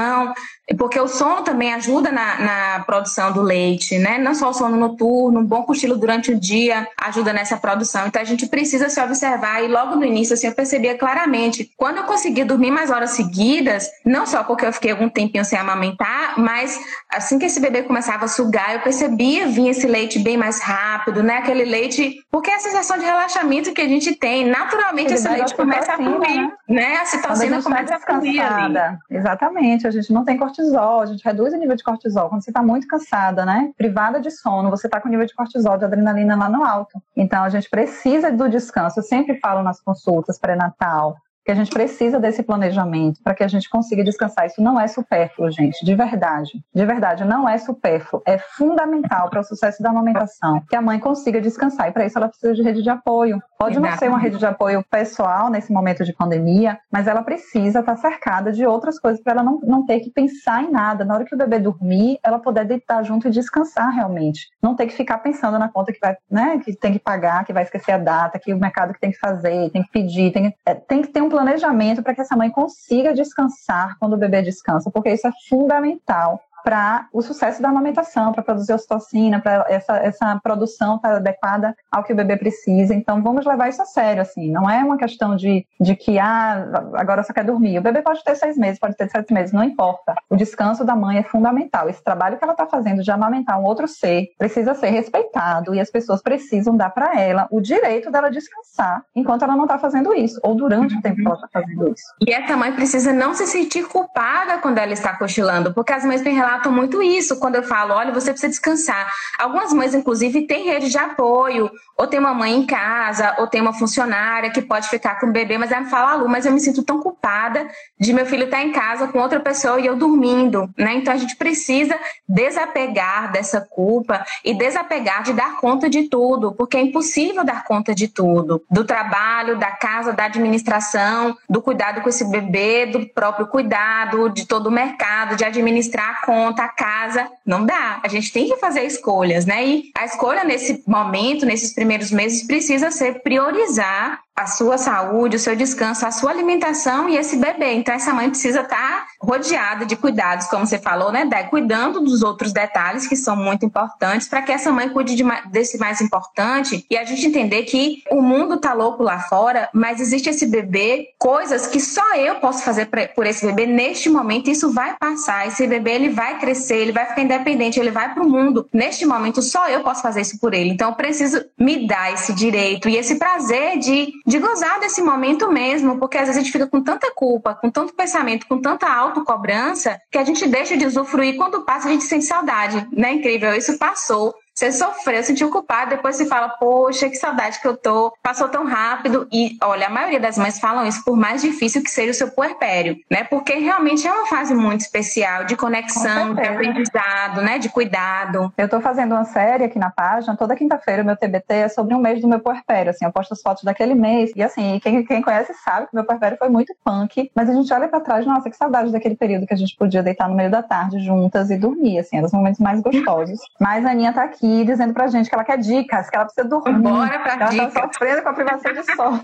porque 0.78 0.98
o 0.98 1.07
sono 1.07 1.42
também 1.42 1.74
ajuda 1.74 2.11
na, 2.11 2.40
na, 2.40 2.85
produção 2.85 3.33
do 3.33 3.42
leite, 3.42 3.98
né? 3.98 4.16
Não 4.16 4.35
só 4.35 4.48
o 4.48 4.54
sono 4.54 4.76
noturno, 4.76 5.40
um 5.40 5.44
bom 5.44 5.62
cochilo 5.62 5.96
durante 5.96 6.30
o 6.30 6.40
dia 6.40 6.88
ajuda 6.98 7.33
nessa 7.33 7.57
produção. 7.57 8.07
Então 8.07 8.22
a 8.22 8.24
gente 8.24 8.46
precisa 8.46 8.88
se 8.88 9.00
observar 9.00 9.62
e 9.62 9.68
logo 9.68 9.96
no 9.96 10.04
início 10.04 10.33
assim 10.33 10.46
eu 10.46 10.54
percebia 10.54 10.96
claramente, 10.96 11.70
quando 11.76 11.98
eu 11.98 12.04
conseguia 12.04 12.46
dormir 12.46 12.70
mais 12.70 12.90
horas 12.90 13.11
seguidas, 13.11 13.88
não 14.04 14.26
só 14.26 14.42
porque 14.42 14.64
eu 14.64 14.72
fiquei 14.72 14.90
algum 14.90 15.09
tempinho 15.09 15.44
sem 15.44 15.59
amamentar, 15.59 16.38
mas 16.38 16.80
assim 17.12 17.38
que 17.38 17.44
esse 17.44 17.61
bebê 17.61 17.83
começava 17.83 18.24
a 18.24 18.28
sugar, 18.28 18.74
eu 18.74 18.80
percebia 18.80 19.46
vinha 19.48 19.70
esse 19.70 19.87
leite 19.87 20.18
bem 20.18 20.37
mais 20.37 20.61
rápido, 20.61 21.22
né? 21.22 21.38
Aquele 21.38 21.64
leite, 21.64 22.16
porque 22.30 22.50
é 22.50 22.54
a 22.54 22.61
sensação 22.61 22.96
de 22.98 23.04
relaxamento 23.04 23.72
que 23.74 23.83
a 23.83 23.88
gente 23.88 24.14
tem, 24.16 24.46
naturalmente 24.46 25.12
esse 25.12 25.28
leite 25.28 25.54
começa 25.54 25.92
a 25.92 25.96
fluir, 25.96 26.20
né? 26.20 26.52
né? 26.68 26.96
A 26.96 27.04
citocina 27.04 27.62
começa 27.62 27.96
a 27.96 28.00
fluir 28.00 28.42
ali. 28.42 28.74
Exatamente, 29.11 29.84
a 29.87 29.90
gente 29.90 30.12
não 30.12 30.25
tem 30.25 30.37
cortisol, 30.37 31.01
a 31.01 31.07
gente 31.07 31.25
reduz 31.25 31.53
o 31.53 31.57
nível 31.57 31.77
de 31.77 31.83
cortisol. 31.83 32.29
Quando 32.29 32.42
você 32.42 32.51
está 32.51 32.62
muito 32.62 32.87
cansada, 32.87 33.44
né? 33.44 33.73
Privada 33.77 34.20
de 34.20 34.31
sono, 34.31 34.70
você 34.70 34.87
está 34.87 35.01
com 35.01 35.09
o 35.09 35.11
nível 35.11 35.27
de 35.27 35.35
cortisol, 35.35 35.79
de 35.79 35.85
adrenalina 35.85 36.37
lá 36.37 36.49
no 36.49 36.64
alto. 36.64 37.01
Então 37.16 37.42
a 37.42 37.49
gente 37.49 37.68
precisa 37.68 38.31
do 38.31 38.49
descanso. 38.49 39.01
Eu 39.01 39.05
sempre 39.05 39.38
falo 39.40 39.62
nas 39.62 39.81
consultas 39.81 40.38
pré-natal, 40.38 41.16
que 41.44 41.52
a 41.52 41.54
gente 41.54 41.70
precisa 41.70 42.18
desse 42.18 42.42
planejamento 42.42 43.20
para 43.22 43.35
que 43.35 43.44
a 43.44 43.48
gente 43.48 43.68
consiga 43.68 44.02
descansar. 44.02 44.46
Isso 44.46 44.62
não 44.62 44.80
é 44.80 44.88
supérfluo, 44.88 45.50
gente, 45.50 45.85
de 45.85 45.94
verdade. 45.94 46.52
De 46.74 46.87
verdade, 46.87 47.24
não 47.24 47.48
é 47.48 47.59
supérfluo. 47.59 48.22
É 48.26 48.38
fundamental 48.38 49.28
para 49.28 49.40
o 49.40 49.44
sucesso 49.44 49.83
da 49.83 49.90
amamentação 49.90 50.62
que 50.68 50.76
a 50.76 50.80
mãe 50.80 50.98
consiga 50.98 51.40
descansar. 51.40 51.88
E 51.88 51.92
para 51.92 52.07
isso 52.07 52.16
ela 52.16 52.28
precisa 52.28 52.54
de 52.54 52.62
rede 52.62 52.83
de 52.83 52.90
apoio. 52.90 53.42
Pode 53.59 53.78
não 53.78 53.92
ser 53.96 54.09
uma 54.09 54.18
rede 54.18 54.38
de 54.38 54.46
apoio 54.46 54.85
pessoal 54.90 55.50
nesse 55.50 55.72
momento 55.72 56.04
de 56.04 56.12
pandemia, 56.12 56.78
mas 56.90 57.07
ela 57.07 57.22
precisa 57.22 57.80
estar 57.80 57.96
cercada 57.96 58.50
de 58.50 58.66
outras 58.66 58.98
coisas 58.98 59.22
para 59.22 59.35
ela 59.35 59.42
não, 59.42 59.61
não 59.62 59.85
ter 59.85 60.00
que 60.00 60.11
pensar 60.11 60.62
em 60.62 60.70
nada. 60.70 61.04
Na 61.04 61.14
hora 61.14 61.24
que 61.24 61.35
o 61.35 61.38
bebê 61.38 61.59
dormir, 61.59 62.18
ela 62.22 62.38
poder 62.38 62.64
deitar 62.64 63.02
junto 63.02 63.28
e 63.28 63.30
descansar 63.30 63.90
realmente. 63.90 64.48
Não 64.62 64.74
ter 64.74 64.87
que 64.87 64.94
ficar 64.94 65.18
pensando 65.18 65.59
na 65.59 65.68
conta 65.68 65.92
que 65.92 65.98
vai, 66.00 66.16
né, 66.30 66.59
que 66.64 66.74
tem 66.74 66.92
que 66.92 66.98
pagar, 66.98 67.44
que 67.44 67.52
vai 67.52 67.62
esquecer 67.62 67.92
a 67.92 67.98
data, 67.98 68.38
que 68.38 68.52
o 68.52 68.59
mercado 68.59 68.92
que 68.92 69.00
tem 69.00 69.11
que 69.11 69.18
fazer, 69.18 69.70
tem 69.70 69.83
que 69.83 69.90
pedir, 69.90 70.33
tem, 70.33 70.54
é, 70.66 70.74
tem 70.74 71.02
que 71.02 71.09
ter 71.09 71.22
um 71.22 71.28
planejamento 71.35 72.01
para 72.01 72.14
que 72.14 72.20
essa 72.20 72.37
mãe 72.37 72.49
consiga 72.49 73.12
descansar 73.12 73.99
quando 73.99 74.12
o 74.12 74.16
bebê 74.16 74.40
descansa, 74.40 74.88
porque 74.90 75.12
isso 75.12 75.27
é 75.27 75.33
fundamental 75.49 76.40
para 76.64 77.07
o 77.12 77.20
sucesso 77.20 77.61
da 77.61 77.68
amamentação, 77.68 78.33
para 78.33 78.42
produzir 78.42 78.72
ocitocina, 78.72 79.38
para 79.38 79.66
essa, 79.68 79.96
essa 79.98 80.40
produção 80.42 80.96
estar 80.96 81.11
tá 81.11 81.16
adequada 81.16 81.77
ao 81.92 82.03
que 82.03 82.12
o 82.12 82.16
bebê 82.16 82.38
precisa. 82.38 82.94
Então, 82.94 83.22
vamos 83.22 83.44
levar 83.44 83.68
isso 83.68 83.83
a 83.83 83.85
sério, 83.85 84.22
assim. 84.22 84.50
Não 84.50 84.68
é 84.68 84.83
uma 84.83 84.96
questão 84.96 85.37
de, 85.37 85.66
de 85.79 85.94
que, 85.94 86.18
ah, 86.18 86.66
agora 86.94 87.22
só 87.22 87.35
quer 87.35 87.44
dormir. 87.44 87.79
O 87.79 87.83
bebê 87.83 88.00
pode 88.00 88.24
ter 88.24 88.35
seis 88.35 88.57
meses, 88.57 88.79
pode 88.79 88.96
ter 88.96 89.11
sete 89.11 89.33
meses, 89.33 89.53
não 89.53 89.62
importa. 89.62 90.14
O 90.31 90.37
descanso 90.37 90.85
da 90.85 90.96
mãe 90.96 91.18
é 91.18 91.22
fundamental. 91.22 91.88
Esse 91.88 92.03
trabalho 92.03 92.38
que 92.38 92.44
ela 92.44 92.55
está 92.55 92.66
fazendo 92.66 93.03
de 93.03 93.11
amamentar 93.11 93.61
um 93.61 93.64
outro 93.64 93.87
ser 93.87 94.33
precisa 94.38 94.74
ser 94.74 94.88
respeitado 94.88 95.74
e 95.74 95.81
as 95.81 95.90
pessoas 95.90 96.22
precisam 96.22 96.77
dar 96.77 96.90
para 96.90 97.20
ela 97.20 97.46
o 97.50 97.61
direito 97.61 98.11
dela 98.11 98.31
descansar 98.31 99.03
enquanto 99.14 99.42
ela 99.42 99.55
não 99.55 99.64
está 99.64 99.79
fazendo 99.79 100.14
isso, 100.14 100.40
ou 100.42 100.55
durante 100.55 100.96
o 100.96 101.03
tempo 101.03 101.16
que 101.16 101.27
ela 101.27 101.35
está 101.35 101.48
fazendo 101.53 101.88
isso. 101.88 102.05
E 102.27 102.33
essa 102.33 102.57
mãe 102.57 102.72
precisa 102.72 103.12
não 103.12 103.35
se 103.35 103.46
sentir 103.46 103.87
culpada 103.87 104.59
quando 104.59 104.79
ela 104.79 104.92
está 104.92 105.16
cochilando, 105.16 105.74
porque 105.74 105.92
as 105.92 106.05
mães 106.05 106.22
têm 106.22 106.35
relato 106.35 106.54
relatam 106.55 106.73
muito 106.73 107.03
isso 107.03 107.38
quando 107.38 107.57
eu 107.57 107.62
falo, 107.62 107.95
olha, 107.95 108.12
você 108.12 108.31
precisa 108.31 108.51
descansar. 108.51 109.12
Algumas 109.38 109.73
mães, 109.73 109.95
inclusive, 109.95 110.47
têm 110.47 110.67
rede 110.67 110.88
de 110.88 110.99
apoio, 110.99 111.71
ou 111.97 112.07
tem 112.07 112.19
uma 112.19 112.35
mãe 112.35 112.55
em 112.55 112.67
casa, 112.67 113.37
ou 113.38 113.47
tem 113.47 113.61
uma 113.61 113.73
funcionária 113.73 114.51
que 114.51 114.62
pode 114.62 114.88
ficar 114.88 115.21
com 115.21 115.27
o 115.27 115.33
bebê, 115.33 115.59
mas 115.59 115.71
ela 115.71 115.85
fala, 115.87 116.14
Lu, 116.17 116.29
mas 116.29 116.47
eu 116.47 116.53
me 116.53 116.61
sinto 116.61 116.83
tão 116.83 117.01
culpada 117.01 117.69
de 117.99 118.12
meu 118.12 118.27
filho 118.27 118.45
estar 118.45 118.62
em 118.62 118.73
casa 118.73 119.09
com 119.09 119.19
outra 119.19 119.40
pessoa 119.40 119.81
e 119.81 119.87
eu 119.87 119.97
dormindo, 119.97 120.69
né? 120.77 120.95
Então 120.95 121.12
a 121.12 121.17
gente 121.17 121.37
precisa 121.37 121.99
desapegar 122.29 123.31
dessa 123.31 123.61
culpa 123.61 124.25
e 124.45 124.55
desapegar 124.55 125.23
de 125.23 125.33
dar 125.33 125.57
conta 125.61 125.88
de 125.88 126.09
tudo, 126.09 126.53
porque 126.53 126.77
é 126.77 126.83
impossível 126.83 127.45
dar 127.45 127.64
conta 127.64 127.95
de 127.95 128.09
tudo, 128.09 128.62
do 128.71 128.85
trabalho, 128.85 129.59
da 129.59 129.71
casa, 129.71 130.12
da 130.12 130.25
administração, 130.25 131.37
do 131.49 131.62
cuidado 131.62 132.01
com 132.01 132.09
esse 132.09 132.25
bebê, 132.25 132.87
do 132.87 133.07
próprio 133.09 133.47
cuidado, 133.47 134.29
de 134.31 134.47
todo 134.47 134.67
o 134.67 134.73
mercado, 134.73 135.37
de 135.37 135.45
administrar 135.45 136.11
a 136.11 136.27
conta, 136.27 136.43
a 136.48 136.68
casa, 136.68 137.28
não 137.44 137.64
dá. 137.64 138.00
A 138.02 138.09
gente 138.09 138.33
tem 138.33 138.48
que 138.48 138.57
fazer 138.57 138.83
escolhas, 138.85 139.46
né? 139.46 139.66
E 139.66 139.90
a 139.96 140.04
escolha 140.04 140.44
nesse 140.44 140.83
momento, 140.87 141.46
nesses 141.46 141.72
primeiros 141.72 142.11
meses 142.11 142.46
precisa 142.46 142.90
ser 142.90 143.22
priorizar 143.22 144.24
a 144.37 144.46
sua 144.46 144.76
saúde, 144.76 145.37
o 145.37 145.38
seu 145.38 145.54
descanso, 145.54 146.04
a 146.04 146.11
sua 146.11 146.33
alimentação 146.33 147.09
e 147.09 147.16
esse 147.16 147.37
bebê. 147.37 147.74
Então, 147.74 147.94
essa 147.94 148.12
mãe 148.12 148.28
precisa 148.28 148.62
estar 148.62 149.07
rodeada 149.20 149.87
de 149.87 149.94
cuidados, 149.94 150.48
como 150.48 150.66
você 150.66 150.76
falou, 150.76 151.12
né, 151.12 151.24
Dé? 151.24 151.44
Cuidando 151.44 152.00
dos 152.00 152.22
outros 152.22 152.52
detalhes 152.52 153.07
que 153.07 153.14
são 153.14 153.37
muito 153.37 153.64
importantes 153.64 154.26
para 154.26 154.42
que 154.42 154.50
essa 154.50 154.72
mãe 154.72 154.88
cuide 154.88 155.14
de, 155.14 155.24
desse 155.50 155.78
mais 155.78 156.00
importante 156.00 156.85
e 156.90 156.96
a 156.96 157.04
gente 157.04 157.26
entender 157.26 157.62
que 157.62 158.02
o 158.11 158.20
mundo 158.20 158.59
tá 158.59 158.72
louco 158.72 159.04
lá 159.04 159.20
fora, 159.20 159.68
mas 159.72 160.00
existe 160.00 160.28
esse 160.28 160.46
bebê, 160.46 161.11
coisas 161.16 161.68
que 161.68 161.80
só 161.80 162.16
eu 162.16 162.37
posso 162.37 162.64
fazer 162.64 162.87
pra, 162.87 163.07
por 163.07 163.26
esse 163.26 163.46
bebê 163.46 163.66
neste 163.66 164.11
momento. 164.11 164.50
Isso 164.50 164.72
vai 164.72 164.96
passar. 164.98 165.46
Esse 165.46 165.66
bebê 165.66 165.92
ele 165.92 166.09
vai 166.09 166.34
crescer, 166.38 166.77
ele 166.77 166.92
vai 166.92 167.07
ficar 167.07 167.23
independente, 167.23 167.79
ele 167.79 167.90
vai 167.90 168.12
para 168.12 168.23
o 168.23 168.29
mundo. 168.29 168.68
Neste 168.73 169.07
momento, 169.07 169.42
só 169.42 169.68
eu 169.68 169.83
posso 169.83 170.03
fazer 170.03 170.20
isso 170.20 170.38
por 170.38 170.55
ele. 170.55 170.70
Então, 170.70 170.90
eu 170.90 170.94
preciso 170.97 171.44
me 171.59 171.87
dar 171.87 172.12
esse 172.12 172.33
direito 172.33 172.88
e 172.88 172.97
esse 172.97 173.16
prazer 173.16 173.79
de 173.79 174.12
de 174.27 174.38
gozar 174.38 174.81
desse 174.81 175.03
momento 175.03 175.51
mesmo, 175.51 175.99
porque 175.99 176.16
às 176.16 176.27
vezes 176.27 176.37
a 176.37 176.40
gente 176.42 176.53
fica 176.53 176.66
com 176.66 176.83
tanta 176.83 177.12
culpa, 177.14 177.55
com 177.55 177.70
tanto 177.70 177.94
pensamento, 177.94 178.47
com 178.47 178.61
tanta 178.61 178.88
autocobrança, 178.88 179.99
que 180.11 180.18
a 180.18 180.25
gente 180.25 180.47
deixa 180.49 180.77
de 180.77 180.87
usufruir. 180.87 181.37
Quando 181.37 181.62
passa, 181.62 181.88
a 181.88 181.92
gente 181.92 182.05
sente 182.05 182.25
saudade, 182.25 182.87
né? 182.92 183.12
Incrível, 183.12 183.55
isso 183.55 183.79
passou. 183.79 184.35
Você 184.55 184.71
sofreu, 184.71 185.21
sentiu 185.25 185.51
culpado, 185.51 185.90
depois 185.90 186.14
você 186.14 186.27
fala, 186.27 186.49
poxa, 186.49 187.11
que 187.11 187.17
saudade 187.17 187.61
que 187.61 187.67
eu 187.67 187.77
tô, 187.77 188.14
passou 188.23 188.49
tão 188.49 188.64
rápido. 188.64 189.27
E 189.33 189.57
olha, 189.61 189.88
a 189.88 189.90
maioria 189.90 190.21
das 190.21 190.38
mães 190.38 190.61
falam 190.61 190.87
isso 190.87 191.05
por 191.05 191.17
mais 191.17 191.43
difícil 191.43 191.83
que 191.83 191.90
seja 191.90 192.12
o 192.12 192.14
seu 192.14 192.31
puerpério, 192.31 192.97
né? 193.11 193.25
Porque 193.25 193.55
realmente 193.55 194.07
é 194.07 194.12
uma 194.12 194.27
fase 194.27 194.55
muito 194.55 194.83
especial 194.83 195.45
de 195.45 195.57
conexão, 195.57 196.35
de 196.35 196.47
aprendizado, 196.47 197.43
né? 197.43 197.59
De 197.59 197.69
cuidado. 197.69 198.53
Eu 198.57 198.69
tô 198.69 198.81
fazendo 198.81 199.12
uma 199.12 199.25
série 199.25 199.64
aqui 199.64 199.79
na 199.79 199.90
página, 199.90 200.37
toda 200.37 200.55
quinta-feira 200.55 201.03
o 201.03 201.07
meu 201.07 201.17
TBT 201.17 201.55
é 201.55 201.69
sobre 201.69 201.93
um 201.93 201.99
mês 201.99 202.21
do 202.21 202.29
meu 202.29 202.38
puerpério, 202.38 202.90
assim, 202.90 203.05
eu 203.05 203.11
posto 203.11 203.35
as 203.35 203.43
fotos 203.43 203.64
daquele 203.64 203.95
mês. 203.95 204.31
E 204.37 204.43
assim, 204.43 204.79
quem, 204.79 205.05
quem 205.05 205.21
conhece 205.21 205.53
sabe 205.64 205.88
que 205.88 205.97
meu 205.97 206.05
puerpério 206.05 206.38
foi 206.38 206.49
muito 206.49 206.73
punk, 206.85 207.29
mas 207.35 207.51
a 207.51 207.53
gente 207.53 207.73
olha 207.73 207.88
para 207.88 207.99
trás, 207.99 208.25
nossa, 208.25 208.49
que 208.49 208.57
saudade 208.57 208.93
daquele 208.93 209.17
período 209.17 209.49
que 209.49 209.55
a 209.55 209.57
gente 209.57 209.75
podia 209.77 210.03
deitar 210.03 210.29
no 210.29 210.37
meio 210.37 210.51
da 210.51 210.62
tarde 210.62 211.01
juntas 211.01 211.51
e 211.51 211.57
dormir, 211.57 211.99
assim, 211.99 212.19
eram 212.19 212.27
os 212.27 212.33
momentos 212.33 212.61
mais 212.61 212.81
gostosos. 212.81 213.40
Mas 213.59 213.85
a 213.85 213.90
Aninha 213.90 214.12
tá 214.12 214.23
aqui 214.23 214.43
aqui 214.44 214.64
dizendo 214.64 214.92
pra 214.92 215.07
gente 215.09 215.28
que 215.28 215.35
ela 215.35 215.44
quer 215.44 215.59
dicas, 215.59 216.11
que 216.11 216.16
ela 216.16 216.26
precisa 216.26 216.46
dormir. 216.46 216.78
Bora 216.78 217.18
pra 217.20 217.35
ela 217.35 217.46
dicas. 217.46 217.72
tá 217.72 217.88
sofrendo 217.92 218.22
com 218.22 218.28
a 218.28 218.33
privação 218.35 218.72
de 218.72 218.94
sono. 218.94 219.22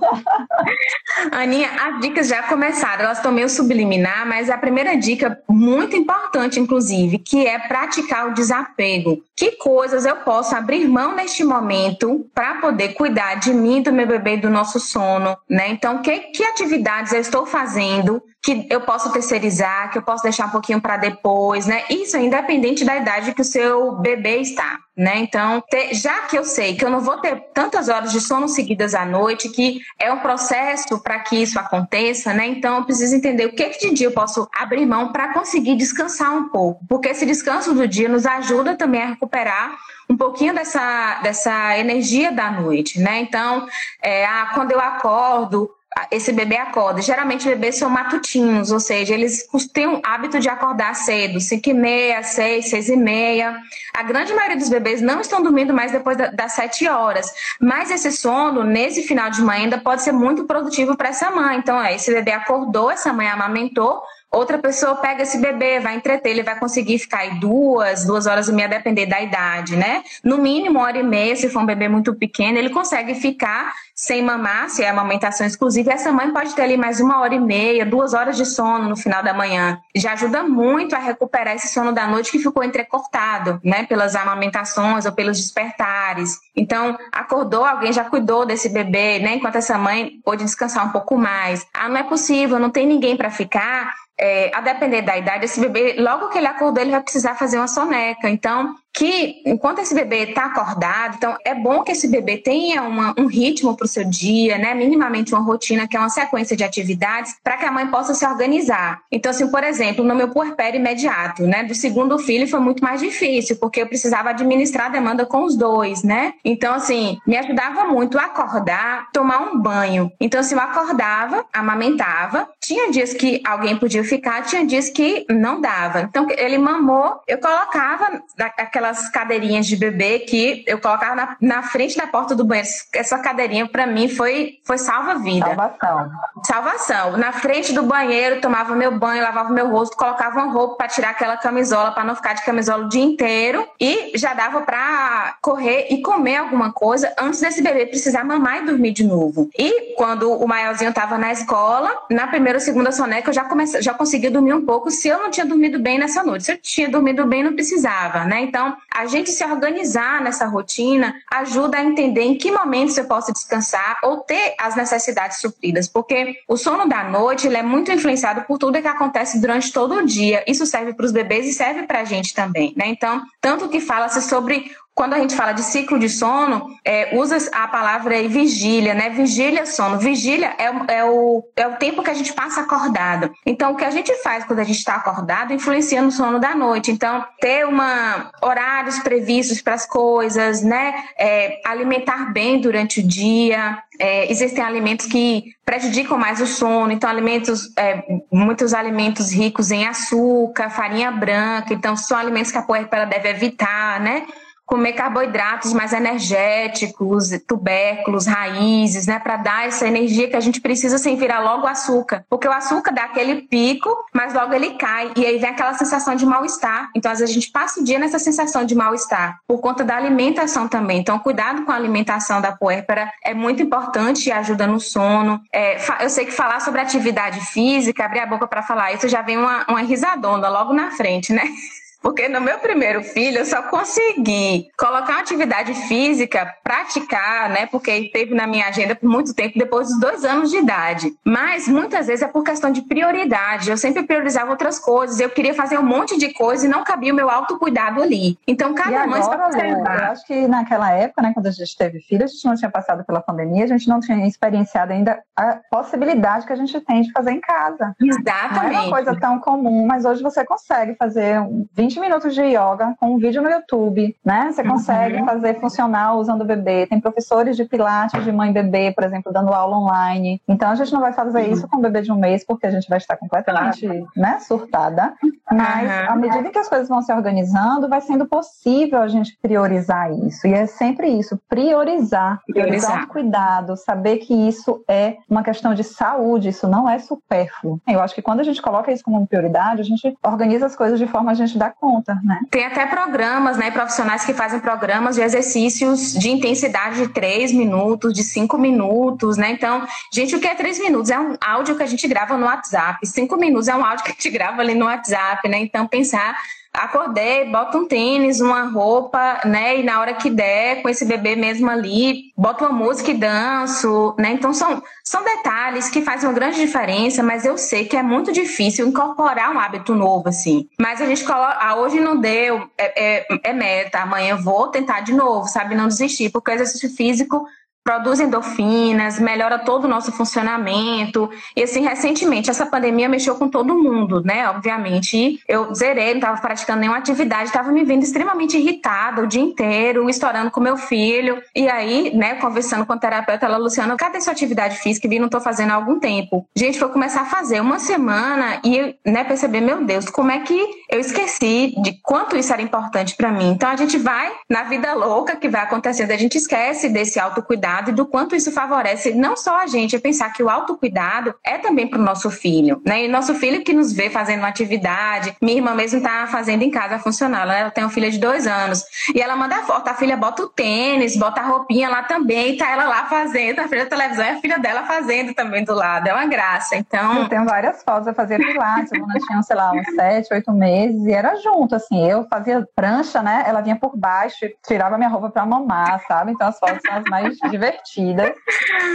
Aninha, 1.30 1.68
as 1.83 2.00
dicas 2.00 2.28
já 2.28 2.42
começaram, 2.44 3.04
elas 3.04 3.18
estão 3.18 3.30
meio 3.30 3.48
subliminar, 3.48 4.26
mas 4.26 4.48
a 4.48 4.56
primeira 4.56 4.96
dica, 4.96 5.40
muito 5.48 5.94
importante, 5.94 6.59
inclusive, 6.59 7.18
que 7.18 7.46
é 7.46 7.59
praticar 7.59 8.28
o 8.28 8.35
desapego. 8.35 9.22
Que 9.37 9.52
coisas 9.52 10.06
eu 10.06 10.16
posso 10.16 10.54
abrir 10.54 10.88
mão 10.88 11.14
neste 11.14 11.44
momento 11.44 12.26
para 12.35 12.54
poder 12.56 12.94
cuidar 12.94 13.37
de 13.37 13.52
mim, 13.52 13.83
do 13.83 13.92
meu 13.92 14.06
bebê, 14.06 14.37
do 14.37 14.50
nosso 14.50 14.80
sono, 14.80 15.37
né? 15.48 15.68
Então, 15.68 15.98
que, 15.98 16.18
que 16.18 16.42
atividades 16.42 17.12
eu 17.12 17.20
estou 17.20 17.46
fazendo 17.46 18.22
que 18.42 18.66
eu 18.70 18.81
posso 18.81 19.12
terceirizar, 19.12 19.90
que 19.90 19.98
eu 19.98 20.03
posso 20.03 20.22
deixar 20.22 20.46
um 20.46 20.50
pouquinho 20.50 20.81
para 20.81 20.96
depois, 20.96 21.66
né? 21.66 21.85
Isso 21.90 22.16
é 22.16 22.22
independente 22.22 22.85
da 22.85 22.96
idade 22.96 23.35
que 23.35 23.42
o 23.42 23.44
seu 23.44 23.96
bebê 23.96 24.38
está, 24.38 24.79
né? 24.96 25.18
Então, 25.18 25.62
ter, 25.68 25.94
já 25.94 26.22
que 26.22 26.38
eu 26.38 26.44
sei 26.44 26.74
que 26.74 26.83
eu 26.83 26.88
não 26.88 27.00
vou 27.00 27.18
ter 27.18 27.38
tantas 27.53 27.90
horas 27.90 28.11
de 28.11 28.20
sono 28.20 28.48
seguidas 28.48 28.94
à 28.94 29.05
noite, 29.05 29.50
que 29.50 29.83
é 29.98 30.11
um 30.11 30.20
processo 30.20 30.98
para 31.03 31.18
que 31.18 31.37
isso 31.37 31.59
aconteça, 31.59 32.33
né? 32.33 32.46
Então, 32.46 32.79
eu 32.79 32.85
preciso 32.85 33.14
entender 33.14 33.44
o 33.44 33.55
que, 33.55 33.68
que 33.68 33.88
de 33.88 33.94
dia 33.94 34.07
eu 34.07 34.12
posso 34.12 34.48
abrir 34.57 34.87
mão 34.87 35.12
para 35.12 35.35
conseguir 35.35 35.76
descansar 35.76 36.35
um 36.35 36.48
pouco, 36.48 36.83
porque 36.88 37.09
esse 37.09 37.26
descanso 37.26 37.74
do 37.74 37.87
dia 37.87 38.09
nos 38.09 38.24
ajuda 38.24 38.74
também 38.74 39.03
a 39.03 39.07
recuperar 39.07 39.76
um 40.09 40.16
pouquinho 40.16 40.55
dessa, 40.55 41.20
dessa 41.22 41.79
energia 41.79 42.33
da 42.33 42.50
noite, 42.50 42.98
né? 42.98 43.20
Então, 43.20 43.66
é, 44.03 44.24
ah, 44.24 44.50
quando 44.55 44.72
eu 44.72 44.81
acordo, 44.81 45.70
esse 46.11 46.33
bebê 46.33 46.57
acorda. 46.57 47.03
Geralmente 47.03 47.48
bebês 47.48 47.76
são 47.76 47.90
matutinos, 47.90 48.70
ou 48.70 48.81
seja, 48.81 49.14
eles 49.14 49.48
têm 49.72 49.87
o 49.87 50.00
hábito 50.05 50.38
de 50.38 50.48
acordar 50.48 50.94
cedo, 50.94 51.40
5 51.40 51.68
e 51.68 51.74
meia, 51.74 52.22
6, 52.22 52.70
6 52.70 52.88
e 52.88 52.96
meia. 52.96 53.61
A 53.94 54.03
grande 54.03 54.33
maioria 54.33 54.57
dos 54.57 54.68
bebês 54.68 55.00
não 55.00 55.20
estão 55.20 55.42
dormindo 55.42 55.74
mais 55.74 55.92
depois 55.92 56.16
das 56.16 56.53
7 56.53 56.88
horas. 56.88 57.31
Mas 57.61 57.90
esse 57.90 58.12
sono, 58.12 58.62
nesse 58.62 59.03
final 59.03 59.31
de 59.31 59.42
manhã, 59.42 59.64
ainda 59.64 59.79
pode 59.79 60.03
ser 60.03 60.12
muito 60.12 60.44
produtivo 60.44 60.96
para 60.96 61.09
essa 61.09 61.31
mãe. 61.31 61.59
Então, 61.59 61.81
é, 61.81 61.94
esse 61.94 62.12
bebê 62.12 62.33
acordou, 62.33 62.90
essa 62.90 63.12
mãe 63.12 63.29
amamentou, 63.29 64.00
Outra 64.33 64.59
pessoa 64.59 64.95
pega 64.95 65.25
esse 65.25 65.38
bebê, 65.38 65.81
vai 65.81 65.97
entreter, 65.97 66.31
ele 66.31 66.45
vai 66.45 66.57
conseguir 66.57 67.01
ficar 67.01 67.19
aí 67.19 67.40
duas, 67.40 68.05
duas 68.05 68.27
horas 68.27 68.49
e 68.49 68.53
meia, 68.53 68.69
depender 68.69 69.07
da 69.07 69.21
idade, 69.21 69.77
né? 69.77 70.05
No 70.23 70.38
mínimo, 70.38 70.79
hora 70.79 70.99
e 70.99 71.03
meia, 71.03 71.35
se 71.35 71.49
for 71.49 71.62
um 71.62 71.66
bebê 71.66 71.88
muito 71.88 72.14
pequeno, 72.14 72.57
ele 72.57 72.71
consegue 72.71 73.16
ficar 73.16 73.73
sem 73.93 74.23
mamar, 74.23 74.71
se 74.71 74.83
é 74.83 74.88
amamentação 74.88 75.47
exclusiva, 75.47 75.93
essa 75.93 76.11
mãe 76.11 76.33
pode 76.33 76.55
ter 76.55 76.62
ali 76.62 76.77
mais 76.77 77.01
uma 77.01 77.21
hora 77.21 77.35
e 77.35 77.40
meia, 77.40 77.85
duas 77.85 78.14
horas 78.14 78.37
de 78.37 78.47
sono 78.47 78.88
no 78.88 78.97
final 78.97 79.23
da 79.23 79.35
manhã. 79.35 79.79
Já 79.95 80.12
ajuda 80.12 80.43
muito 80.43 80.95
a 80.95 80.99
recuperar 80.99 81.55
esse 81.55 81.69
sono 81.69 81.93
da 81.93 82.07
noite 82.07 82.31
que 82.31 82.38
ficou 82.38 82.62
entrecortado, 82.62 83.61
né? 83.64 83.85
Pelas 83.85 84.14
amamentações 84.14 85.07
ou 85.07 85.12
pelos 85.12 85.38
despertares. 85.38 86.38
Então, 86.57 86.97
acordou, 87.12 87.64
alguém 87.64 87.93
já 87.93 88.05
cuidou 88.05 88.47
desse 88.47 88.69
bebê, 88.69 89.19
né? 89.19 89.35
Enquanto 89.35 89.57
essa 89.57 89.77
mãe 89.77 90.12
pôde 90.25 90.45
descansar 90.45 90.87
um 90.87 90.93
pouco 90.93 91.19
mais. 91.19 91.66
Ah, 91.75 91.88
não 91.88 91.99
é 91.99 92.03
possível, 92.05 92.59
não 92.59 92.71
tem 92.71 92.87
ninguém 92.87 93.16
para 93.16 93.31
ficar 93.31 93.93
é, 94.20 94.50
a 94.54 94.61
depender 94.61 95.00
da 95.00 95.16
idade, 95.16 95.46
esse 95.46 95.59
bebê, 95.59 95.96
logo 95.98 96.28
que 96.28 96.37
ele 96.37 96.46
acordou, 96.46 96.83
ele 96.83 96.90
vai 96.90 97.00
precisar 97.00 97.35
fazer 97.35 97.56
uma 97.56 97.66
soneca. 97.66 98.28
Então, 98.28 98.76
que 98.92 99.42
enquanto 99.46 99.79
esse 99.79 99.94
bebê 99.94 100.24
está 100.24 100.46
acordado, 100.46 101.16
então 101.16 101.37
é 101.44 101.55
bom 101.55 101.83
que 101.83 101.92
esse 101.92 102.09
bebê 102.09 102.37
tenha 102.37 102.83
uma, 102.83 103.14
um 103.16 103.26
ritmo 103.26 103.76
para 103.76 103.85
o 103.85 103.88
seu 103.88 104.05
dia, 104.05 104.59
né? 104.59 104.74
Minimamente 104.74 105.33
uma 105.33 105.42
rotina, 105.42 105.87
que 105.87 105.96
é 105.96 106.00
uma 106.00 106.11
sequência 106.11 106.57
de 106.57 106.64
atividades, 106.64 107.37
para 107.42 107.57
que 107.57 107.64
a 107.64 107.70
mãe 107.70 107.87
possa 107.87 108.14
se 108.14 108.26
organizar. 108.26 109.00
Então, 109.11 109.31
assim, 109.31 109.48
por 109.48 109.62
exemplo, 109.64 110.05
no 110.05 110.14
meu 110.14 110.29
puerpério 110.29 110.79
imediato, 110.79 111.44
né? 111.44 111.62
Do 111.62 111.74
segundo 111.74 112.18
filho 112.18 112.48
foi 112.48 112.61
muito 112.61 112.83
mais 112.83 113.00
difícil, 113.00 113.57
porque 113.57 113.81
eu 113.83 113.87
precisava 113.87 114.31
administrar 114.31 114.87
a 114.87 114.90
demanda 114.90 115.24
com 115.24 115.44
os 115.44 115.57
dois, 115.57 116.03
né? 116.03 116.35
Então, 116.44 116.74
assim, 116.74 117.18
me 117.26 117.37
ajudava 117.37 117.85
muito 117.85 118.18
a 118.18 118.24
acordar, 118.24 119.09
tomar 119.12 119.40
um 119.40 119.59
banho. 119.59 120.11
Então, 120.20 120.40
assim, 120.40 120.55
eu 120.55 120.61
acordava, 120.61 121.44
amamentava. 121.53 122.48
Tinha 122.61 122.90
dias 122.90 123.14
que 123.14 123.40
alguém 123.46 123.76
podia 123.76 124.03
ficar, 124.05 124.42
tinha 124.42 124.66
dias 124.66 124.88
que 124.88 125.24
não 125.31 125.61
dava. 125.61 126.03
Então, 126.03 126.26
ele 126.37 126.59
mamou, 126.59 127.20
eu 127.26 127.38
colocava 127.38 128.20
aquela 128.59 128.80
aquelas 128.81 129.09
cadeirinhas 129.11 129.66
de 129.66 129.77
bebê 129.77 130.21
que 130.21 130.64
eu 130.66 130.81
colocava 130.81 131.14
na, 131.14 131.37
na 131.40 131.62
frente 131.62 131.97
da 131.97 132.07
porta 132.07 132.35
do 132.35 132.45
banheiro. 132.45 132.69
Essa 132.95 133.19
cadeirinha, 133.19 133.69
para 133.69 133.87
mim, 133.87 134.09
foi, 134.09 134.59
foi 134.64 134.79
salva-vida. 134.79 135.47
Salvação. 135.47 136.11
Salvação. 136.45 137.16
Na 137.16 137.33
frente 137.33 137.73
do 137.73 137.83
banheiro, 137.83 138.40
tomava 138.40 138.75
meu 138.75 138.99
banho, 138.99 139.23
lavava 139.23 139.51
meu 139.51 139.69
rosto, 139.69 139.97
colocava 139.97 140.40
uma 140.40 140.53
roupa 140.53 140.77
para 140.77 140.88
tirar 140.88 141.11
aquela 141.11 141.37
camisola, 141.37 141.93
para 141.93 142.05
não 142.05 142.16
ficar 142.16 142.33
de 142.35 142.45
camisola 142.45 142.87
o 142.87 142.88
dia 142.88 143.05
inteiro. 143.05 143.66
E 143.79 144.12
já 144.19 144.33
dava 144.33 144.62
para 144.62 145.37
correr 145.43 145.88
e 145.90 146.01
comer 146.03 146.37
alguma 146.37 146.73
coisa 146.73 147.14
antes 147.19 147.40
desse 147.40 147.62
bebê 147.62 147.87
precisar 147.87 148.25
mamar 148.25 148.62
e 148.62 148.66
dormir 148.66 148.93
de 148.93 149.05
novo. 149.05 149.51
E 149.59 149.95
quando 149.97 150.33
o 150.33 150.47
maiorzinho 150.47 150.90
estava 150.90 151.19
na 151.19 151.33
escola, 151.33 151.90
na 152.11 152.27
primeira 152.27 152.59
ou 152.59 152.64
segunda 152.64 152.93
soneca, 152.93 153.31
eu 153.31 153.35
já, 153.35 153.45
comecei, 153.45 153.83
já 153.83 153.93
conseguia 153.93 154.31
dormir 154.31 154.55
um 154.55 154.64
pouco 154.64 154.90
se 154.90 155.09
eu 155.09 155.19
não 155.19 155.31
tinha 155.31 155.45
dormido 155.45 155.79
bem 155.79 155.99
nessa 155.99 156.23
noite. 156.23 156.45
Se 156.45 156.53
eu 156.53 156.59
tinha 156.59 156.88
dormido 156.88 157.27
bem, 157.27 157.43
não 157.43 157.55
precisava, 157.55 158.25
né? 158.25 158.40
Então, 158.40 158.69
a 158.92 159.06
gente 159.06 159.30
se 159.30 159.44
organizar 159.44 160.22
nessa 160.22 160.46
rotina 160.46 161.14
ajuda 161.33 161.78
a 161.78 161.85
entender 161.85 162.22
em 162.22 162.37
que 162.37 162.50
momentos 162.50 162.96
eu 162.96 163.04
posso 163.04 163.33
descansar 163.33 163.98
ou 164.02 164.18
ter 164.18 164.54
as 164.59 164.76
necessidades 164.76 165.40
supridas, 165.40 165.88
porque 165.88 166.37
o 166.48 166.56
sono 166.56 166.88
da 166.88 167.04
noite 167.04 167.46
ele 167.46 167.56
é 167.56 167.62
muito 167.62 167.92
influenciado 167.92 168.42
por 168.42 168.59
tudo 168.59 168.80
que 168.80 168.88
acontece 168.88 169.40
durante 169.40 169.72
todo 169.72 169.96
o 169.96 170.06
dia. 170.06 170.44
Isso 170.46 170.66
serve 170.66 170.92
para 170.94 171.06
os 171.06 171.12
bebês 171.12 171.46
e 171.46 171.52
serve 171.52 171.85
para 171.85 172.00
a 172.00 172.04
gente 172.04 172.35
também, 172.35 172.72
né? 172.76 172.87
Então, 172.88 173.22
tanto 173.40 173.68
que 173.68 173.80
fala-se 173.80 174.22
sobre 174.22 174.70
quando 175.00 175.14
a 175.14 175.18
gente 175.18 175.34
fala 175.34 175.52
de 175.52 175.62
ciclo 175.62 175.98
de 175.98 176.10
sono, 176.10 176.76
é, 176.84 177.16
usa 177.16 177.38
a 177.52 177.66
palavra 177.66 178.16
aí, 178.16 178.28
vigília, 178.28 178.92
né? 178.92 179.08
Vigília, 179.08 179.64
sono. 179.64 179.98
Vigília 179.98 180.54
é, 180.58 180.98
é, 180.98 181.04
o, 181.06 181.42
é 181.56 181.66
o 181.66 181.76
tempo 181.76 182.02
que 182.02 182.10
a 182.10 182.14
gente 182.14 182.34
passa 182.34 182.60
acordado. 182.60 183.32
Então, 183.46 183.72
o 183.72 183.76
que 183.76 183.84
a 183.86 183.90
gente 183.90 184.12
faz 184.16 184.44
quando 184.44 184.58
a 184.58 184.64
gente 184.64 184.76
está 184.76 184.96
acordado 184.96 185.54
influencia 185.54 186.02
no 186.02 186.12
sono 186.12 186.38
da 186.38 186.54
noite. 186.54 186.90
Então, 186.90 187.24
ter 187.40 187.66
uma, 187.66 188.30
horários 188.42 188.98
previstos 188.98 189.62
para 189.62 189.72
as 189.72 189.86
coisas, 189.86 190.60
né? 190.60 190.92
É, 191.18 191.62
alimentar 191.64 192.30
bem 192.30 192.60
durante 192.60 193.00
o 193.00 193.02
dia. 193.02 193.78
É, 193.98 194.30
existem 194.30 194.62
alimentos 194.62 195.06
que 195.06 195.44
prejudicam 195.64 196.18
mais 196.18 196.42
o 196.42 196.46
sono, 196.46 196.92
então 196.92 197.08
alimentos, 197.08 197.72
é, 197.78 198.02
muitos 198.30 198.74
alimentos 198.74 199.32
ricos 199.32 199.70
em 199.70 199.86
açúcar, 199.86 200.68
farinha 200.68 201.10
branca, 201.10 201.72
então 201.72 201.96
são 201.96 202.18
alimentos 202.18 202.50
que 202.50 202.58
a 202.58 202.62
puerpera 202.62 203.06
deve 203.06 203.28
evitar, 203.28 204.00
né? 204.00 204.26
Comer 204.70 204.92
carboidratos 204.92 205.72
mais 205.72 205.92
energéticos, 205.92 207.30
tubérculos, 207.44 208.24
raízes, 208.24 209.09
né, 209.09 209.18
para 209.18 209.37
dar 209.37 209.66
essa 209.66 209.85
energia 209.85 210.30
que 210.30 210.37
a 210.37 210.40
gente 210.40 210.61
precisa 210.61 210.96
sem 210.96 211.16
virar 211.16 211.40
logo 211.40 211.64
o 211.64 211.66
açúcar, 211.66 212.24
porque 212.30 212.46
o 212.46 212.52
açúcar 212.52 212.92
dá 212.92 213.02
aquele 213.02 213.42
pico, 213.42 213.92
mas 214.14 214.33
logo 214.33 214.54
ele 214.54 214.74
cai 214.74 215.11
e 215.16 215.26
aí 215.26 215.38
vem 215.38 215.50
aquela 215.50 215.74
sensação 215.74 216.14
de 216.14 216.24
mal-estar. 216.24 216.88
Então 216.94 217.11
às 217.11 217.18
vezes 217.18 217.35
a 217.35 217.40
gente 217.40 217.50
passa 217.50 217.80
o 217.80 217.85
dia 217.85 217.98
nessa 217.98 218.20
sensação 218.20 218.64
de 218.64 218.76
mal-estar 218.76 219.40
por 219.44 219.59
conta 219.59 219.83
da 219.83 219.96
alimentação 219.96 220.68
também. 220.68 221.00
Então 221.00 221.18
cuidado 221.18 221.64
com 221.64 221.72
a 221.72 221.74
alimentação 221.74 222.40
da 222.40 222.52
puérpera 222.52 223.12
é 223.24 223.35
muito 223.35 223.61
importante 223.61 224.28
e 224.28 224.33
ajuda 224.33 224.68
no 224.68 224.78
sono. 224.78 225.40
É, 225.52 225.78
eu 226.00 226.09
sei 226.09 226.26
que 226.26 226.33
falar 226.33 226.61
sobre 226.61 226.80
atividade 226.80 227.40
física, 227.46 228.04
abrir 228.04 228.20
a 228.20 228.26
boca 228.26 228.46
para 228.46 228.62
falar 228.62 228.92
isso 228.92 229.09
já 229.09 229.20
vem 229.20 229.37
uma, 229.37 229.64
uma 229.68 229.80
risadona 229.80 230.48
logo 230.48 230.72
na 230.72 230.92
frente, 230.92 231.33
né? 231.33 231.42
Porque 232.02 232.28
no 232.28 232.40
meu 232.40 232.58
primeiro 232.58 233.02
filho 233.02 233.38
eu 233.38 233.44
só 233.44 233.62
consegui 233.62 234.68
colocar 234.78 235.12
uma 235.12 235.20
atividade 235.20 235.74
física, 235.86 236.54
praticar, 236.62 237.50
né? 237.50 237.66
Porque 237.66 238.10
teve 238.12 238.34
na 238.34 238.46
minha 238.46 238.66
agenda 238.66 238.94
por 238.94 239.08
muito 239.08 239.34
tempo, 239.34 239.58
depois 239.58 239.88
dos 239.88 240.00
dois 240.00 240.24
anos 240.24 240.50
de 240.50 240.56
idade. 240.56 241.12
Mas 241.24 241.68
muitas 241.68 242.06
vezes 242.06 242.22
é 242.22 242.28
por 242.28 242.42
questão 242.42 242.70
de 242.70 242.82
prioridade. 242.82 243.70
Eu 243.70 243.76
sempre 243.76 244.02
priorizava 244.02 244.50
outras 244.50 244.78
coisas. 244.78 245.20
Eu 245.20 245.30
queria 245.30 245.54
fazer 245.54 245.78
um 245.78 245.82
monte 245.82 246.18
de 246.18 246.32
coisa 246.32 246.66
e 246.66 246.68
não 246.68 246.84
cabia 246.84 247.12
o 247.12 247.16
meu 247.16 247.28
autocuidado 247.28 248.02
ali. 248.02 248.38
Então, 248.46 248.74
cada 248.74 249.04
e 249.04 249.06
mãe 249.06 249.20
agora, 249.20 249.52
se 249.52 249.58
Eu 249.58 250.10
acho 250.10 250.26
que 250.26 250.48
naquela 250.48 250.90
época, 250.92 251.22
né, 251.22 251.32
quando 251.34 251.46
a 251.46 251.50
gente 251.50 251.76
teve 251.76 252.00
filho, 252.00 252.24
a 252.24 252.26
gente 252.26 252.44
não 252.44 252.54
tinha 252.54 252.70
passado 252.70 253.04
pela 253.04 253.20
pandemia, 253.20 253.64
a 253.64 253.68
gente 253.68 253.88
não 253.88 254.00
tinha 254.00 254.26
experienciado 254.26 254.92
ainda 254.92 255.22
a 255.36 255.58
possibilidade 255.70 256.46
que 256.46 256.52
a 256.52 256.56
gente 256.56 256.80
tem 256.80 257.02
de 257.02 257.12
fazer 257.12 257.32
em 257.32 257.40
casa. 257.40 257.94
Exatamente. 258.00 258.54
Não 258.54 258.80
é 258.80 258.80
uma 258.82 258.90
coisa 258.90 259.18
tão 259.18 259.38
comum, 259.38 259.86
mas 259.86 260.04
hoje 260.04 260.22
você 260.22 260.44
consegue 260.44 260.94
fazer 260.94 261.40
20 261.74 261.89
20 261.90 262.00
minutos 262.00 262.35
de 262.35 262.42
yoga 262.42 262.94
com 263.00 263.14
um 263.14 263.18
vídeo 263.18 263.42
no 263.42 263.50
YouTube, 263.50 264.16
né? 264.24 264.53
Você 264.53 264.62
consegue 264.62 265.16
uhum. 265.16 265.24
fazer 265.24 265.59
funcional 265.61 266.18
usando 266.18 266.42
o 266.42 266.44
bebê. 266.44 266.87
Tem 266.87 267.00
professores 267.00 267.57
de 267.57 267.64
pilates 267.64 268.22
de 268.22 268.31
mãe 268.31 268.50
e 268.50 268.53
bebê, 268.53 268.92
por 268.92 269.03
exemplo, 269.03 269.33
dando 269.33 269.53
aula 269.53 269.76
online. 269.76 270.40
Então 270.46 270.70
a 270.70 270.76
gente 270.76 270.92
não 270.92 271.00
vai 271.00 271.12
fazer 271.12 271.46
uhum. 271.46 271.53
isso 271.53 271.66
com 271.66 271.79
o 271.79 271.81
bebê 271.81 272.03
de 272.03 272.12
um 272.12 272.16
mês, 272.16 272.44
porque 272.46 272.66
a 272.66 272.70
gente 272.70 272.88
vai 272.88 272.98
estar 272.98 273.16
completamente 273.16 273.88
né, 274.16 274.38
surtada. 274.38 275.14
Mas 275.50 275.90
uhum. 275.90 276.12
à 276.12 276.16
medida 276.16 276.50
que 276.50 276.59
as 276.59 276.68
coisas 276.68 276.88
vão 276.88 277.03
se 277.03 277.12
organizando, 277.12 277.88
vai 277.88 278.00
sendo 278.00 278.24
possível 278.26 279.03
a 279.03 279.09
gente 279.09 279.37
priorizar 279.42 280.12
isso. 280.12 280.46
E 280.46 280.53
é 280.53 280.66
sempre 280.66 281.09
isso, 281.09 281.40
priorizar, 281.48 282.40
priorizar 282.46 283.09
cuidado, 283.09 283.76
saber 283.76 284.18
que 284.18 284.33
isso 284.33 284.85
é 284.87 285.16
uma 285.29 285.42
questão 285.42 285.74
de 285.74 285.83
saúde, 285.83 286.50
isso 286.50 286.68
não 286.68 286.88
é 286.88 287.00
supérfluo. 287.00 287.81
Eu 287.88 288.00
acho 288.00 288.14
que 288.14 288.22
quando 288.22 288.40
a 288.40 288.44
gente 288.44 288.62
coloca 288.62 288.92
isso 288.92 289.03
como 289.03 289.26
prioridade, 289.26 289.81
a 289.81 289.85
gente 289.85 290.16
organiza 290.22 290.66
as 290.66 290.76
coisas 290.76 290.96
de 290.96 291.07
forma 291.09 291.33
a 291.33 291.35
gente 291.35 291.59
dar 291.59 291.74
conta, 291.81 292.14
né? 292.23 292.40
Tem 292.51 292.64
até 292.64 292.87
programas, 292.87 293.57
né, 293.57 293.71
profissionais 293.71 294.25
que 294.25 294.35
fazem 294.35 294.61
programas 294.61 295.16
de 295.16 295.23
exercícios 295.23 296.12
de 296.12 296.29
intensidade 296.29 296.97
de 296.97 297.09
3 297.09 297.53
minutos, 297.53 298.12
de 298.12 298.23
5 298.23 298.59
minutos, 298.59 299.37
né? 299.37 299.53
Então, 299.53 299.87
gente, 300.12 300.37
o 300.37 300.40
que 300.40 300.47
é 300.47 300.55
3 300.55 300.79
minutos? 300.81 301.11
É 301.11 301.19
um 301.19 301.37
áudio 301.40 301.77
que 301.77 301.83
a 301.83 301.87
gente 301.87 302.07
grava 302.07 302.37
no 302.37 302.45
WhatsApp. 302.45 303.05
5 303.07 303.37
minutos 303.37 303.69
é 303.69 303.75
um 303.75 303.85
áudio 303.85 304.05
que 304.05 304.11
a 304.11 304.14
gente 304.14 304.31
grava 304.31 304.61
ali 304.61 304.75
no 304.75 304.85
WhatsApp, 304.85 305.49
né? 305.49 305.59
Então, 305.59 305.87
pensar 305.87 306.37
acordei, 306.72 307.50
boto 307.50 307.78
um 307.78 307.87
tênis, 307.87 308.40
uma 308.40 308.62
roupa, 308.62 309.40
né? 309.44 309.78
E 309.78 309.83
na 309.83 310.00
hora 310.00 310.14
que 310.14 310.30
der, 310.30 310.83
com 310.83 310.88
esse 310.88 311.04
bebê 311.04 311.35
mesmo 311.35 311.68
ali, 311.68 312.33
boto 312.37 312.64
uma 312.64 312.72
música 312.72 313.11
e 313.11 313.14
danço, 313.14 314.14
né? 314.18 314.33
Então 314.33 314.52
são, 314.52 314.83
são 315.04 315.22
detalhes 315.24 315.88
que 315.90 316.02
fazem 316.02 316.28
uma 316.28 316.35
grande 316.35 316.59
diferença, 316.59 317.22
mas 317.22 317.44
eu 317.44 317.59
sei 317.59 317.85
que 317.85 317.96
é 317.96 318.02
muito 318.02 318.33
difícil 318.33 318.87
incorporar 318.87 319.54
um 319.54 319.59
hábito 319.59 319.94
novo, 319.94 320.28
assim. 320.28 320.68
Mas 320.78 321.00
a 321.00 321.06
gente 321.06 321.24
coloca, 321.24 321.59
ah, 321.61 321.76
hoje 321.76 321.98
não 321.98 322.16
deu, 322.16 322.68
é, 322.78 323.24
é, 323.24 323.26
é 323.42 323.52
meta, 323.52 324.00
amanhã 324.00 324.37
vou 324.37 324.68
tentar 324.68 325.00
de 325.00 325.12
novo, 325.12 325.48
sabe? 325.48 325.74
Não 325.74 325.88
desistir, 325.88 326.30
porque 326.30 326.50
o 326.50 326.54
exercício 326.54 326.88
físico 326.94 327.46
produz 327.90 328.20
endorfinas, 328.20 329.18
melhora 329.18 329.59
todo 329.59 329.87
o 329.87 329.88
nosso 329.88 330.12
funcionamento. 330.12 331.29
E 331.57 331.64
assim, 331.64 331.81
recentemente, 331.83 332.48
essa 332.48 332.64
pandemia 332.64 333.09
mexeu 333.09 333.35
com 333.35 333.48
todo 333.48 333.74
mundo, 333.74 334.22
né? 334.22 334.48
Obviamente. 334.48 335.16
E 335.16 335.40
eu 335.48 335.74
zerei, 335.74 336.11
não 336.11 336.20
estava 336.20 336.40
praticando 336.40 336.79
nenhuma 336.79 336.98
atividade, 336.98 337.46
estava 337.46 337.72
me 337.72 337.83
vendo 337.83 338.05
extremamente 338.05 338.57
irritada 338.57 339.22
o 339.22 339.26
dia 339.26 339.42
inteiro, 339.42 340.09
estourando 340.09 340.53
com 340.53 340.61
meu 340.61 340.76
filho. 340.76 341.42
E 341.53 341.68
aí, 341.68 342.16
né, 342.16 342.37
conversando 342.37 342.87
com 342.87 342.92
a 342.92 342.96
terapeuta, 342.96 343.46
ela, 343.46 343.57
Luciana, 343.57 343.96
cadê 343.96 344.20
sua 344.20 344.35
atividade 344.35 344.76
física? 344.76 345.09
Vi, 345.09 345.18
não 345.18 345.26
estou 345.26 345.40
fazendo 345.40 345.72
há 345.72 345.74
algum 345.74 345.98
tempo. 345.98 346.46
Gente, 346.55 346.79
foi 346.79 346.90
começar 346.90 347.22
a 347.22 347.24
fazer 347.24 347.61
uma 347.61 347.81
semana 347.81 348.61
e, 348.64 348.94
né, 349.05 349.24
perceber, 349.24 349.61
meu 349.61 349.85
Deus, 349.85 350.09
como 350.09 350.31
é 350.31 350.38
que 350.38 350.64
eu 350.88 351.00
esqueci 351.00 351.74
de 351.83 351.98
quanto 352.03 352.37
isso 352.37 352.53
era 352.53 352.62
importante 352.62 353.16
para 353.16 353.33
mim. 353.33 353.50
Então 353.50 353.68
a 353.68 353.76
gente 353.76 353.98
vai 353.98 354.33
na 354.48 354.62
vida 354.64 354.92
louca 354.92 355.35
que 355.35 355.48
vai 355.48 355.62
acontecendo, 355.62 356.12
a 356.12 356.16
gente 356.16 356.37
esquece 356.37 356.88
desse 356.88 357.18
autocuidado 357.18 357.80
e 357.88 357.93
do 357.93 358.05
quanto 358.05 358.37
isso 358.37 358.53
favorece 358.53 359.14
não 359.14 359.37
só 359.37 359.61
a 359.61 359.66
gente, 359.66 359.97
é 359.97 359.99
pensar 359.99 360.33
que 360.33 360.43
o 360.43 360.51
autocuidado 360.51 361.35
é 361.45 361.57
também 361.57 361.88
para 361.88 361.99
o 361.99 362.03
nosso 362.03 362.31
filho, 362.31 362.83
né? 362.85 363.05
E 363.05 363.09
nosso 363.09 363.35
filho 363.35 363.64
que 363.64 363.73
nos 363.73 363.93
vê 363.93 364.11
fazendo 364.11 364.40
uma 364.40 364.49
atividade, 364.49 365.35
minha 365.40 365.57
irmã 365.57 365.75
mesmo 365.75 365.99
está 365.99 366.27
fazendo 366.27 366.62
em 366.62 366.71
casa 366.71 366.99
funcional, 366.99 367.49
ela 367.49 367.71
tem 367.71 367.83
uma 367.83 367.90
filha 367.90 368.11
de 368.11 368.19
dois 368.19 368.47
anos 368.47 368.85
e 369.14 369.21
ela 369.21 369.37
manda 369.37 369.57
foto, 369.62 369.88
a 369.88 369.95
filha 369.95 370.16
bota 370.16 370.43
o 370.43 370.49
tênis, 370.49 371.16
bota 371.16 371.40
a 371.40 371.47
roupinha 371.47 371.88
lá 371.88 372.03
também, 372.03 372.55
e 372.55 372.57
tá 372.57 372.71
ela 372.71 372.85
lá 372.85 373.07
fazendo, 373.07 373.61
a 373.61 373.69
filha 373.69 373.85
da 373.85 373.90
televisão 373.90 374.25
é 374.25 374.31
a 374.33 374.40
filha 374.40 374.59
dela 374.59 374.83
fazendo 374.85 375.33
também 375.35 375.64
do 375.64 375.75
lado, 375.75 376.09
é 376.09 376.12
uma 376.12 376.27
graça. 376.27 376.77
Então. 376.77 377.23
Eu 377.23 377.29
tenho 377.29 377.45
várias 377.45 377.83
fotos, 377.83 378.07
eu 378.07 378.14
fazia 378.14 378.38
pilates, 378.38 378.90
quando 378.90 379.14
eu 379.14 379.27
tinha, 379.27 379.43
sei 379.43 379.57
lá, 379.57 379.73
uns 379.73 379.95
sete, 379.95 380.33
oito 380.35 380.53
meses, 380.53 381.05
e 381.07 381.12
era 381.12 381.37
junto, 381.37 381.75
assim, 381.75 382.09
eu 382.09 382.27
fazia 382.29 382.66
prancha, 382.75 383.23
né? 383.23 383.45
Ela 383.47 383.61
vinha 383.61 383.77
por 383.77 383.97
baixo, 383.97 384.47
tirava 384.66 384.97
minha 384.97 385.09
roupa 385.09 385.31
para 385.31 385.47
mamar, 385.47 386.03
sabe? 386.07 386.33
Então 386.33 386.49
as 386.49 386.59
fotos 386.59 386.81
são 386.85 386.97
as 386.97 387.05
mais 387.05 387.38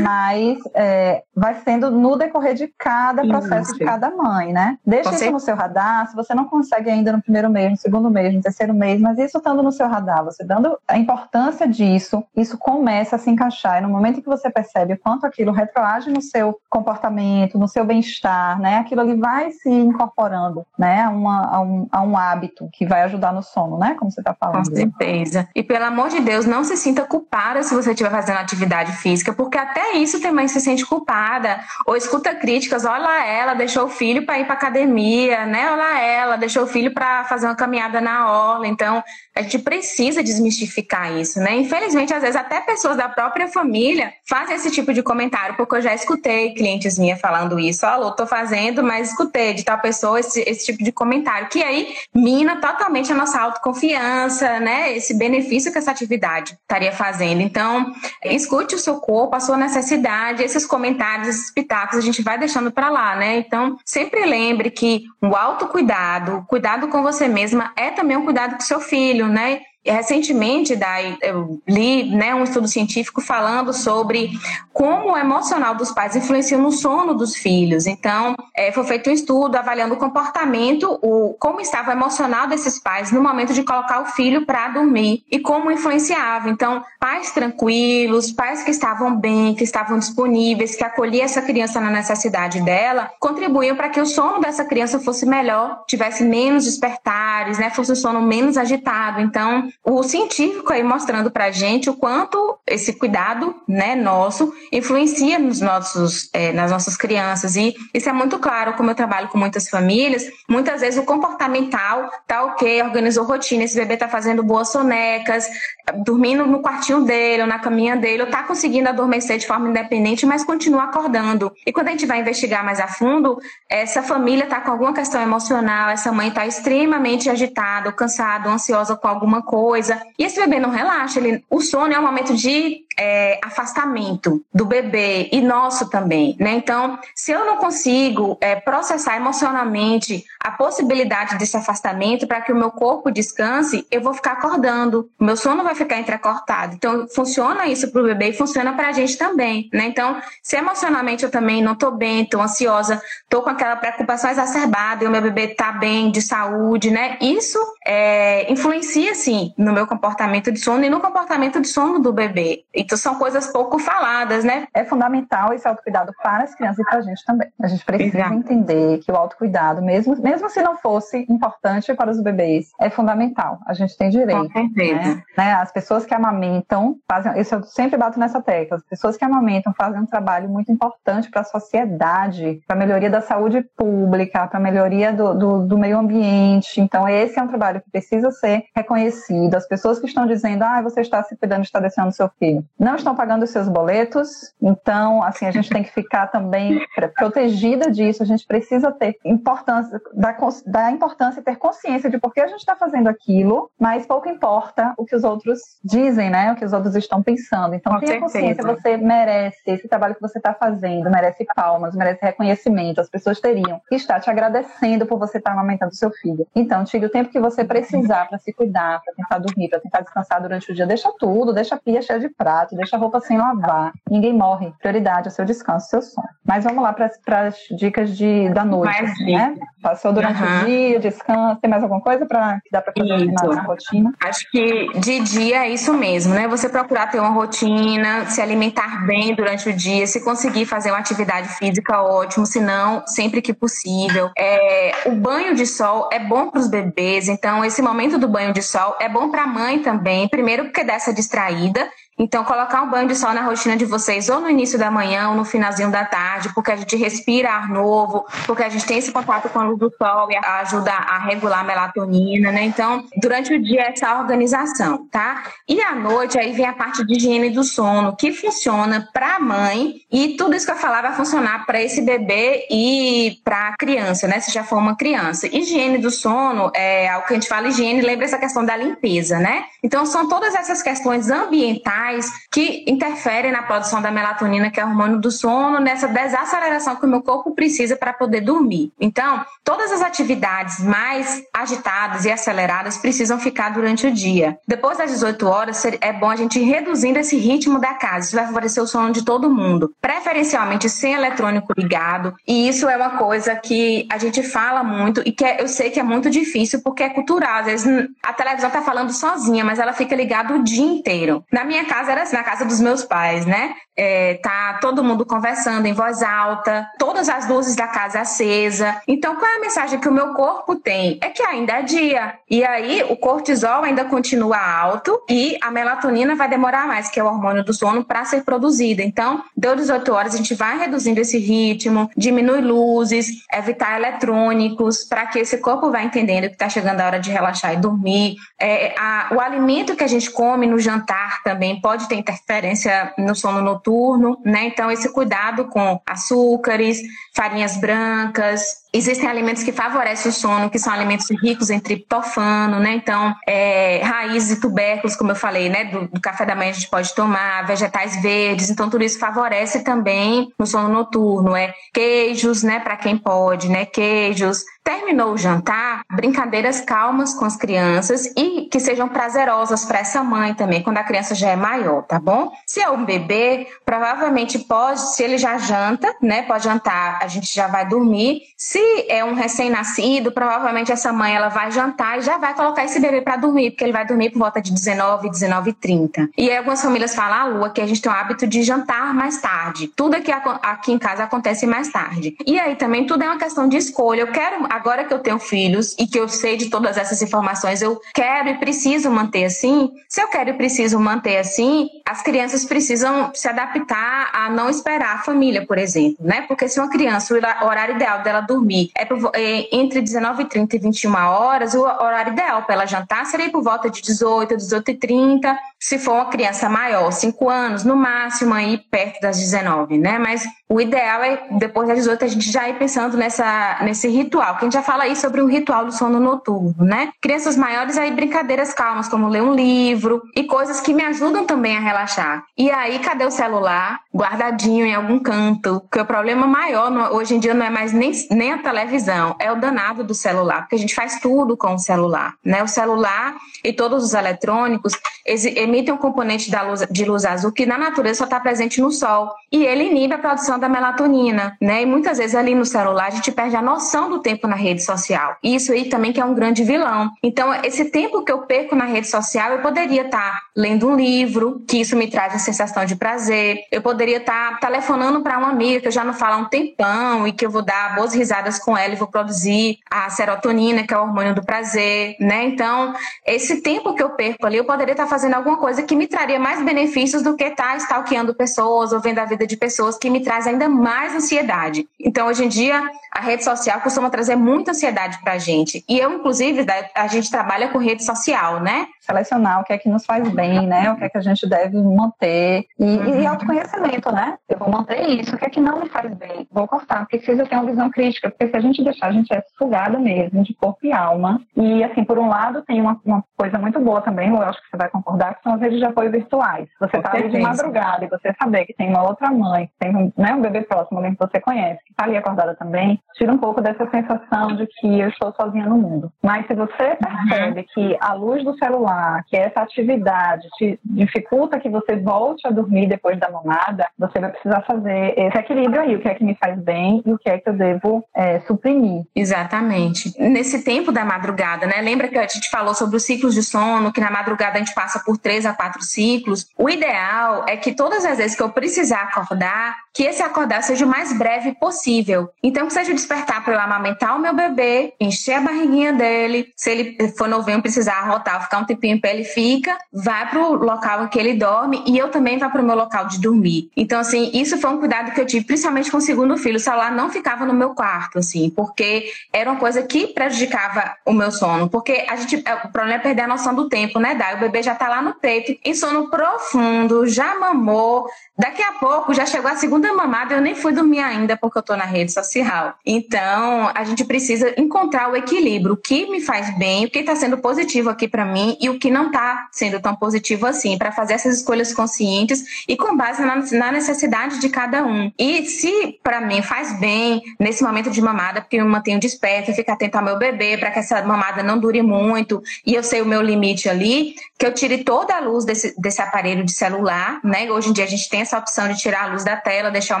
mas 0.00 0.58
é, 0.74 1.22
vai 1.34 1.54
sendo 1.56 1.90
no 1.90 2.16
decorrer 2.16 2.54
de 2.54 2.68
cada 2.78 3.26
processo 3.26 3.70
isso. 3.70 3.78
de 3.78 3.84
cada 3.84 4.10
mãe, 4.10 4.52
né? 4.52 4.78
Deixa 4.86 5.14
isso 5.14 5.30
no 5.30 5.40
seu 5.40 5.56
radar, 5.56 6.08
se 6.08 6.16
você 6.16 6.34
não 6.34 6.44
consegue 6.44 6.90
ainda 6.90 7.12
no 7.12 7.22
primeiro 7.22 7.50
mês, 7.50 7.70
no 7.70 7.76
segundo 7.76 8.10
mês, 8.10 8.34
no 8.34 8.40
terceiro 8.40 8.74
mês, 8.74 9.00
mas 9.00 9.18
isso 9.18 9.38
estando 9.38 9.62
no 9.62 9.72
seu 9.72 9.88
radar, 9.88 10.24
você 10.24 10.44
dando 10.44 10.78
a 10.86 10.98
importância 10.98 11.66
disso, 11.66 12.24
isso 12.36 12.58
começa 12.58 13.16
a 13.16 13.18
se 13.18 13.30
encaixar. 13.30 13.78
E 13.78 13.80
no 13.80 13.88
momento 13.88 14.18
em 14.18 14.22
que 14.22 14.28
você 14.28 14.50
percebe 14.50 14.94
o 14.94 14.98
quanto 14.98 15.26
aquilo 15.26 15.52
retroage 15.52 16.10
no 16.10 16.20
seu 16.20 16.58
comportamento, 16.68 17.58
no 17.58 17.68
seu 17.68 17.84
bem-estar, 17.84 18.60
né? 18.60 18.78
Aquilo 18.78 19.00
ali 19.00 19.14
vai 19.14 19.50
se 19.52 19.70
incorporando, 19.70 20.66
né? 20.78 21.02
A, 21.02 21.10
uma, 21.10 21.46
a, 21.46 21.60
um, 21.60 21.88
a 21.90 22.02
um 22.02 22.16
hábito 22.16 22.68
que 22.72 22.86
vai 22.86 23.02
ajudar 23.02 23.32
no 23.32 23.42
sono, 23.42 23.78
né? 23.78 23.94
Como 23.98 24.10
você 24.10 24.20
está 24.20 24.34
falando. 24.34 24.68
Com 24.68 24.76
certeza. 24.76 25.48
E 25.54 25.62
pelo 25.62 25.84
amor 25.84 26.08
de 26.08 26.20
Deus, 26.20 26.46
não 26.46 26.64
se 26.64 26.76
sinta 26.76 27.04
culpada 27.04 27.62
se 27.62 27.74
você 27.74 27.90
estiver 27.90 28.10
fazendo 28.10 28.38
atividade 28.48 28.92
física, 28.92 29.32
porque 29.32 29.58
até 29.58 29.92
isso 29.92 30.20
tem 30.20 30.32
mãe 30.32 30.48
se 30.48 30.60
sente 30.60 30.84
culpada. 30.84 31.60
Ou 31.86 31.96
escuta 31.96 32.34
críticas, 32.34 32.84
olha 32.84 33.24
ela, 33.24 33.54
deixou 33.54 33.84
o 33.84 33.88
filho 33.88 34.24
para 34.24 34.38
ir 34.38 34.44
para 34.44 34.54
academia, 34.54 35.46
né? 35.46 35.70
Olha 35.70 36.00
ela, 36.00 36.36
deixou 36.36 36.64
o 36.64 36.66
filho 36.66 36.92
para 36.92 37.24
fazer 37.24 37.46
uma 37.46 37.54
caminhada 37.54 38.00
na 38.00 38.30
orla. 38.30 38.66
Então, 38.66 39.02
a 39.38 39.42
gente 39.42 39.60
precisa 39.60 40.20
desmistificar 40.20 41.16
isso, 41.16 41.38
né? 41.38 41.56
Infelizmente, 41.56 42.12
às 42.12 42.22
vezes 42.22 42.34
até 42.34 42.60
pessoas 42.60 42.96
da 42.96 43.08
própria 43.08 43.46
família 43.46 44.12
fazem 44.28 44.56
esse 44.56 44.68
tipo 44.68 44.92
de 44.92 45.00
comentário, 45.00 45.56
porque 45.56 45.76
eu 45.76 45.80
já 45.80 45.94
escutei 45.94 46.52
clientes 46.54 46.98
minha 46.98 47.16
falando 47.16 47.56
isso. 47.56 47.86
Ó, 47.86 48.10
tô 48.10 48.26
fazendo, 48.26 48.82
mas 48.82 49.10
escutei 49.10 49.54
de 49.54 49.64
tal 49.64 49.78
pessoa 49.78 50.18
esse, 50.18 50.40
esse 50.40 50.66
tipo 50.66 50.82
de 50.82 50.90
comentário, 50.90 51.48
que 51.48 51.62
aí 51.62 51.94
mina 52.12 52.56
totalmente 52.56 53.12
a 53.12 53.14
nossa 53.14 53.40
autoconfiança, 53.40 54.58
né? 54.58 54.96
Esse 54.96 55.14
benefício 55.14 55.70
que 55.70 55.78
essa 55.78 55.92
atividade 55.92 56.58
estaria 56.60 56.90
fazendo. 56.90 57.40
Então, 57.40 57.92
escute 58.24 58.74
o 58.74 58.78
seu 58.78 58.96
corpo, 58.96 59.36
a 59.36 59.40
sua 59.40 59.56
necessidade, 59.56 60.42
esses 60.42 60.66
comentários, 60.66 61.28
esses 61.28 61.52
pitacos, 61.52 61.96
a 61.96 62.02
gente 62.02 62.22
vai 62.22 62.36
deixando 62.38 62.72
para 62.72 62.90
lá, 62.90 63.14
né? 63.14 63.38
Então, 63.38 63.78
sempre 63.84 64.26
lembre 64.26 64.68
que 64.68 65.04
o 65.22 65.36
autocuidado, 65.36 66.38
o 66.38 66.44
cuidado 66.44 66.88
com 66.88 67.04
você 67.04 67.28
mesma 67.28 67.72
é 67.76 67.92
também 67.92 68.16
um 68.16 68.24
cuidado 68.24 68.56
com 68.56 68.60
seu 68.62 68.80
filho, 68.80 69.27
né? 69.28 69.60
Recentemente, 69.90 70.78
eu 71.22 71.60
li 71.66 72.14
né, 72.14 72.34
um 72.34 72.44
estudo 72.44 72.68
científico 72.68 73.20
falando 73.20 73.72
sobre 73.72 74.30
como 74.72 75.12
o 75.12 75.16
emocional 75.16 75.74
dos 75.74 75.90
pais 75.90 76.14
influencia 76.14 76.56
no 76.56 76.70
sono 76.70 77.14
dos 77.14 77.34
filhos. 77.34 77.86
Então, 77.86 78.36
é, 78.54 78.70
foi 78.70 78.84
feito 78.84 79.10
um 79.10 79.12
estudo 79.12 79.56
avaliando 79.56 79.94
o 79.94 79.96
comportamento, 79.96 80.98
o, 81.02 81.34
como 81.40 81.60
estava 81.60 81.90
o 81.90 81.92
emocional 81.92 82.46
desses 82.46 82.78
pais 82.78 83.10
no 83.10 83.20
momento 83.20 83.52
de 83.52 83.64
colocar 83.64 84.02
o 84.02 84.06
filho 84.06 84.46
para 84.46 84.68
dormir 84.68 85.24
e 85.30 85.40
como 85.40 85.70
influenciava. 85.70 86.48
Então, 86.48 86.84
pais 87.00 87.32
tranquilos, 87.32 88.30
pais 88.30 88.62
que 88.62 88.70
estavam 88.70 89.16
bem, 89.16 89.54
que 89.54 89.64
estavam 89.64 89.98
disponíveis, 89.98 90.76
que 90.76 90.84
acolhiam 90.84 91.24
essa 91.24 91.42
criança 91.42 91.80
na 91.80 91.90
necessidade 91.90 92.60
dela, 92.60 93.10
contribuíam 93.18 93.76
para 93.76 93.88
que 93.88 94.00
o 94.00 94.06
sono 94.06 94.40
dessa 94.40 94.64
criança 94.64 95.00
fosse 95.00 95.26
melhor, 95.26 95.82
tivesse 95.88 96.22
menos 96.22 96.64
despertares, 96.64 97.58
né, 97.58 97.70
fosse 97.70 97.92
um 97.92 97.96
sono 97.96 98.22
menos 98.22 98.56
agitado. 98.56 99.20
Então, 99.20 99.68
o 99.84 100.02
científico 100.02 100.72
aí 100.72 100.82
mostrando 100.82 101.30
para 101.30 101.50
gente 101.50 101.88
o 101.88 101.96
quanto 101.96 102.58
esse 102.66 102.92
cuidado, 102.92 103.54
né, 103.66 103.94
nosso 103.94 104.52
influencia 104.70 105.38
nos 105.38 105.60
nossos, 105.60 106.28
é, 106.34 106.52
nas 106.52 106.70
nossas 106.70 106.96
crianças 106.96 107.56
e 107.56 107.74
isso 107.94 108.08
é 108.08 108.12
muito 108.12 108.38
claro. 108.38 108.74
Como 108.74 108.90
eu 108.90 108.94
trabalho 108.94 109.28
com 109.28 109.38
muitas 109.38 109.68
famílias, 109.68 110.26
muitas 110.48 110.82
vezes 110.82 111.00
o 111.00 111.04
comportamental 111.04 112.10
tá 112.26 112.44
ok, 112.44 112.82
organizou 112.82 113.24
rotina, 113.24 113.64
esse 113.64 113.76
bebê 113.76 113.96
tá 113.96 114.08
fazendo 114.08 114.42
boas 114.42 114.68
sonecas, 114.70 115.48
dormindo 115.92 116.46
no 116.46 116.60
quartinho 116.60 117.02
dele, 117.02 117.42
ou 117.42 117.48
na 117.48 117.58
caminha 117.58 117.96
dele, 117.96 118.22
ou 118.22 118.30
tá 118.30 118.42
conseguindo 118.42 118.88
adormecer 118.88 119.38
de 119.38 119.46
forma 119.46 119.68
independente, 119.68 120.26
mas 120.26 120.44
continua 120.44 120.84
acordando. 120.84 121.52
E 121.66 121.72
quando 121.72 121.88
a 121.88 121.90
gente 121.90 122.06
vai 122.06 122.20
investigar 122.20 122.64
mais 122.64 122.80
a 122.80 122.86
fundo, 122.86 123.38
essa 123.68 124.02
família 124.02 124.46
tá 124.46 124.60
com 124.60 124.70
alguma 124.70 124.92
questão 124.92 125.20
emocional, 125.20 125.90
essa 125.90 126.12
mãe 126.12 126.30
tá 126.30 126.46
extremamente 126.46 127.28
agitada, 127.30 127.92
cansada, 127.92 128.48
ansiosa 128.48 128.96
com 128.96 129.08
alguma 129.08 129.42
coisa. 129.42 130.00
E 130.18 130.24
esse 130.24 130.40
bebê 130.40 130.58
não 130.58 130.70
relaxa, 130.70 131.18
ele, 131.18 131.44
o 131.50 131.60
sono 131.60 131.92
é 131.92 131.98
um 131.98 132.02
momento 132.02 132.34
de 132.34 132.87
é, 132.98 133.38
afastamento 133.44 134.44
do 134.52 134.64
bebê 134.64 135.28
e 135.30 135.40
nosso 135.40 135.88
também, 135.88 136.36
né? 136.40 136.52
Então, 136.52 136.98
se 137.14 137.30
eu 137.30 137.46
não 137.46 137.56
consigo 137.56 138.36
é, 138.40 138.56
processar 138.56 139.16
emocionalmente 139.16 140.24
a 140.40 140.50
possibilidade 140.50 141.38
desse 141.38 141.56
afastamento 141.56 142.26
para 142.26 142.40
que 142.40 142.52
o 142.52 142.56
meu 142.56 142.70
corpo 142.70 143.10
descanse, 143.10 143.86
eu 143.90 144.00
vou 144.00 144.14
ficar 144.14 144.32
acordando, 144.32 145.08
meu 145.20 145.36
sono 145.36 145.62
vai 145.62 145.74
ficar 145.74 145.98
entrecortado. 145.98 146.74
Então, 146.74 147.06
funciona 147.08 147.66
isso 147.66 147.90
para 147.92 148.02
o 148.02 148.04
bebê 148.04 148.30
e 148.30 148.32
funciona 148.32 148.72
para 148.72 148.88
a 148.88 148.92
gente 148.92 149.16
também, 149.16 149.68
né? 149.72 149.86
Então, 149.86 150.20
se 150.42 150.56
emocionalmente 150.56 151.24
eu 151.24 151.30
também 151.30 151.62
não 151.62 151.74
estou 151.74 151.92
bem, 151.92 152.22
estou 152.22 152.42
ansiosa, 152.42 153.00
estou 153.22 153.42
com 153.42 153.50
aquela 153.50 153.76
preocupação 153.76 154.30
exacerbada 154.30 155.04
e 155.04 155.06
o 155.06 155.10
meu 155.10 155.22
bebê 155.22 155.52
está 155.52 155.70
bem 155.70 156.10
de 156.10 156.20
saúde, 156.20 156.90
né? 156.90 157.16
Isso 157.20 157.58
é, 157.86 158.50
influencia, 158.50 159.14
sim, 159.14 159.52
no 159.56 159.72
meu 159.72 159.86
comportamento 159.86 160.50
de 160.50 160.58
sono 160.58 160.84
e 160.84 160.90
no 160.90 161.00
comportamento 161.00 161.60
de 161.60 161.68
sono 161.68 162.00
do 162.00 162.12
bebê. 162.12 162.64
Então, 162.88 162.96
são 162.96 163.16
coisas 163.16 163.48
pouco 163.48 163.78
faladas, 163.78 164.44
né? 164.44 164.66
É 164.72 164.82
fundamental 164.82 165.52
esse 165.52 165.68
autocuidado 165.68 166.10
para 166.22 166.44
as 166.44 166.54
crianças 166.54 166.78
e 166.78 166.88
para 166.88 167.00
a 167.00 167.02
gente 167.02 167.22
também. 167.22 167.46
A 167.62 167.68
gente 167.68 167.84
precisa 167.84 168.16
Exato. 168.16 168.32
entender 168.32 168.98
que 169.00 169.12
o 169.12 169.14
autocuidado, 169.14 169.82
mesmo, 169.82 170.16
mesmo 170.22 170.48
se 170.48 170.62
não 170.62 170.74
fosse 170.78 171.26
importante 171.28 171.92
para 171.92 172.10
os 172.10 172.18
bebês, 172.18 172.70
é 172.80 172.88
fundamental. 172.88 173.58
A 173.66 173.74
gente 173.74 173.94
tem 173.94 174.08
direito. 174.08 174.40
Com 174.40 174.50
certeza. 174.50 175.16
Né? 175.16 175.22
né? 175.36 175.52
As 175.52 175.70
pessoas 175.70 176.06
que 176.06 176.14
amamentam 176.14 176.96
fazem. 177.06 177.38
Isso 177.38 177.56
eu 177.56 177.62
sempre 177.62 177.98
bato 177.98 178.18
nessa 178.18 178.40
tecla. 178.40 178.78
As 178.78 178.84
pessoas 178.84 179.18
que 179.18 179.24
amamentam 179.24 179.74
fazem 179.74 180.00
um 180.00 180.06
trabalho 180.06 180.48
muito 180.48 180.72
importante 180.72 181.30
para 181.30 181.42
a 181.42 181.44
sociedade, 181.44 182.62
para 182.66 182.74
a 182.74 182.78
melhoria 182.78 183.10
da 183.10 183.20
saúde 183.20 183.60
pública, 183.76 184.46
para 184.46 184.58
a 184.58 184.62
melhoria 184.62 185.12
do, 185.12 185.34
do, 185.34 185.66
do 185.66 185.76
meio 185.76 185.98
ambiente. 185.98 186.80
Então, 186.80 187.06
esse 187.06 187.38
é 187.38 187.42
um 187.42 187.48
trabalho 187.48 187.82
que 187.82 187.90
precisa 187.90 188.30
ser 188.30 188.64
reconhecido. 188.74 189.54
As 189.54 189.68
pessoas 189.68 189.98
que 189.98 190.06
estão 190.06 190.26
dizendo, 190.26 190.62
ah, 190.62 190.80
você 190.80 191.02
está 191.02 191.22
se 191.22 191.36
cuidando, 191.36 191.64
está 191.64 191.80
deixando 191.80 192.12
seu 192.12 192.30
filho 192.38 192.64
não 192.78 192.94
estão 192.94 193.14
pagando 193.14 193.42
os 193.42 193.50
seus 193.50 193.68
boletos, 193.68 194.54
então, 194.62 195.22
assim, 195.22 195.46
a 195.46 195.50
gente 195.50 195.68
tem 195.68 195.82
que 195.82 195.90
ficar 195.90 196.28
também 196.28 196.80
protegida 197.16 197.90
disso, 197.90 198.22
a 198.22 198.26
gente 198.26 198.46
precisa 198.46 198.92
ter 198.92 199.16
importância, 199.24 200.00
da, 200.12 200.36
da 200.66 200.90
importância 200.90 201.40
e 201.40 201.42
ter 201.42 201.56
consciência 201.56 202.08
de 202.08 202.18
por 202.18 202.32
que 202.32 202.40
a 202.40 202.46
gente 202.46 202.60
está 202.60 202.76
fazendo 202.76 203.08
aquilo, 203.08 203.70
mas 203.78 204.06
pouco 204.06 204.28
importa 204.28 204.94
o 204.96 205.04
que 205.04 205.16
os 205.16 205.24
outros 205.24 205.58
dizem, 205.84 206.30
né, 206.30 206.52
o 206.52 206.56
que 206.56 206.64
os 206.64 206.72
outros 206.72 206.94
estão 206.94 207.22
pensando. 207.22 207.74
Então, 207.74 207.92
Com 207.92 208.00
tenha 208.00 208.20
consciência, 208.20 208.62
você 208.62 208.96
merece, 208.96 209.58
esse 209.66 209.88
trabalho 209.88 210.14
que 210.14 210.20
você 210.20 210.38
está 210.38 210.54
fazendo, 210.54 211.10
merece 211.10 211.44
palmas, 211.54 211.96
merece 211.96 212.24
reconhecimento, 212.24 213.00
as 213.00 213.08
pessoas 213.08 213.40
teriam 213.40 213.80
que 213.88 213.96
estar 213.96 214.20
te 214.20 214.30
agradecendo 214.30 215.06
por 215.06 215.18
você 215.18 215.38
estar 215.38 215.50
tá 215.50 215.56
amamentando 215.56 215.94
seu 215.94 216.10
filho. 216.10 216.46
Então, 216.54 216.84
tire 216.84 217.06
o 217.06 217.10
tempo 217.10 217.30
que 217.30 217.40
você 217.40 217.64
precisar 217.64 218.28
para 218.28 218.38
se 218.38 218.52
cuidar, 218.52 219.02
para 219.04 219.14
tentar 219.14 219.38
dormir, 219.38 219.68
para 219.68 219.80
tentar 219.80 220.00
descansar 220.00 220.40
durante 220.40 220.70
o 220.70 220.74
dia, 220.74 220.86
deixa 220.86 221.10
tudo, 221.18 221.52
deixa 221.52 221.74
a 221.74 221.78
pia 221.78 222.00
cheia 222.02 222.20
de 222.20 222.28
prato, 222.28 222.67
deixa 222.76 222.96
a 222.96 222.98
roupa 222.98 223.20
sem 223.20 223.38
lavar. 223.38 223.92
Ninguém 224.10 224.32
morre. 224.32 224.72
Prioridade 224.80 225.28
é 225.28 225.30
o 225.30 225.34
seu 225.34 225.44
descanso, 225.44 225.86
o 225.86 225.88
seu 225.90 226.02
sono. 226.02 226.28
Mas 226.44 226.64
vamos 226.64 226.82
lá 226.82 226.92
para 226.92 227.10
as 227.46 227.56
dicas 227.76 228.16
de, 228.16 228.48
da 228.50 228.64
noite, 228.64 229.02
assim, 229.02 229.34
né? 229.34 229.54
Passou 229.82 230.12
durante 230.12 230.42
uhum. 230.42 230.62
o 230.62 230.64
dia, 230.64 231.00
descansa. 231.00 231.58
Tem 231.60 231.70
mais 231.70 231.82
alguma 231.82 232.00
coisa 232.00 232.26
para 232.26 232.60
que 232.60 232.70
dá 232.70 232.80
para 232.80 232.92
fazer 232.96 233.32
na 233.32 233.62
rotina? 233.62 234.12
Acho 234.24 234.50
que 234.50 234.88
de 234.98 235.20
dia 235.20 235.66
é 235.66 235.70
isso 235.70 235.94
mesmo, 235.94 236.34
né? 236.34 236.48
Você 236.48 236.68
procurar 236.68 237.10
ter 237.10 237.20
uma 237.20 237.30
rotina, 237.30 238.26
se 238.26 238.40
alimentar 238.40 239.06
bem 239.06 239.34
durante 239.34 239.68
o 239.68 239.72
dia, 239.72 240.06
se 240.06 240.24
conseguir 240.24 240.66
fazer 240.66 240.90
uma 240.90 240.98
atividade 240.98 241.48
física, 241.56 242.02
ótimo. 242.02 242.46
Se 242.46 242.60
não, 242.60 243.06
sempre 243.06 243.40
que 243.40 243.52
possível. 243.52 244.30
É, 244.36 244.92
o 245.06 245.12
banho 245.12 245.54
de 245.54 245.66
sol 245.66 246.08
é 246.12 246.18
bom 246.18 246.50
para 246.50 246.60
os 246.60 246.68
bebês, 246.68 247.28
então 247.28 247.64
esse 247.64 247.82
momento 247.82 248.18
do 248.18 248.28
banho 248.28 248.52
de 248.52 248.62
sol 248.62 248.96
é 249.00 249.08
bom 249.08 249.30
para 249.30 249.44
a 249.44 249.46
mãe 249.46 249.80
também. 249.80 250.28
Primeiro 250.28 250.64
porque 250.64 250.84
dá 250.84 250.94
essa 250.94 251.12
distraída 251.12 251.88
então, 252.18 252.42
colocar 252.44 252.82
um 252.82 252.90
banho 252.90 253.06
de 253.06 253.14
sol 253.14 253.32
na 253.32 253.42
rotina 253.42 253.76
de 253.76 253.84
vocês, 253.84 254.28
ou 254.28 254.40
no 254.40 254.50
início 254.50 254.76
da 254.76 254.90
manhã, 254.90 255.28
ou 255.28 255.36
no 255.36 255.44
finalzinho 255.44 255.90
da 255.90 256.04
tarde, 256.04 256.48
porque 256.52 256.72
a 256.72 256.76
gente 256.76 256.96
respira 256.96 257.50
ar 257.50 257.68
novo, 257.68 258.26
porque 258.44 258.64
a 258.64 258.68
gente 258.68 258.84
tem 258.84 258.98
esse 258.98 259.12
contato 259.12 259.48
com 259.48 259.60
a 259.60 259.64
luz 259.64 259.78
do 259.78 259.92
sol 259.96 260.28
e 260.30 260.36
ajuda 260.36 260.90
a 260.92 261.18
regular 261.18 261.60
a 261.60 261.64
melatonina, 261.64 262.50
né? 262.50 262.64
Então, 262.64 263.04
durante 263.22 263.54
o 263.54 263.62
dia, 263.62 263.82
essa 263.82 264.18
organização, 264.18 265.06
tá? 265.10 265.44
E 265.68 265.80
à 265.80 265.94
noite, 265.94 266.38
aí 266.38 266.52
vem 266.52 266.66
a 266.66 266.72
parte 266.72 267.04
de 267.06 267.14
higiene 267.14 267.50
do 267.50 267.62
sono, 267.62 268.16
que 268.16 268.32
funciona 268.32 269.08
para 269.12 269.36
a 269.36 269.40
mãe, 269.40 269.94
e 270.10 270.36
tudo 270.36 270.56
isso 270.56 270.66
que 270.66 270.72
eu 270.72 270.76
falar 270.76 271.02
vai 271.02 271.14
funcionar 271.14 271.66
para 271.66 271.80
esse 271.80 272.02
bebê 272.02 272.66
e 272.68 273.38
para 273.44 273.68
a 273.68 273.76
criança, 273.76 274.26
né? 274.26 274.40
Se 274.40 274.50
já 274.50 274.64
for 274.64 274.78
uma 274.78 274.96
criança. 274.96 275.46
Higiene 275.46 275.98
do 275.98 276.10
sono 276.10 276.72
é 276.74 277.08
algo 277.08 277.26
que 277.28 277.34
a 277.34 277.36
gente 277.36 277.48
fala 277.48 277.68
higiene, 277.68 278.00
lembra 278.00 278.24
essa 278.24 278.38
questão 278.38 278.64
da 278.64 278.76
limpeza, 278.76 279.38
né? 279.38 279.64
Então, 279.84 280.04
são 280.04 280.28
todas 280.28 280.54
essas 280.54 280.82
questões 280.82 281.30
ambientais 281.30 282.07
que 282.50 282.84
interferem 282.86 283.52
na 283.52 283.62
produção 283.62 284.00
da 284.00 284.10
melatonina, 284.10 284.70
que 284.70 284.80
é 284.80 284.84
o 284.84 284.88
hormônio 284.88 285.20
do 285.20 285.30
sono, 285.30 285.80
nessa 285.80 286.08
desaceleração 286.08 286.96
que 286.96 287.06
o 287.06 287.08
meu 287.08 287.22
corpo 287.22 287.54
precisa 287.54 287.96
para 287.96 288.12
poder 288.12 288.40
dormir. 288.40 288.92
Então, 289.00 289.44
todas 289.64 289.92
as 289.92 290.00
atividades 290.00 290.80
mais 290.80 291.42
agitadas 291.54 292.24
e 292.24 292.30
aceleradas 292.30 292.96
precisam 292.96 293.38
ficar 293.38 293.70
durante 293.70 294.06
o 294.06 294.12
dia. 294.12 294.58
Depois 294.66 294.98
das 294.98 295.10
18 295.10 295.46
horas, 295.46 295.84
é 295.84 296.12
bom 296.12 296.30
a 296.30 296.36
gente 296.36 296.58
ir 296.58 296.64
reduzindo 296.64 297.18
esse 297.18 297.36
ritmo 297.36 297.80
da 297.80 297.94
casa. 297.94 298.26
Isso 298.26 298.36
vai 298.36 298.46
favorecer 298.46 298.82
o 298.82 298.86
sono 298.86 299.12
de 299.12 299.24
todo 299.24 299.50
mundo, 299.50 299.92
preferencialmente 300.00 300.88
sem 300.88 301.14
eletrônico 301.14 301.72
ligado. 301.76 302.34
E 302.46 302.68
isso 302.68 302.88
é 302.88 302.96
uma 302.96 303.10
coisa 303.10 303.54
que 303.56 304.06
a 304.10 304.18
gente 304.18 304.42
fala 304.42 304.82
muito 304.82 305.22
e 305.24 305.32
que 305.32 305.44
é, 305.44 305.60
eu 305.60 305.68
sei 305.68 305.90
que 305.90 306.00
é 306.00 306.02
muito 306.02 306.30
difícil 306.30 306.80
porque 306.82 307.02
é 307.02 307.10
cultural. 307.10 307.60
Às 307.60 307.66
vezes 307.66 308.08
a 308.22 308.32
televisão 308.32 308.68
está 308.68 308.82
falando 308.82 309.12
sozinha, 309.12 309.64
mas 309.64 309.78
ela 309.78 309.92
fica 309.92 310.14
ligada 310.14 310.54
o 310.54 310.62
dia 310.62 310.84
inteiro. 310.84 311.44
Na 311.52 311.64
minha 311.64 311.84
casa, 311.84 311.97
casa 311.98 312.12
era 312.12 312.22
assim, 312.22 312.36
na 312.36 312.44
casa 312.44 312.64
dos 312.64 312.80
meus 312.80 313.04
pais, 313.04 313.44
né? 313.44 313.74
É, 313.96 314.34
tá 314.34 314.78
todo 314.80 315.02
mundo 315.02 315.26
conversando 315.26 315.84
em 315.86 315.92
voz 315.92 316.22
alta, 316.22 316.88
todas 316.96 317.28
as 317.28 317.48
luzes 317.48 317.74
da 317.74 317.88
casa 317.88 318.20
acesa. 318.20 319.00
Então, 319.08 319.34
qual 319.34 319.50
é 319.50 319.56
a 319.56 319.60
mensagem 319.60 319.98
que 319.98 320.08
o 320.08 320.12
meu 320.12 320.34
corpo 320.34 320.76
tem? 320.76 321.18
É 321.20 321.30
que 321.30 321.42
ainda 321.42 321.72
é 321.72 321.82
dia. 321.82 322.34
E 322.48 322.64
aí, 322.64 323.04
o 323.08 323.16
cortisol 323.16 323.82
ainda 323.82 324.04
continua 324.04 324.56
alto 324.56 325.20
e 325.28 325.58
a 325.60 325.72
melatonina 325.72 326.36
vai 326.36 326.48
demorar 326.48 326.86
mais, 326.86 327.08
que 327.08 327.18
é 327.18 327.24
o 327.24 327.26
hormônio 327.26 327.64
do 327.64 327.74
sono, 327.74 328.04
para 328.04 328.24
ser 328.24 328.44
produzida. 328.44 329.02
Então, 329.02 329.42
deu 329.56 329.74
18 329.74 330.12
horas, 330.12 330.34
a 330.34 330.36
gente 330.36 330.54
vai 330.54 330.78
reduzindo 330.78 331.20
esse 331.20 331.38
ritmo, 331.38 332.08
diminui 332.16 332.60
luzes, 332.60 333.26
evitar 333.52 333.96
eletrônicos, 333.96 335.02
para 335.02 335.26
que 335.26 335.40
esse 335.40 335.58
corpo 335.58 335.90
vá 335.90 336.04
entendendo 336.04 336.44
que 336.44 336.52
está 336.52 336.68
chegando 336.68 337.00
a 337.00 337.06
hora 337.06 337.18
de 337.18 337.32
relaxar 337.32 337.74
e 337.74 337.78
dormir. 337.78 338.36
É, 338.60 338.94
a, 338.96 339.30
o 339.34 339.40
alimento 339.40 339.96
que 339.96 340.04
a 340.04 340.08
gente 340.08 340.30
come 340.30 340.68
no 340.68 340.78
jantar 340.78 341.42
também 341.42 341.80
pode 341.80 341.87
ter 341.96 342.16
interferência 342.16 343.14
no 343.16 343.34
sono 343.34 343.62
noturno, 343.62 344.38
né? 344.44 344.66
Então, 344.66 344.90
esse 344.90 345.10
cuidado 345.12 345.66
com 345.68 346.00
açúcares, 346.06 347.00
farinhas 347.34 347.76
brancas, 347.78 348.82
Existem 348.90 349.28
alimentos 349.28 349.62
que 349.62 349.70
favorecem 349.70 350.30
o 350.30 350.34
sono, 350.34 350.70
que 350.70 350.78
são 350.78 350.92
alimentos 350.92 351.26
ricos 351.42 351.68
em 351.68 351.78
triptofano, 351.78 352.80
né? 352.80 352.94
Então, 352.94 353.34
é, 353.46 354.00
raízes 354.02 354.56
e 354.56 354.60
tubérculos, 354.60 355.14
como 355.14 355.30
eu 355.30 355.36
falei, 355.36 355.68
né? 355.68 355.84
Do, 355.84 356.08
do, 356.08 356.20
café 356.20 356.46
da 356.46 356.54
manhã 356.54 356.70
a 356.70 356.72
gente 356.72 356.88
pode 356.88 357.14
tomar, 357.14 357.66
vegetais 357.66 358.20
verdes. 358.22 358.70
Então, 358.70 358.88
tudo 358.88 359.04
isso 359.04 359.18
favorece 359.18 359.84
também 359.84 360.50
no 360.58 360.66
sono 360.66 360.88
noturno. 360.88 361.54
É 361.54 361.74
queijos, 361.92 362.62
né? 362.62 362.80
Para 362.80 362.96
quem 362.96 363.18
pode, 363.18 363.68
né? 363.68 363.84
Queijos. 363.84 364.64
Terminou 364.82 365.34
o 365.34 365.36
jantar, 365.36 366.00
brincadeiras 366.10 366.80
calmas 366.80 367.34
com 367.34 367.44
as 367.44 367.56
crianças 367.56 368.24
e 368.34 368.70
que 368.72 368.80
sejam 368.80 369.06
prazerosas 369.06 369.84
para 369.84 369.98
essa 369.98 370.24
mãe 370.24 370.54
também, 370.54 370.82
quando 370.82 370.96
a 370.96 371.04
criança 371.04 371.34
já 371.34 371.50
é 371.50 371.56
maior, 371.56 372.04
tá 372.04 372.18
bom? 372.18 372.50
Se 372.66 372.80
é 372.80 372.88
um 372.88 373.04
bebê, 373.04 373.66
provavelmente 373.84 374.58
pode, 374.60 375.14
se 375.14 375.22
ele 375.22 375.36
já 375.36 375.58
janta, 375.58 376.16
né? 376.22 376.40
Pode 376.40 376.64
jantar, 376.64 377.18
a 377.20 377.26
gente 377.26 377.54
já 377.54 377.66
vai 377.66 377.86
dormir. 377.86 378.40
Se 378.56 378.77
se 378.78 379.06
é 379.08 379.24
um 379.24 379.34
recém-nascido, 379.34 380.30
provavelmente 380.30 380.92
essa 380.92 381.12
mãe 381.12 381.34
ela 381.34 381.48
vai 381.48 381.70
jantar 381.72 382.18
e 382.18 382.22
já 382.22 382.38
vai 382.38 382.54
colocar 382.54 382.84
esse 382.84 383.00
bebê 383.00 383.20
para 383.20 383.36
dormir, 383.36 383.70
porque 383.70 383.84
ele 383.84 383.92
vai 383.92 384.06
dormir 384.06 384.30
por 384.30 384.38
volta 384.38 384.60
de 384.60 384.72
19, 384.72 385.30
19 385.30 385.70
e 385.70 385.72
30. 385.72 386.28
E 386.38 386.56
algumas 386.56 386.80
famílias 386.80 387.14
falam, 387.14 387.38
ah, 387.38 387.44
Lua, 387.46 387.70
que 387.70 387.80
a 387.80 387.86
gente 387.86 388.00
tem 388.00 388.10
o 388.10 388.14
hábito 388.14 388.46
de 388.46 388.62
jantar 388.62 389.12
mais 389.12 389.40
tarde. 389.40 389.88
Tudo 389.88 390.14
aqui, 390.14 390.30
aqui 390.30 390.92
em 390.92 390.98
casa 390.98 391.24
acontece 391.24 391.66
mais 391.66 391.90
tarde. 391.90 392.36
E 392.46 392.58
aí 392.58 392.76
também 392.76 393.04
tudo 393.04 393.24
é 393.24 393.26
uma 393.26 393.38
questão 393.38 393.68
de 393.68 393.76
escolha. 393.76 394.20
Eu 394.20 394.28
quero, 394.28 394.66
agora 394.70 395.04
que 395.04 395.12
eu 395.12 395.18
tenho 395.18 395.38
filhos 395.38 395.96
e 395.98 396.06
que 396.06 396.18
eu 396.18 396.28
sei 396.28 396.56
de 396.56 396.70
todas 396.70 396.96
essas 396.96 397.20
informações, 397.20 397.82
eu 397.82 398.00
quero 398.14 398.48
e 398.48 398.54
preciso 398.58 399.10
manter 399.10 399.44
assim. 399.44 399.90
Se 400.08 400.20
eu 400.20 400.28
quero 400.28 400.50
e 400.50 400.52
preciso 400.52 401.00
manter 401.00 401.38
assim, 401.38 401.88
as 402.06 402.22
crianças 402.22 402.64
precisam 402.64 403.32
se 403.34 403.48
adaptar 403.48 404.30
a 404.32 404.48
não 404.50 404.70
esperar 404.70 405.16
a 405.16 405.18
família, 405.18 405.66
por 405.66 405.78
exemplo, 405.78 406.24
né? 406.24 406.42
Porque 406.42 406.68
se 406.68 406.78
uma 406.78 406.88
criança, 406.88 407.34
o 407.34 407.66
horário 407.66 407.96
ideal 407.96 408.22
dela 408.22 408.40
dormir 408.40 408.67
dormir 408.68 408.90
é, 408.94 409.04
por, 409.04 409.30
é 409.34 409.74
entre 409.74 410.02
19h30 410.02 410.74
e 410.74 410.78
21 410.78 411.14
horas, 411.14 411.74
o 411.74 411.80
horário 411.80 412.32
ideal 412.32 412.62
para 412.62 412.74
ela 412.74 412.86
jantar 412.86 413.24
seria 413.24 413.50
por 413.50 413.62
volta 413.62 413.88
de 413.88 414.02
18, 414.02 414.54
18h30. 414.54 415.56
Se 415.80 415.98
for 415.98 416.14
uma 416.14 416.26
criança 416.26 416.68
maior, 416.68 417.10
5 417.10 417.48
anos, 417.48 417.84
no 417.84 417.96
máximo 417.96 418.52
aí 418.54 418.78
perto 418.90 419.20
das 419.20 419.38
19, 419.38 419.98
né? 419.98 420.18
Mas 420.18 420.44
o 420.68 420.80
ideal 420.80 421.22
é, 421.22 421.48
depois 421.52 421.88
das 421.88 421.96
18, 421.96 422.24
a 422.24 422.28
gente 422.28 422.52
já 422.52 422.68
ir 422.68 422.78
pensando 422.78 423.16
nessa, 423.16 423.78
nesse 423.82 424.06
ritual, 424.08 424.56
que 424.56 424.60
a 424.60 424.64
gente 424.64 424.74
já 424.74 424.82
fala 424.82 425.04
aí 425.04 425.16
sobre 425.16 425.40
o 425.40 425.46
ritual 425.46 425.86
do 425.86 425.92
sono 425.92 426.20
noturno, 426.20 426.84
né? 426.84 427.10
Crianças 427.22 427.56
maiores, 427.56 427.96
aí 427.96 428.10
brincadeiras 428.10 428.74
calmas, 428.74 429.08
como 429.08 429.28
ler 429.28 429.42
um 429.42 429.54
livro 429.54 430.22
e 430.36 430.44
coisas 430.44 430.80
que 430.80 430.92
me 430.92 431.02
ajudam 431.02 431.46
também 431.46 431.74
a 431.76 431.80
relaxar. 431.80 432.44
E 432.56 432.70
aí, 432.70 432.98
cadê 432.98 433.24
o 433.24 433.30
celular? 433.30 434.00
Guardadinho 434.14 434.84
em 434.84 434.94
algum 434.94 435.18
canto. 435.18 435.80
Porque 435.80 436.00
o 436.00 436.04
problema 436.04 436.46
maior 436.46 436.92
hoje 437.12 437.34
em 437.34 437.38
dia 437.38 437.54
não 437.54 437.64
é 437.64 437.70
mais 437.70 437.92
nem, 437.94 438.12
nem 438.30 438.52
a 438.52 438.58
televisão, 438.58 439.36
é 439.38 439.50
o 439.50 439.56
danado 439.56 440.04
do 440.04 440.14
celular, 440.14 440.62
porque 440.62 440.76
a 440.76 440.78
gente 440.78 440.94
faz 440.94 441.18
tudo 441.18 441.56
com 441.56 441.74
o 441.74 441.78
celular, 441.78 442.34
né? 442.44 442.62
O 442.62 442.68
celular 442.68 443.36
e 443.64 443.72
todos 443.72 444.04
os 444.04 444.12
eletrônicos 444.12 444.92
emitem 445.24 445.94
um 445.94 445.98
componente 445.98 446.50
da 446.50 446.62
luz, 446.62 446.86
de 446.90 447.04
luz 447.04 447.24
azul 447.24 447.52
que 447.52 447.64
na 447.64 447.78
natureza 447.78 448.18
só 448.18 448.24
está 448.24 448.38
presente 448.38 448.80
no 448.80 448.90
sol. 448.90 449.32
E 449.50 449.64
ele 449.64 449.84
inibe 449.84 450.14
a 450.14 450.18
produção 450.18 450.57
da 450.58 450.68
melatonina, 450.68 451.56
né? 451.60 451.82
E 451.82 451.86
muitas 451.86 452.18
vezes 452.18 452.34
ali 452.34 452.54
no 452.54 452.64
celular 452.64 453.06
a 453.06 453.10
gente 453.10 453.30
perde 453.32 453.56
a 453.56 453.62
noção 453.62 454.10
do 454.10 454.20
tempo 454.20 454.46
na 454.46 454.56
rede 454.56 454.82
social. 454.82 455.36
E 455.42 455.54
isso 455.54 455.72
aí 455.72 455.88
também 455.88 456.12
que 456.12 456.20
é 456.20 456.24
um 456.24 456.34
grande 456.34 456.64
vilão. 456.64 457.10
Então, 457.22 457.52
esse 457.62 457.86
tempo 457.86 458.22
que 458.24 458.32
eu 458.32 458.42
perco 458.42 458.74
na 458.74 458.84
rede 458.84 459.06
social, 459.06 459.52
eu 459.52 459.58
poderia 459.60 460.02
estar 460.02 460.32
tá 460.32 460.42
lendo 460.56 460.88
um 460.88 460.96
livro, 460.96 461.62
que 461.66 461.80
isso 461.80 461.96
me 461.96 462.08
traz 462.08 462.34
a 462.34 462.38
sensação 462.38 462.84
de 462.84 462.96
prazer. 462.96 463.58
Eu 463.70 463.82
poderia 463.82 464.18
estar 464.18 464.58
tá 464.58 464.66
telefonando 464.66 465.20
para 465.22 465.38
uma 465.38 465.48
amiga 465.48 465.80
que 465.80 465.88
eu 465.88 465.92
já 465.92 466.04
não 466.04 466.14
falo 466.14 466.34
há 466.34 466.38
um 466.38 466.44
tempão 466.46 467.26
e 467.26 467.32
que 467.32 467.46
eu 467.46 467.50
vou 467.50 467.62
dar 467.62 467.94
boas 467.94 468.14
risadas 468.14 468.58
com 468.58 468.76
ela 468.76 468.92
e 468.94 468.96
vou 468.96 469.08
produzir 469.08 469.78
a 469.90 470.10
serotonina, 470.10 470.86
que 470.86 470.92
é 470.92 470.98
o 470.98 471.02
hormônio 471.02 471.34
do 471.34 471.44
prazer, 471.44 472.16
né? 472.20 472.44
Então, 472.44 472.92
esse 473.24 473.62
tempo 473.62 473.94
que 473.94 474.02
eu 474.02 474.10
perco 474.10 474.46
ali, 474.46 474.56
eu 474.56 474.64
poderia 474.64 474.92
estar 474.92 475.04
tá 475.04 475.10
fazendo 475.10 475.34
alguma 475.34 475.56
coisa 475.56 475.82
que 475.82 475.94
me 475.94 476.06
traria 476.06 476.38
mais 476.38 476.62
benefícios 476.64 477.22
do 477.22 477.36
que 477.36 477.44
estar 477.44 477.76
stalkeando 477.76 478.34
pessoas 478.34 478.92
ou 478.92 479.00
vendo 479.00 479.18
a 479.18 479.24
vida 479.24 479.46
de 479.46 479.56
pessoas 479.56 479.96
que 479.96 480.10
me 480.10 480.20
traz 480.20 480.46
ainda 480.48 480.68
mais 480.68 481.14
ansiedade. 481.14 481.86
Então, 482.00 482.26
hoje 482.26 482.44
em 482.44 482.48
dia, 482.48 482.82
a 483.12 483.20
rede 483.20 483.44
social 483.44 483.80
costuma 483.80 484.10
trazer 484.10 484.36
muita 484.36 484.70
ansiedade 484.70 485.20
para 485.20 485.34
a 485.34 485.38
gente. 485.38 485.84
E 485.88 485.98
eu, 485.98 486.12
inclusive, 486.12 486.64
a 486.94 487.06
gente 487.06 487.30
trabalha 487.30 487.68
com 487.68 487.78
rede 487.78 488.04
social, 488.04 488.60
né? 488.60 488.86
Selecionar 489.00 489.60
o 489.60 489.64
que 489.64 489.72
é 489.72 489.78
que 489.78 489.88
nos 489.88 490.04
faz 490.04 490.28
bem, 490.30 490.66
né? 490.66 490.90
O 490.92 490.96
que 490.96 491.04
é 491.04 491.08
que 491.08 491.18
a 491.18 491.22
gente 491.22 491.48
deve 491.48 491.80
manter. 491.82 492.66
E, 492.78 492.84
uhum. 492.84 493.20
e 493.20 493.26
autoconhecimento, 493.26 494.12
né? 494.12 494.36
Eu 494.48 494.58
vou 494.58 494.70
manter 494.70 495.00
isso. 495.08 495.34
O 495.34 495.38
que 495.38 495.46
é 495.46 495.50
que 495.50 495.60
não 495.60 495.80
me 495.80 495.88
faz 495.88 496.12
bem? 496.14 496.46
Vou 496.50 496.66
cortar. 496.68 497.06
Preciso 497.06 497.46
ter 497.46 497.56
uma 497.56 497.66
visão 497.66 497.90
crítica, 497.90 498.30
porque 498.30 498.48
se 498.48 498.56
a 498.56 498.60
gente 498.60 498.84
deixar, 498.84 499.08
a 499.08 499.12
gente 499.12 499.32
é 499.32 499.42
sugada 499.56 499.98
mesmo, 499.98 500.42
de 500.42 500.54
corpo 500.54 500.78
e 500.82 500.92
alma. 500.92 501.40
E, 501.56 501.82
assim, 501.82 502.04
por 502.04 502.18
um 502.18 502.28
lado, 502.28 502.62
tem 502.62 502.80
uma, 502.80 503.00
uma 503.04 503.24
coisa 503.36 503.58
muito 503.58 503.80
boa 503.80 504.00
também, 504.00 504.28
eu 504.28 504.42
acho 504.42 504.60
que 504.62 504.70
você 504.70 504.76
vai 504.76 504.88
concordar, 504.88 505.34
que 505.34 505.42
são 505.42 505.54
as 505.54 505.60
redes 505.60 505.78
de 505.78 505.84
apoio 505.84 506.10
virtuais. 506.10 506.68
Você 506.80 506.96
está 506.96 507.12
ali 507.12 507.28
de 507.28 507.38
madrugada 507.38 508.04
e 508.04 508.08
você 508.08 508.34
saber 508.40 508.64
que 508.66 508.74
tem 508.74 508.88
uma 508.88 509.02
outra 509.02 509.30
mãe, 509.30 509.70
tem 509.78 509.94
um, 509.94 510.12
né, 510.16 510.32
um 510.38 510.42
bebê 510.42 510.62
próximo, 510.62 510.98
alguém 510.98 511.14
que 511.14 511.24
você 511.24 511.40
conhece, 511.40 511.84
que 511.84 511.92
está 511.92 512.04
ali 512.04 512.16
acordada 512.16 512.54
também, 512.54 513.00
tira 513.14 513.32
um 513.32 513.38
pouco 513.38 513.60
dessa 513.60 513.88
sensação 513.90 514.56
de 514.56 514.66
que 514.66 515.00
eu 515.00 515.08
estou 515.08 515.32
sozinha 515.34 515.66
no 515.66 515.78
mundo. 515.78 516.12
Mas 516.22 516.46
se 516.46 516.54
você 516.54 516.96
percebe 516.96 517.60
uhum. 517.60 517.66
que 517.72 517.96
a 518.00 518.14
luz 518.14 518.42
do 518.44 518.56
celular, 518.58 519.22
que 519.28 519.36
essa 519.36 519.60
atividade 519.60 520.48
te 520.58 520.78
dificulta 520.84 521.60
que 521.60 521.68
que 521.68 521.70
você 521.70 521.96
volte 521.96 522.46
a 522.46 522.50
dormir 522.50 522.88
depois 522.88 523.20
da 523.20 523.30
mamada, 523.30 523.86
você 523.98 524.18
vai 524.18 524.30
precisar 524.30 524.62
fazer 524.62 525.14
esse 525.16 525.36
equilíbrio 525.36 525.82
aí, 525.82 525.94
o 525.94 526.00
que 526.00 526.08
é 526.08 526.14
que 526.14 526.24
me 526.24 526.34
faz 526.34 526.58
bem 526.58 527.02
e 527.04 527.12
o 527.12 527.18
que 527.18 527.28
é 527.28 527.38
que 527.38 527.48
eu 527.48 527.52
devo 527.52 528.04
é, 528.14 528.40
suprimir. 528.40 529.04
Exatamente. 529.14 530.14
Nesse 530.18 530.64
tempo 530.64 530.90
da 530.90 531.04
madrugada, 531.04 531.66
né? 531.66 531.80
Lembra 531.82 532.08
que 532.08 532.18
a 532.18 532.22
gente 532.22 532.50
falou 532.50 532.74
sobre 532.74 532.96
os 532.96 533.04
ciclos 533.04 533.34
de 533.34 533.42
sono, 533.42 533.92
que 533.92 534.00
na 534.00 534.10
madrugada 534.10 534.56
a 534.56 534.58
gente 534.58 534.74
passa 534.74 534.98
por 535.04 535.18
três 535.18 535.44
a 535.44 535.52
quatro 535.52 535.82
ciclos. 535.82 536.46
O 536.56 536.68
ideal 536.68 537.44
é 537.46 537.56
que 537.56 537.72
todas 537.72 538.04
as 538.04 538.16
vezes 538.16 538.36
que 538.36 538.42
eu 538.42 538.50
precisar 538.50 539.02
acordar, 539.02 539.76
que 539.92 540.04
esse 540.04 540.22
acordar 540.28 540.62
seja 540.62 540.84
o 540.84 540.88
mais 540.88 541.12
breve 541.12 541.54
possível. 541.54 542.30
Então, 542.42 542.66
que 542.66 542.72
seja 542.72 542.94
despertar 542.94 543.44
para 543.44 543.54
eu 543.54 543.60
amamentar 543.60 544.16
o 544.16 544.20
meu 544.20 544.34
bebê, 544.34 544.94
encher 545.00 545.34
a 545.34 545.40
barriguinha 545.40 545.92
dele. 545.92 546.52
Se 546.56 546.70
ele 546.70 547.12
for 547.16 547.28
novinho, 547.28 547.60
precisar 547.60 547.94
arrotar, 547.94 548.42
ficar 548.42 548.58
um 548.58 548.64
tempinho 548.64 548.96
em 548.96 549.00
pé, 549.00 549.14
ele 549.14 549.24
fica, 549.24 549.76
vai 549.92 550.28
para 550.28 550.40
o 550.40 550.54
local 550.54 551.04
em 551.04 551.08
que 551.08 551.18
ele 551.18 551.34
dorme 551.34 551.82
e 551.86 551.98
eu 551.98 552.10
também 552.10 552.38
vá 552.38 552.48
para 552.48 552.62
o 552.62 552.64
meu 552.64 552.76
local 552.76 553.06
de 553.06 553.20
dormir. 553.20 553.70
Então, 553.76 553.98
assim, 553.98 554.30
isso 554.34 554.58
foi 554.58 554.70
um 554.70 554.78
cuidado 554.78 555.12
que 555.12 555.20
eu 555.20 555.26
tive, 555.26 555.44
principalmente 555.44 555.90
com 555.90 555.98
o 555.98 556.00
segundo 556.00 556.36
filho. 556.36 556.56
O 556.56 556.60
celular 556.60 556.92
não 556.92 557.10
ficava 557.10 557.44
no 557.44 557.54
meu 557.54 557.74
quarto, 557.74 558.18
assim, 558.18 558.50
porque 558.50 559.10
era 559.32 559.50
uma 559.50 559.58
coisa 559.58 559.82
que 559.82 560.08
prejudicava 560.08 560.96
o 561.04 561.12
meu 561.12 561.30
sono. 561.30 561.68
Porque 561.68 562.04
a 562.08 562.16
gente, 562.16 562.42
é, 562.46 562.54
o 562.54 562.68
problema 562.68 562.96
é 562.96 562.98
perder 562.98 563.22
a 563.22 563.28
noção 563.28 563.54
do 563.54 563.68
tempo, 563.68 563.98
né, 563.98 564.14
Dai? 564.14 564.36
O 564.36 564.40
bebê 564.40 564.62
já 564.62 564.74
tá 564.74 564.88
lá 564.88 565.02
no 565.02 565.14
peito, 565.14 565.58
em 565.64 565.74
sono 565.74 566.10
profundo, 566.10 567.06
já 567.06 567.38
mamou, 567.38 568.08
Daqui 568.38 568.62
a 568.62 568.70
pouco 568.74 569.12
já 569.12 569.26
chegou 569.26 569.50
a 569.50 569.56
segunda 569.56 569.92
mamada, 569.92 570.17
eu 570.30 570.40
nem 570.40 570.54
fui 570.54 570.72
dormir 570.72 571.00
ainda 571.00 571.36
porque 571.36 571.58
eu 571.58 571.62
tô 571.62 571.76
na 571.76 571.84
rede 571.84 572.12
social. 572.12 572.74
Então, 572.84 573.70
a 573.74 573.84
gente 573.84 574.04
precisa 574.04 574.54
encontrar 574.58 575.10
o 575.10 575.16
equilíbrio, 575.16 575.74
o 575.74 575.76
que 575.76 576.10
me 576.10 576.20
faz 576.20 576.56
bem, 576.58 576.84
o 576.84 576.90
que 576.90 577.00
está 577.00 577.14
sendo 577.14 577.38
positivo 577.38 577.90
aqui 577.90 578.08
para 578.08 578.24
mim 578.24 578.56
e 578.60 578.68
o 578.68 578.78
que 578.78 578.90
não 578.90 579.06
está 579.06 579.48
sendo 579.52 579.80
tão 579.80 579.94
positivo 579.94 580.46
assim, 580.46 580.78
para 580.78 580.92
fazer 580.92 581.14
essas 581.14 581.38
escolhas 581.38 581.72
conscientes 581.72 582.64
e 582.66 582.76
com 582.76 582.96
base 582.96 583.22
na, 583.22 583.36
na 583.52 583.72
necessidade 583.72 584.40
de 584.40 584.48
cada 584.48 584.84
um. 584.84 585.12
E 585.18 585.44
se 585.46 585.98
para 586.02 586.20
mim 586.20 586.42
faz 586.42 586.78
bem 586.78 587.22
nesse 587.38 587.62
momento 587.62 587.90
de 587.90 588.00
mamada, 588.00 588.40
porque 588.40 588.56
eu 588.56 588.64
me 588.64 588.70
mantenho 588.70 589.00
desperta, 589.00 589.52
fico 589.52 589.70
atento 589.70 589.96
ao 589.96 590.04
meu 590.04 590.18
bebê 590.18 590.56
para 590.56 590.70
que 590.70 590.78
essa 590.78 591.02
mamada 591.02 591.42
não 591.42 591.58
dure 591.58 591.82
muito 591.82 592.42
e 592.66 592.74
eu 592.74 592.82
sei 592.82 593.00
o 593.00 593.06
meu 593.06 593.22
limite 593.22 593.68
ali, 593.68 594.14
que 594.38 594.46
eu 594.46 594.54
tire 594.54 594.84
toda 594.84 595.16
a 595.16 595.20
luz 595.20 595.44
desse, 595.44 595.74
desse 595.80 596.00
aparelho 596.00 596.44
de 596.44 596.52
celular, 596.52 597.20
né? 597.24 597.50
Hoje 597.50 597.70
em 597.70 597.72
dia 597.72 597.84
a 597.84 597.88
gente 597.88 598.08
tem 598.08 598.20
essa 598.20 598.38
opção 598.38 598.68
de 598.68 598.78
tirar 598.78 599.04
a 599.04 599.06
luz 599.08 599.24
da 599.24 599.36
tela, 599.36 599.68
deixar 599.68 599.96
o 599.96 600.00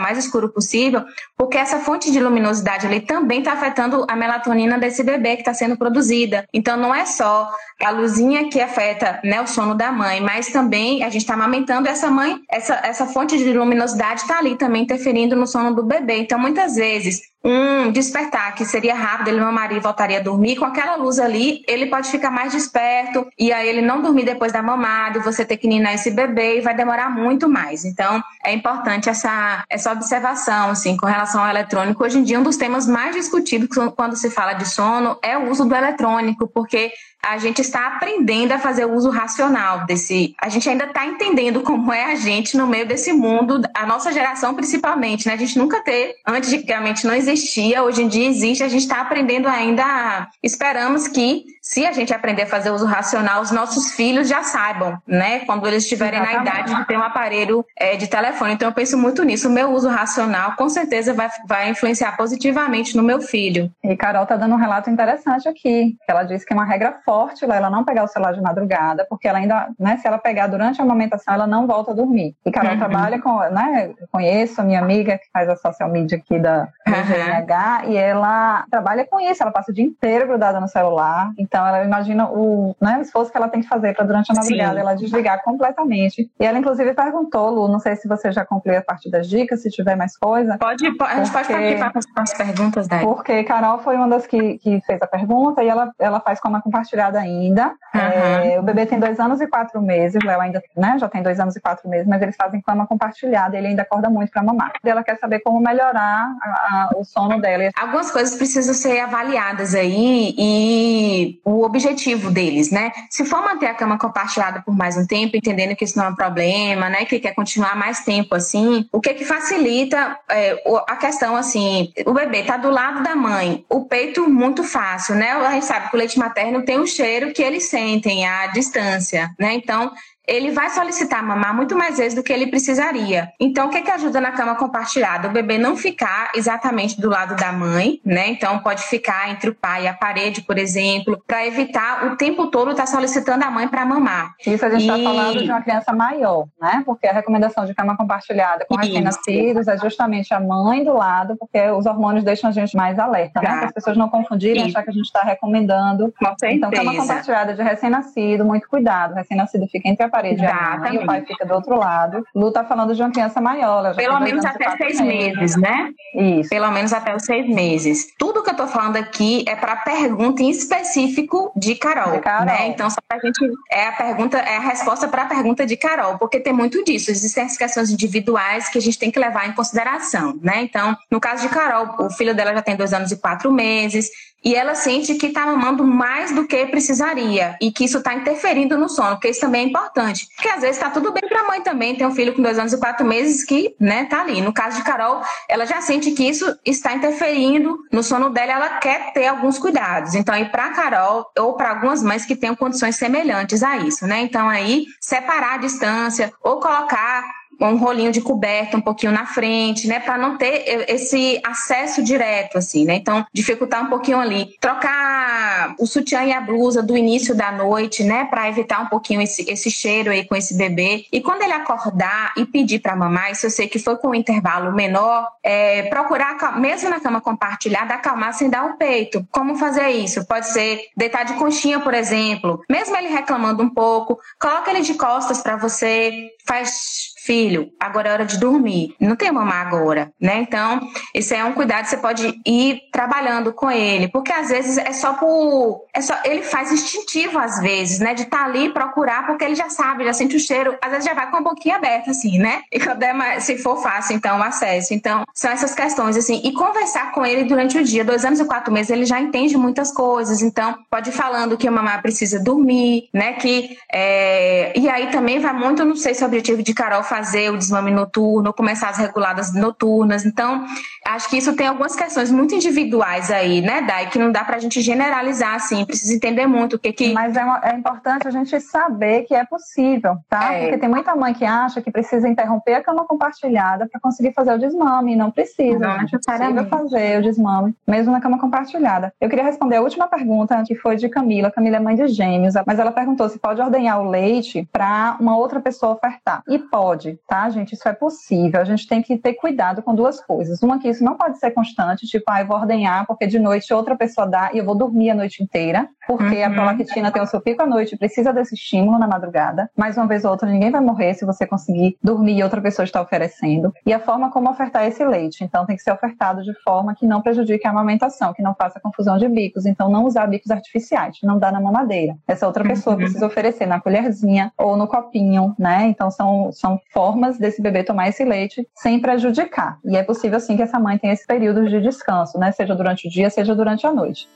mais 0.00 0.16
escuro 0.16 0.48
possível, 0.48 1.04
porque 1.36 1.58
essa 1.58 1.80
fonte 1.80 2.12
de 2.12 2.20
luminosidade 2.20 2.86
ali 2.86 3.00
também 3.00 3.40
está 3.40 3.54
afetando 3.54 4.06
a 4.08 4.14
melatonina 4.14 4.78
desse 4.78 5.02
bebê 5.02 5.34
que 5.34 5.42
está 5.42 5.52
sendo 5.52 5.76
produzida. 5.76 6.44
Então 6.54 6.76
não 6.76 6.94
é 6.94 7.04
só 7.04 7.50
a 7.82 7.90
luzinha 7.90 8.48
que 8.48 8.60
afeta 8.60 9.20
né, 9.24 9.40
o 9.40 9.46
sono 9.46 9.74
da 9.74 9.90
mãe, 9.90 10.20
mas 10.20 10.48
também 10.48 11.02
a 11.02 11.10
gente 11.10 11.22
está 11.22 11.34
amamentando 11.34 11.88
essa 11.88 12.08
mãe, 12.08 12.38
essa, 12.48 12.74
essa 12.84 13.06
fonte 13.06 13.36
de 13.36 13.52
luminosidade 13.52 14.20
está 14.20 14.38
ali 14.38 14.56
também 14.56 14.84
interferindo 14.84 15.34
no 15.34 15.48
sono 15.48 15.74
do 15.74 15.82
bebê. 15.82 16.18
Então 16.18 16.38
muitas 16.38 16.76
vezes 16.76 17.22
um 17.44 17.90
despertar 17.92 18.54
que 18.54 18.64
seria 18.64 18.94
rápido, 18.94 19.28
ele 19.28 19.40
mamaria 19.40 19.78
e 19.78 19.80
voltaria 19.80 20.18
a 20.18 20.22
dormir, 20.22 20.56
com 20.56 20.64
aquela 20.64 20.96
luz 20.96 21.18
ali, 21.18 21.62
ele 21.68 21.86
pode 21.86 22.10
ficar 22.10 22.30
mais 22.30 22.52
desperto 22.52 23.26
e 23.38 23.52
aí 23.52 23.68
ele 23.68 23.80
não 23.80 24.02
dormir 24.02 24.24
depois 24.24 24.52
da 24.52 24.62
mamada 24.62 25.18
e 25.18 25.22
você 25.22 25.44
ter 25.44 25.56
que 25.56 25.68
ninar 25.68 25.94
esse 25.94 26.10
bebê 26.10 26.58
e 26.58 26.60
vai 26.60 26.74
demorar 26.74 27.10
muito 27.10 27.48
mais. 27.48 27.84
Então, 27.84 28.22
é 28.44 28.52
importante 28.52 29.08
essa, 29.08 29.64
essa 29.70 29.92
observação, 29.92 30.70
assim, 30.70 30.96
com 30.96 31.06
relação 31.06 31.42
ao 31.42 31.48
eletrônico. 31.48 32.02
Hoje 32.02 32.18
em 32.18 32.24
dia, 32.24 32.40
um 32.40 32.42
dos 32.42 32.56
temas 32.56 32.86
mais 32.86 33.14
discutidos 33.14 33.68
quando 33.94 34.16
se 34.16 34.30
fala 34.30 34.54
de 34.54 34.68
sono 34.68 35.18
é 35.22 35.38
o 35.38 35.50
uso 35.50 35.64
do 35.64 35.74
eletrônico, 35.74 36.48
porque 36.48 36.92
a 37.22 37.36
gente 37.38 37.60
está 37.60 37.86
aprendendo 37.88 38.52
a 38.52 38.58
fazer 38.58 38.84
o 38.84 38.94
uso 38.94 39.10
racional 39.10 39.84
desse. 39.86 40.34
A 40.40 40.48
gente 40.48 40.68
ainda 40.68 40.84
está 40.84 41.04
entendendo 41.06 41.62
como 41.62 41.92
é 41.92 42.12
a 42.12 42.14
gente 42.14 42.56
no 42.56 42.66
meio 42.66 42.86
desse 42.86 43.12
mundo, 43.12 43.60
a 43.74 43.86
nossa 43.86 44.12
geração 44.12 44.54
principalmente, 44.54 45.26
né? 45.26 45.34
A 45.34 45.36
gente 45.36 45.58
nunca 45.58 45.82
teve, 45.82 46.14
antigamente 46.26 47.06
não 47.06 47.14
existia, 47.14 47.82
hoje 47.82 48.02
em 48.02 48.08
dia 48.08 48.28
existe, 48.28 48.62
a 48.62 48.68
gente 48.68 48.82
está 48.82 49.00
aprendendo 49.00 49.48
ainda. 49.48 50.28
Esperamos 50.42 51.08
que, 51.08 51.44
se 51.68 51.84
a 51.84 51.92
gente 51.92 52.14
aprender 52.14 52.44
a 52.44 52.46
fazer 52.46 52.70
uso 52.70 52.86
racional, 52.86 53.42
os 53.42 53.50
nossos 53.50 53.92
filhos 53.92 54.26
já 54.26 54.42
saibam, 54.42 54.96
né? 55.06 55.40
Quando 55.40 55.66
eles 55.66 55.82
estiverem 55.82 56.18
na 56.18 56.32
idade 56.40 56.74
de 56.74 56.86
ter 56.86 56.96
um 56.96 57.02
aparelho 57.02 57.62
é, 57.76 57.94
de 57.94 58.06
telefone. 58.06 58.54
Então 58.54 58.68
eu 58.68 58.72
penso 58.72 58.96
muito 58.96 59.22
nisso. 59.22 59.50
O 59.50 59.52
meu 59.52 59.70
uso 59.72 59.86
racional 59.86 60.56
com 60.56 60.66
certeza 60.70 61.12
vai, 61.12 61.28
vai 61.46 61.68
influenciar 61.68 62.16
positivamente 62.16 62.96
no 62.96 63.02
meu 63.02 63.20
filho. 63.20 63.70
E 63.84 63.94
Carol 63.98 64.22
está 64.22 64.34
dando 64.34 64.54
um 64.54 64.58
relato 64.58 64.88
interessante 64.88 65.46
aqui. 65.46 65.94
Ela 66.08 66.22
disse 66.22 66.46
que 66.46 66.54
é 66.54 66.56
uma 66.56 66.64
regra 66.64 67.00
forte 67.04 67.44
lá, 67.44 67.56
ela 67.56 67.68
não 67.68 67.84
pegar 67.84 68.04
o 68.04 68.08
celular 68.08 68.32
de 68.32 68.40
madrugada, 68.40 69.06
porque 69.06 69.28
ela 69.28 69.38
ainda, 69.38 69.68
né, 69.78 69.98
se 69.98 70.06
ela 70.06 70.16
pegar 70.16 70.46
durante 70.46 70.80
a 70.80 70.84
amamentação, 70.84 71.34
ela 71.34 71.46
não 71.46 71.66
volta 71.66 71.90
a 71.90 71.94
dormir. 71.94 72.34
E 72.46 72.50
Carol 72.50 72.72
uhum. 72.72 72.78
trabalha 72.78 73.20
com, 73.20 73.40
né, 73.40 73.90
conheço 74.10 74.58
a 74.62 74.64
minha 74.64 74.80
amiga 74.80 75.18
que 75.18 75.28
faz 75.30 75.46
a 75.50 75.56
social 75.56 75.90
media 75.90 76.16
aqui 76.16 76.38
da, 76.38 76.66
uhum. 76.86 77.44
GNH, 77.46 77.82
e 77.88 77.96
ela 77.98 78.64
trabalha 78.70 79.04
com 79.04 79.20
isso, 79.20 79.42
ela 79.42 79.52
passa 79.52 79.70
o 79.70 79.74
dia 79.74 79.84
inteiro 79.84 80.26
grudada 80.26 80.58
no 80.58 80.68
celular, 80.68 81.30
então 81.38 81.57
ela 81.66 81.84
imagina 81.84 82.28
o, 82.30 82.74
né, 82.80 82.98
o 82.98 83.02
esforço 83.02 83.30
que 83.30 83.36
ela 83.36 83.48
tem 83.48 83.60
que 83.60 83.68
fazer 83.68 83.94
para 83.94 84.04
durante 84.04 84.30
a 84.32 84.34
madrugada 84.34 84.74
Sim. 84.74 84.80
ela 84.80 84.94
desligar 84.94 85.42
completamente. 85.42 86.30
E 86.38 86.44
ela 86.44 86.58
inclusive 86.58 86.94
perguntou, 86.94 87.50
Lu, 87.50 87.68
não 87.68 87.78
sei 87.78 87.96
se 87.96 88.08
você 88.08 88.32
já 88.32 88.44
concluiu 88.44 88.78
a 88.78 88.82
parte 88.82 89.10
das 89.10 89.28
dicas, 89.28 89.62
se 89.62 89.70
tiver 89.70 89.96
mais 89.96 90.16
coisa. 90.16 90.56
Pode, 90.58 90.86
a 90.86 90.88
gente 90.88 90.98
porque, 90.98 91.14
pode 91.14 91.30
participar 91.32 91.92
com 91.92 92.20
as 92.20 92.34
perguntas 92.34 92.88
daí. 92.88 93.04
Porque 93.04 93.44
Carol 93.44 93.78
foi 93.78 93.96
uma 93.96 94.08
das 94.08 94.26
que, 94.26 94.58
que 94.58 94.80
fez 94.86 95.00
a 95.02 95.06
pergunta 95.06 95.62
e 95.62 95.68
ela, 95.68 95.92
ela 95.98 96.20
faz 96.20 96.40
com 96.40 96.48
uma 96.48 96.60
compartilhada 96.60 97.18
ainda. 97.18 97.72
Uhum. 97.94 98.00
É, 98.00 98.60
o 98.60 98.62
bebê 98.62 98.86
tem 98.86 98.98
dois 98.98 99.18
anos 99.18 99.40
e 99.40 99.46
quatro 99.46 99.80
meses, 99.80 100.22
o 100.22 100.26
Léo 100.26 100.40
ainda 100.40 100.62
né, 100.76 100.96
já 100.98 101.08
tem 101.08 101.22
dois 101.22 101.38
anos 101.40 101.56
e 101.56 101.60
quatro 101.60 101.88
meses, 101.88 102.06
mas 102.06 102.20
eles 102.22 102.36
fazem 102.36 102.60
cama 102.60 102.86
compartilhada, 102.86 103.56
ele 103.56 103.68
ainda 103.68 103.82
acorda 103.82 104.08
muito 104.08 104.30
para 104.30 104.42
mamar. 104.42 104.72
E 104.84 104.88
ela 104.88 105.02
quer 105.02 105.18
saber 105.18 105.40
como 105.40 105.60
melhorar 105.60 106.30
a, 106.42 106.48
a, 106.48 106.90
o 106.96 107.04
sono 107.04 107.40
dela. 107.40 107.70
Algumas 107.78 108.10
coisas 108.10 108.36
precisam 108.36 108.74
ser 108.74 109.00
avaliadas 109.00 109.74
aí 109.74 110.34
e 110.38 111.37
o 111.44 111.64
objetivo 111.64 112.30
deles, 112.30 112.70
né? 112.70 112.92
Se 113.10 113.24
for 113.24 113.42
manter 113.42 113.66
a 113.66 113.74
cama 113.74 113.98
compartilhada 113.98 114.62
por 114.62 114.76
mais 114.76 114.96
um 114.96 115.06
tempo, 115.06 115.36
entendendo 115.36 115.74
que 115.76 115.84
isso 115.84 115.98
não 115.98 116.06
é 116.06 116.08
um 116.08 116.14
problema, 116.14 116.88
né? 116.88 117.04
Que 117.04 117.18
quer 117.18 117.34
continuar 117.34 117.76
mais 117.76 118.00
tempo 118.00 118.34
assim, 118.34 118.86
o 118.92 119.00
que 119.00 119.14
que 119.14 119.24
facilita 119.24 120.18
é, 120.28 120.62
a 120.86 120.96
questão 120.96 121.36
assim, 121.36 121.92
o 122.06 122.12
bebê 122.12 122.42
tá 122.42 122.56
do 122.56 122.70
lado 122.70 123.02
da 123.02 123.14
mãe, 123.16 123.64
o 123.68 123.84
peito 123.84 124.28
muito 124.28 124.62
fácil, 124.62 125.14
né? 125.14 125.32
A 125.32 125.52
gente 125.52 125.66
sabe 125.66 125.90
que 125.90 125.96
o 125.96 125.98
leite 125.98 126.18
materno 126.18 126.62
tem 126.64 126.78
um 126.78 126.86
cheiro 126.86 127.32
que 127.32 127.42
eles 127.42 127.68
sentem 127.68 128.26
à 128.26 128.48
distância, 128.48 129.30
né? 129.38 129.54
Então, 129.54 129.92
ele 130.28 130.50
vai 130.50 130.68
solicitar 130.68 131.24
mamar 131.24 131.56
muito 131.56 131.76
mais 131.76 131.96
vezes 131.96 132.14
do 132.14 132.22
que 132.22 132.32
ele 132.32 132.48
precisaria. 132.48 133.32
Então, 133.40 133.66
o 133.66 133.70
que, 133.70 133.78
é 133.78 133.80
que 133.80 133.90
ajuda 133.90 134.20
na 134.20 134.32
cama 134.32 134.54
compartilhada? 134.54 135.28
O 135.28 135.32
bebê 135.32 135.56
não 135.56 135.74
ficar 135.74 136.30
exatamente 136.34 137.00
do 137.00 137.08
lado 137.08 137.34
da 137.34 137.50
mãe, 137.50 137.98
né? 138.04 138.28
Então, 138.28 138.58
pode 138.58 138.82
ficar 138.82 139.30
entre 139.30 139.48
o 139.48 139.54
pai 139.54 139.84
e 139.84 139.88
a 139.88 139.94
parede, 139.94 140.42
por 140.42 140.58
exemplo, 140.58 141.20
para 141.26 141.46
evitar 141.46 142.06
o 142.06 142.16
tempo 142.16 142.48
todo 142.48 142.72
estar 142.72 142.84
tá 142.84 142.86
solicitando 142.86 143.42
a 143.42 143.50
mãe 143.50 143.66
para 143.66 143.86
mamar. 143.86 144.34
Isso 144.46 144.64
a 144.64 144.70
gente 144.70 144.82
está 144.82 144.98
e... 144.98 145.04
falando 145.04 145.42
de 145.42 145.50
uma 145.50 145.62
criança 145.62 145.92
maior, 145.92 146.46
né? 146.60 146.82
Porque 146.84 147.06
a 147.06 147.12
recomendação 147.12 147.64
de 147.64 147.74
cama 147.74 147.96
compartilhada 147.96 148.66
com 148.68 148.76
recém-nascidos 148.76 149.66
é 149.66 149.78
justamente 149.78 150.34
a 150.34 150.40
mãe 150.40 150.84
do 150.84 150.92
lado, 150.92 151.36
porque 151.36 151.58
os 151.70 151.86
hormônios 151.86 152.22
deixam 152.22 152.50
a 152.50 152.52
gente 152.52 152.76
mais 152.76 152.98
alerta, 152.98 153.40
né? 153.40 153.48
Para 153.48 153.66
as 153.66 153.72
pessoas 153.72 153.96
não 153.96 154.10
confundirem, 154.10 154.64
e 154.64 154.68
achar 154.68 154.82
que 154.82 154.90
a 154.90 154.92
gente 154.92 155.06
está 155.06 155.22
recomendando. 155.22 156.12
Com 156.18 156.46
então, 156.46 156.70
cama 156.70 156.94
compartilhada 156.94 157.54
de 157.54 157.62
recém-nascido, 157.62 158.44
muito 158.44 158.68
cuidado. 158.68 159.12
O 159.12 159.14
recém-nascido 159.14 159.66
fica 159.68 159.88
entre 159.88 160.04
a 160.04 160.08
parede 160.18 160.42
Exatamente. 160.42 160.96
e 160.96 160.98
o 160.98 161.06
pai 161.06 161.24
fica 161.24 161.46
do 161.46 161.54
outro 161.54 161.76
lado. 161.76 162.24
Lu 162.34 162.50
tá 162.50 162.64
falando 162.64 162.94
de 162.94 163.00
uma 163.00 163.10
criança 163.10 163.40
maior. 163.40 163.94
Pelo 163.94 164.20
menos 164.20 164.44
até 164.44 164.76
seis 164.76 165.00
meses, 165.00 165.36
meses, 165.36 165.56
né? 165.56 165.92
Isso. 166.14 166.50
Pelo 166.50 166.70
menos 166.70 166.92
até 166.92 167.14
os 167.14 167.22
seis 167.22 167.48
meses. 167.48 168.08
Tudo 168.18 168.42
que 168.42 168.50
eu 168.50 168.56
tô 168.56 168.66
falando 168.66 168.96
aqui 168.96 169.44
é 169.46 169.54
para 169.54 169.76
pergunta 169.76 170.42
em 170.42 170.50
específico 170.50 171.52
de 171.56 171.76
Carol, 171.76 172.12
de 172.12 172.20
Carol. 172.20 172.46
Né? 172.46 172.68
Então, 172.68 172.90
só 172.90 172.98
pra 173.06 173.18
gente. 173.18 173.38
É 173.70 173.88
a 173.88 173.92
pergunta, 173.92 174.38
é 174.38 174.56
a 174.56 174.60
resposta 174.60 175.06
para 175.06 175.22
a 175.22 175.26
pergunta 175.26 175.64
de 175.64 175.76
Carol, 175.76 176.18
porque 176.18 176.40
tem 176.40 176.52
muito 176.52 176.82
disso. 176.84 177.10
Existem 177.10 177.44
as 177.44 177.56
questões 177.56 177.90
individuais 177.90 178.68
que 178.68 178.78
a 178.78 178.82
gente 178.82 178.98
tem 178.98 179.10
que 179.10 179.18
levar 179.18 179.48
em 179.48 179.52
consideração, 179.52 180.38
né? 180.42 180.62
Então, 180.62 180.96
no 181.10 181.20
caso 181.20 181.42
de 181.42 181.48
Carol, 181.48 181.94
o 182.00 182.10
filho 182.10 182.34
dela 182.34 182.52
já 182.54 182.62
tem 182.62 182.76
dois 182.76 182.92
anos 182.92 183.12
e 183.12 183.16
quatro 183.16 183.52
meses 183.52 184.10
e 184.48 184.54
ela 184.54 184.74
sente 184.74 185.14
que 185.16 185.26
está 185.26 185.44
mamando 185.44 185.84
mais 185.84 186.34
do 186.34 186.46
que 186.46 186.64
precisaria 186.68 187.54
e 187.60 187.70
que 187.70 187.84
isso 187.84 187.98
está 187.98 188.14
interferindo 188.14 188.78
no 188.78 188.88
sono, 188.88 189.10
porque 189.10 189.28
isso 189.28 189.42
também 189.42 189.66
é 189.66 189.68
importante. 189.68 190.26
Porque 190.34 190.48
às 190.48 190.62
vezes 190.62 190.78
está 190.78 190.88
tudo 190.88 191.12
bem 191.12 191.28
para 191.28 191.42
a 191.42 191.44
mãe 191.44 191.60
também, 191.60 191.94
tem 191.94 192.06
um 192.06 192.14
filho 192.14 192.34
com 192.34 192.40
dois 192.40 192.58
anos 192.58 192.72
e 192.72 192.78
quatro 192.78 193.04
meses 193.04 193.44
que, 193.44 193.76
né, 193.78 194.06
tá 194.06 194.22
ali. 194.22 194.40
No 194.40 194.50
caso 194.50 194.78
de 194.78 194.84
Carol, 194.84 195.20
ela 195.50 195.66
já 195.66 195.82
sente 195.82 196.12
que 196.12 196.26
isso 196.26 196.58
está 196.64 196.94
interferindo 196.94 197.78
no 197.92 198.02
sono 198.02 198.30
dela, 198.30 198.52
ela 198.52 198.78
quer 198.78 199.12
ter 199.12 199.26
alguns 199.26 199.58
cuidados. 199.58 200.14
Então, 200.14 200.34
aí 200.34 200.46
para 200.46 200.70
Carol 200.70 201.30
ou 201.38 201.52
para 201.52 201.68
algumas 201.68 202.02
mães 202.02 202.24
que 202.24 202.34
tenham 202.34 202.56
condições 202.56 202.96
semelhantes 202.96 203.62
a 203.62 203.76
isso, 203.76 204.06
né? 204.06 204.22
Então 204.22 204.48
aí 204.48 204.86
separar 204.98 205.56
a 205.56 205.58
distância 205.58 206.32
ou 206.42 206.58
colocar 206.58 207.22
um 207.60 207.76
rolinho 207.76 208.12
de 208.12 208.20
coberta 208.20 208.76
um 208.76 208.80
pouquinho 208.80 209.12
na 209.12 209.26
frente, 209.26 209.86
né, 209.88 209.98
para 210.00 210.16
não 210.16 210.36
ter 210.36 210.84
esse 210.88 211.40
acesso 211.44 212.02
direto, 212.02 212.58
assim, 212.58 212.84
né? 212.84 212.94
Então, 212.94 213.26
dificultar 213.32 213.84
um 213.84 213.88
pouquinho 213.88 214.18
ali. 214.18 214.56
Trocar 214.60 215.74
o 215.78 215.86
sutiã 215.86 216.24
e 216.24 216.32
a 216.32 216.40
blusa 216.40 216.82
do 216.82 216.96
início 216.96 217.34
da 217.34 217.50
noite, 217.50 218.04
né, 218.04 218.24
para 218.26 218.48
evitar 218.48 218.80
um 218.80 218.86
pouquinho 218.86 219.20
esse, 219.20 219.50
esse 219.50 219.70
cheiro 219.70 220.10
aí 220.10 220.24
com 220.24 220.36
esse 220.36 220.56
bebê. 220.56 221.06
E 221.12 221.20
quando 221.20 221.42
ele 221.42 221.52
acordar 221.52 222.32
e 222.36 222.44
pedir 222.44 222.78
para 222.80 222.94
mamar, 222.94 223.32
isso 223.32 223.46
eu 223.46 223.50
sei 223.50 223.68
que 223.68 223.78
foi 223.78 223.96
com 223.96 224.08
um 224.08 224.14
intervalo 224.14 224.72
menor, 224.74 225.28
é, 225.42 225.82
procurar, 225.84 226.58
mesmo 226.58 226.88
na 226.88 227.00
cama 227.00 227.20
compartilhada, 227.20 227.94
acalmar 227.94 228.34
sem 228.34 228.48
dar 228.48 228.64
o 228.66 228.76
peito. 228.76 229.26
Como 229.30 229.56
fazer 229.56 229.88
isso? 229.90 230.26
Pode 230.26 230.48
ser 230.48 230.80
deitar 230.96 231.24
de 231.24 231.34
conchinha, 231.34 231.80
por 231.80 231.94
exemplo. 231.94 232.62
Mesmo 232.68 232.96
ele 232.96 233.08
reclamando 233.08 233.62
um 233.62 233.70
pouco, 233.70 234.18
coloca 234.40 234.70
ele 234.70 234.80
de 234.80 234.94
costas 234.94 235.40
para 235.42 235.56
você, 235.56 236.30
faz 236.46 237.17
filho, 237.28 237.70
agora 237.78 238.08
é 238.08 238.12
hora 238.12 238.24
de 238.24 238.38
dormir. 238.38 238.96
Não 238.98 239.14
tem 239.14 239.30
mamar 239.30 239.66
agora, 239.66 240.10
né? 240.18 240.38
Então, 240.38 240.80
isso 241.14 241.34
é 241.34 241.44
um 241.44 241.52
cuidado 241.52 241.84
que 241.84 241.90
você 241.90 241.98
pode 241.98 242.40
ir 242.46 242.80
trabalhando 242.90 243.52
com 243.52 243.70
ele, 243.70 244.08
porque 244.08 244.32
às 244.32 244.48
vezes 244.48 244.78
é 244.78 244.94
só 244.94 245.12
por. 245.12 245.84
É 245.92 246.00
só, 246.00 246.14
ele 246.24 246.42
faz 246.42 246.72
instintivo, 246.72 247.38
às 247.38 247.60
vezes, 247.60 247.98
né? 247.98 248.14
De 248.14 248.22
estar 248.22 248.38
tá 248.38 248.44
ali 248.44 248.70
procurar, 248.70 249.26
porque 249.26 249.44
ele 249.44 249.54
já 249.54 249.68
sabe, 249.68 250.06
já 250.06 250.14
sente 250.14 250.36
o 250.36 250.40
cheiro, 250.40 250.74
às 250.80 250.90
vezes 250.90 251.04
já 251.04 251.12
vai 251.12 251.30
com 251.30 251.36
a 251.36 251.42
boquinha 251.42 251.76
aberta, 251.76 252.12
assim, 252.12 252.38
né? 252.38 252.62
E 252.72 252.80
quando 252.80 253.02
é 253.02 253.12
mais, 253.12 253.44
se 253.44 253.58
for 253.58 253.76
fácil, 253.82 254.16
então, 254.16 254.38
o 254.38 254.42
acesso. 254.42 254.94
Então, 254.94 255.24
são 255.34 255.50
essas 255.50 255.74
questões, 255.74 256.16
assim. 256.16 256.40
E 256.42 256.52
conversar 256.54 257.12
com 257.12 257.26
ele 257.26 257.44
durante 257.44 257.76
o 257.76 257.84
dia, 257.84 258.06
dois 258.06 258.24
anos 258.24 258.40
e 258.40 258.44
quatro 258.46 258.72
meses, 258.72 258.90
ele 258.90 259.04
já 259.04 259.20
entende 259.20 259.54
muitas 259.58 259.92
coisas. 259.92 260.40
Então, 260.40 260.78
pode 260.90 261.10
ir 261.10 261.12
falando 261.12 261.58
que 261.58 261.68
a 261.68 261.70
mamãe 261.70 262.00
precisa 262.00 262.42
dormir, 262.42 263.10
né? 263.12 263.34
Que. 263.34 263.76
É... 263.92 264.72
E 264.74 264.88
aí 264.88 265.10
também 265.10 265.38
vai 265.38 265.52
muito, 265.52 265.84
não 265.84 265.94
sei 265.94 266.14
se 266.14 266.22
é 266.22 266.26
o 266.26 266.28
objetivo 266.28 266.62
de 266.62 266.72
Carol 266.72 267.02
fazer 267.02 267.17
fazer 267.18 267.50
o 267.50 267.56
desmame 267.56 267.90
noturno, 267.90 268.52
começar 268.52 268.90
as 268.90 268.98
reguladas 268.98 269.52
noturnas. 269.52 270.24
Então, 270.24 270.64
acho 271.04 271.28
que 271.28 271.36
isso 271.36 271.54
tem 271.56 271.66
algumas 271.66 271.96
questões 271.96 272.30
muito 272.30 272.54
individuais 272.54 273.30
aí, 273.30 273.60
né, 273.60 273.82
Dai, 273.82 274.08
que 274.08 274.18
não 274.18 274.30
dá 274.30 274.44
para 274.44 274.56
a 274.56 274.58
gente 274.60 274.80
generalizar 274.80 275.54
assim, 275.54 275.84
precisa 275.84 276.14
entender 276.14 276.46
muito 276.46 276.76
o 276.76 276.78
que 276.78 276.92
que... 276.92 277.12
Mas 277.12 277.36
é, 277.36 277.44
uma, 277.44 277.60
é 277.64 277.74
importante 277.74 278.28
a 278.28 278.30
gente 278.30 278.60
saber 278.60 279.22
que 279.24 279.34
é 279.34 279.44
possível, 279.44 280.18
tá? 280.28 280.52
É. 280.52 280.62
Porque 280.62 280.78
tem 280.78 280.88
muita 280.88 281.16
mãe 281.16 281.34
que 281.34 281.44
acha 281.44 281.82
que 281.82 281.90
precisa 281.90 282.28
interromper 282.28 282.74
a 282.74 282.82
cama 282.82 283.04
compartilhada 283.04 283.88
para 283.90 284.00
conseguir 284.00 284.32
fazer 284.32 284.54
o 284.54 284.58
desmame, 284.58 285.14
e 285.14 285.16
não 285.16 285.30
precisa, 285.30 285.78
não, 285.78 285.98
gente. 286.00 286.14
É 286.14 286.18
possível 286.18 286.66
fazer 286.66 287.18
o 287.18 287.22
desmame, 287.22 287.74
mesmo 287.86 288.12
na 288.12 288.20
cama 288.20 288.38
compartilhada. 288.38 289.12
Eu 289.20 289.28
queria 289.28 289.44
responder 289.44 289.76
a 289.76 289.82
última 289.82 290.06
pergunta, 290.06 290.62
que 290.64 290.76
foi 290.76 290.94
de 290.96 291.08
Camila. 291.08 291.50
Camila 291.50 291.76
é 291.76 291.80
mãe 291.80 291.96
de 291.96 292.06
gêmeos, 292.06 292.54
mas 292.64 292.78
ela 292.78 292.92
perguntou 292.92 293.28
se 293.28 293.38
pode 293.38 293.60
ordenhar 293.60 294.00
o 294.00 294.08
leite 294.08 294.68
para 294.72 295.16
uma 295.18 295.36
outra 295.36 295.58
pessoa 295.58 295.94
ofertar. 295.94 296.42
E 296.48 296.58
pode 296.58 296.97
pode, 296.98 297.18
tá, 297.26 297.48
gente? 297.48 297.72
Isso 297.74 297.88
é 297.88 297.92
possível. 297.92 298.60
A 298.60 298.64
gente 298.64 298.86
tem 298.86 299.00
que 299.00 299.16
ter 299.16 299.34
cuidado 299.34 299.82
com 299.82 299.94
duas 299.94 300.20
coisas. 300.20 300.62
Uma 300.62 300.78
que 300.78 300.88
isso 300.88 301.04
não 301.04 301.16
pode 301.16 301.38
ser 301.38 301.52
constante, 301.52 302.06
tipo, 302.06 302.24
ah, 302.28 302.40
eu 302.40 302.46
vou 302.46 302.56
ordenhar 302.56 303.06
porque 303.06 303.26
de 303.26 303.38
noite 303.38 303.72
outra 303.72 303.96
pessoa 303.96 304.26
dá 304.26 304.50
e 304.52 304.58
eu 304.58 304.64
vou 304.64 304.74
dormir 304.74 305.10
a 305.10 305.14
noite 305.14 305.42
inteira, 305.42 305.88
porque 306.08 306.38
uhum. 306.38 306.46
a 306.46 306.50
prolactina 306.50 307.12
tem 307.12 307.20
o 307.20 307.26
seu 307.26 307.38
pico 307.38 307.60
à 307.60 307.66
noite 307.66 307.94
e 307.94 307.98
precisa 307.98 308.32
desse 308.32 308.54
estímulo 308.54 308.98
na 308.98 309.06
madrugada. 309.06 309.70
Mais 309.76 309.94
uma 309.98 310.06
vez 310.06 310.24
ou 310.24 310.30
outra, 310.30 310.48
ninguém 310.48 310.70
vai 310.70 310.80
morrer 310.80 311.12
se 311.12 311.26
você 311.26 311.46
conseguir 311.46 311.98
dormir 312.02 312.38
e 312.38 312.42
outra 312.42 312.62
pessoa 312.62 312.84
está 312.84 313.02
oferecendo. 313.02 313.74
E 313.84 313.92
a 313.92 314.00
forma 314.00 314.30
como 314.30 314.48
ofertar 314.48 314.86
esse 314.86 315.04
leite. 315.04 315.44
Então, 315.44 315.66
tem 315.66 315.76
que 315.76 315.82
ser 315.82 315.92
ofertado 315.92 316.42
de 316.42 316.54
forma 316.62 316.94
que 316.94 317.06
não 317.06 317.20
prejudique 317.20 317.66
a 317.66 317.70
amamentação, 317.70 318.32
que 318.32 318.42
não 318.42 318.54
faça 318.54 318.80
confusão 318.80 319.18
de 319.18 319.28
bicos. 319.28 319.66
Então, 319.66 319.90
não 319.90 320.06
usar 320.06 320.26
bicos 320.26 320.50
artificiais, 320.50 321.18
não 321.22 321.38
dá 321.38 321.52
na 321.52 321.60
mamadeira. 321.60 322.16
Essa 322.26 322.46
outra 322.46 322.64
pessoa 322.64 322.94
uhum. 322.94 323.02
precisa 323.02 323.26
oferecer 323.26 323.66
na 323.66 323.78
colherzinha 323.78 324.50
ou 324.56 324.78
no 324.78 324.88
copinho, 324.88 325.54
né? 325.58 325.88
Então, 325.88 326.10
são, 326.10 326.50
são 326.52 326.80
formas 326.90 327.36
desse 327.36 327.60
bebê 327.60 327.84
tomar 327.84 328.08
esse 328.08 328.24
leite 328.24 328.66
sem 328.74 328.98
prejudicar. 328.98 329.78
E 329.84 329.94
é 329.94 330.02
possível 330.02 330.40
sim 330.40 330.56
que 330.56 330.62
essa 330.62 330.78
mãe 330.78 330.96
tenha 330.96 331.12
esse 331.12 331.26
período 331.26 331.68
de 331.68 331.82
descanso, 331.82 332.38
né? 332.38 332.50
Seja 332.50 332.74
durante 332.74 333.06
o 333.06 333.10
dia, 333.10 333.28
seja 333.28 333.54
durante 333.54 333.86
a 333.86 333.92
noite. 333.92 334.26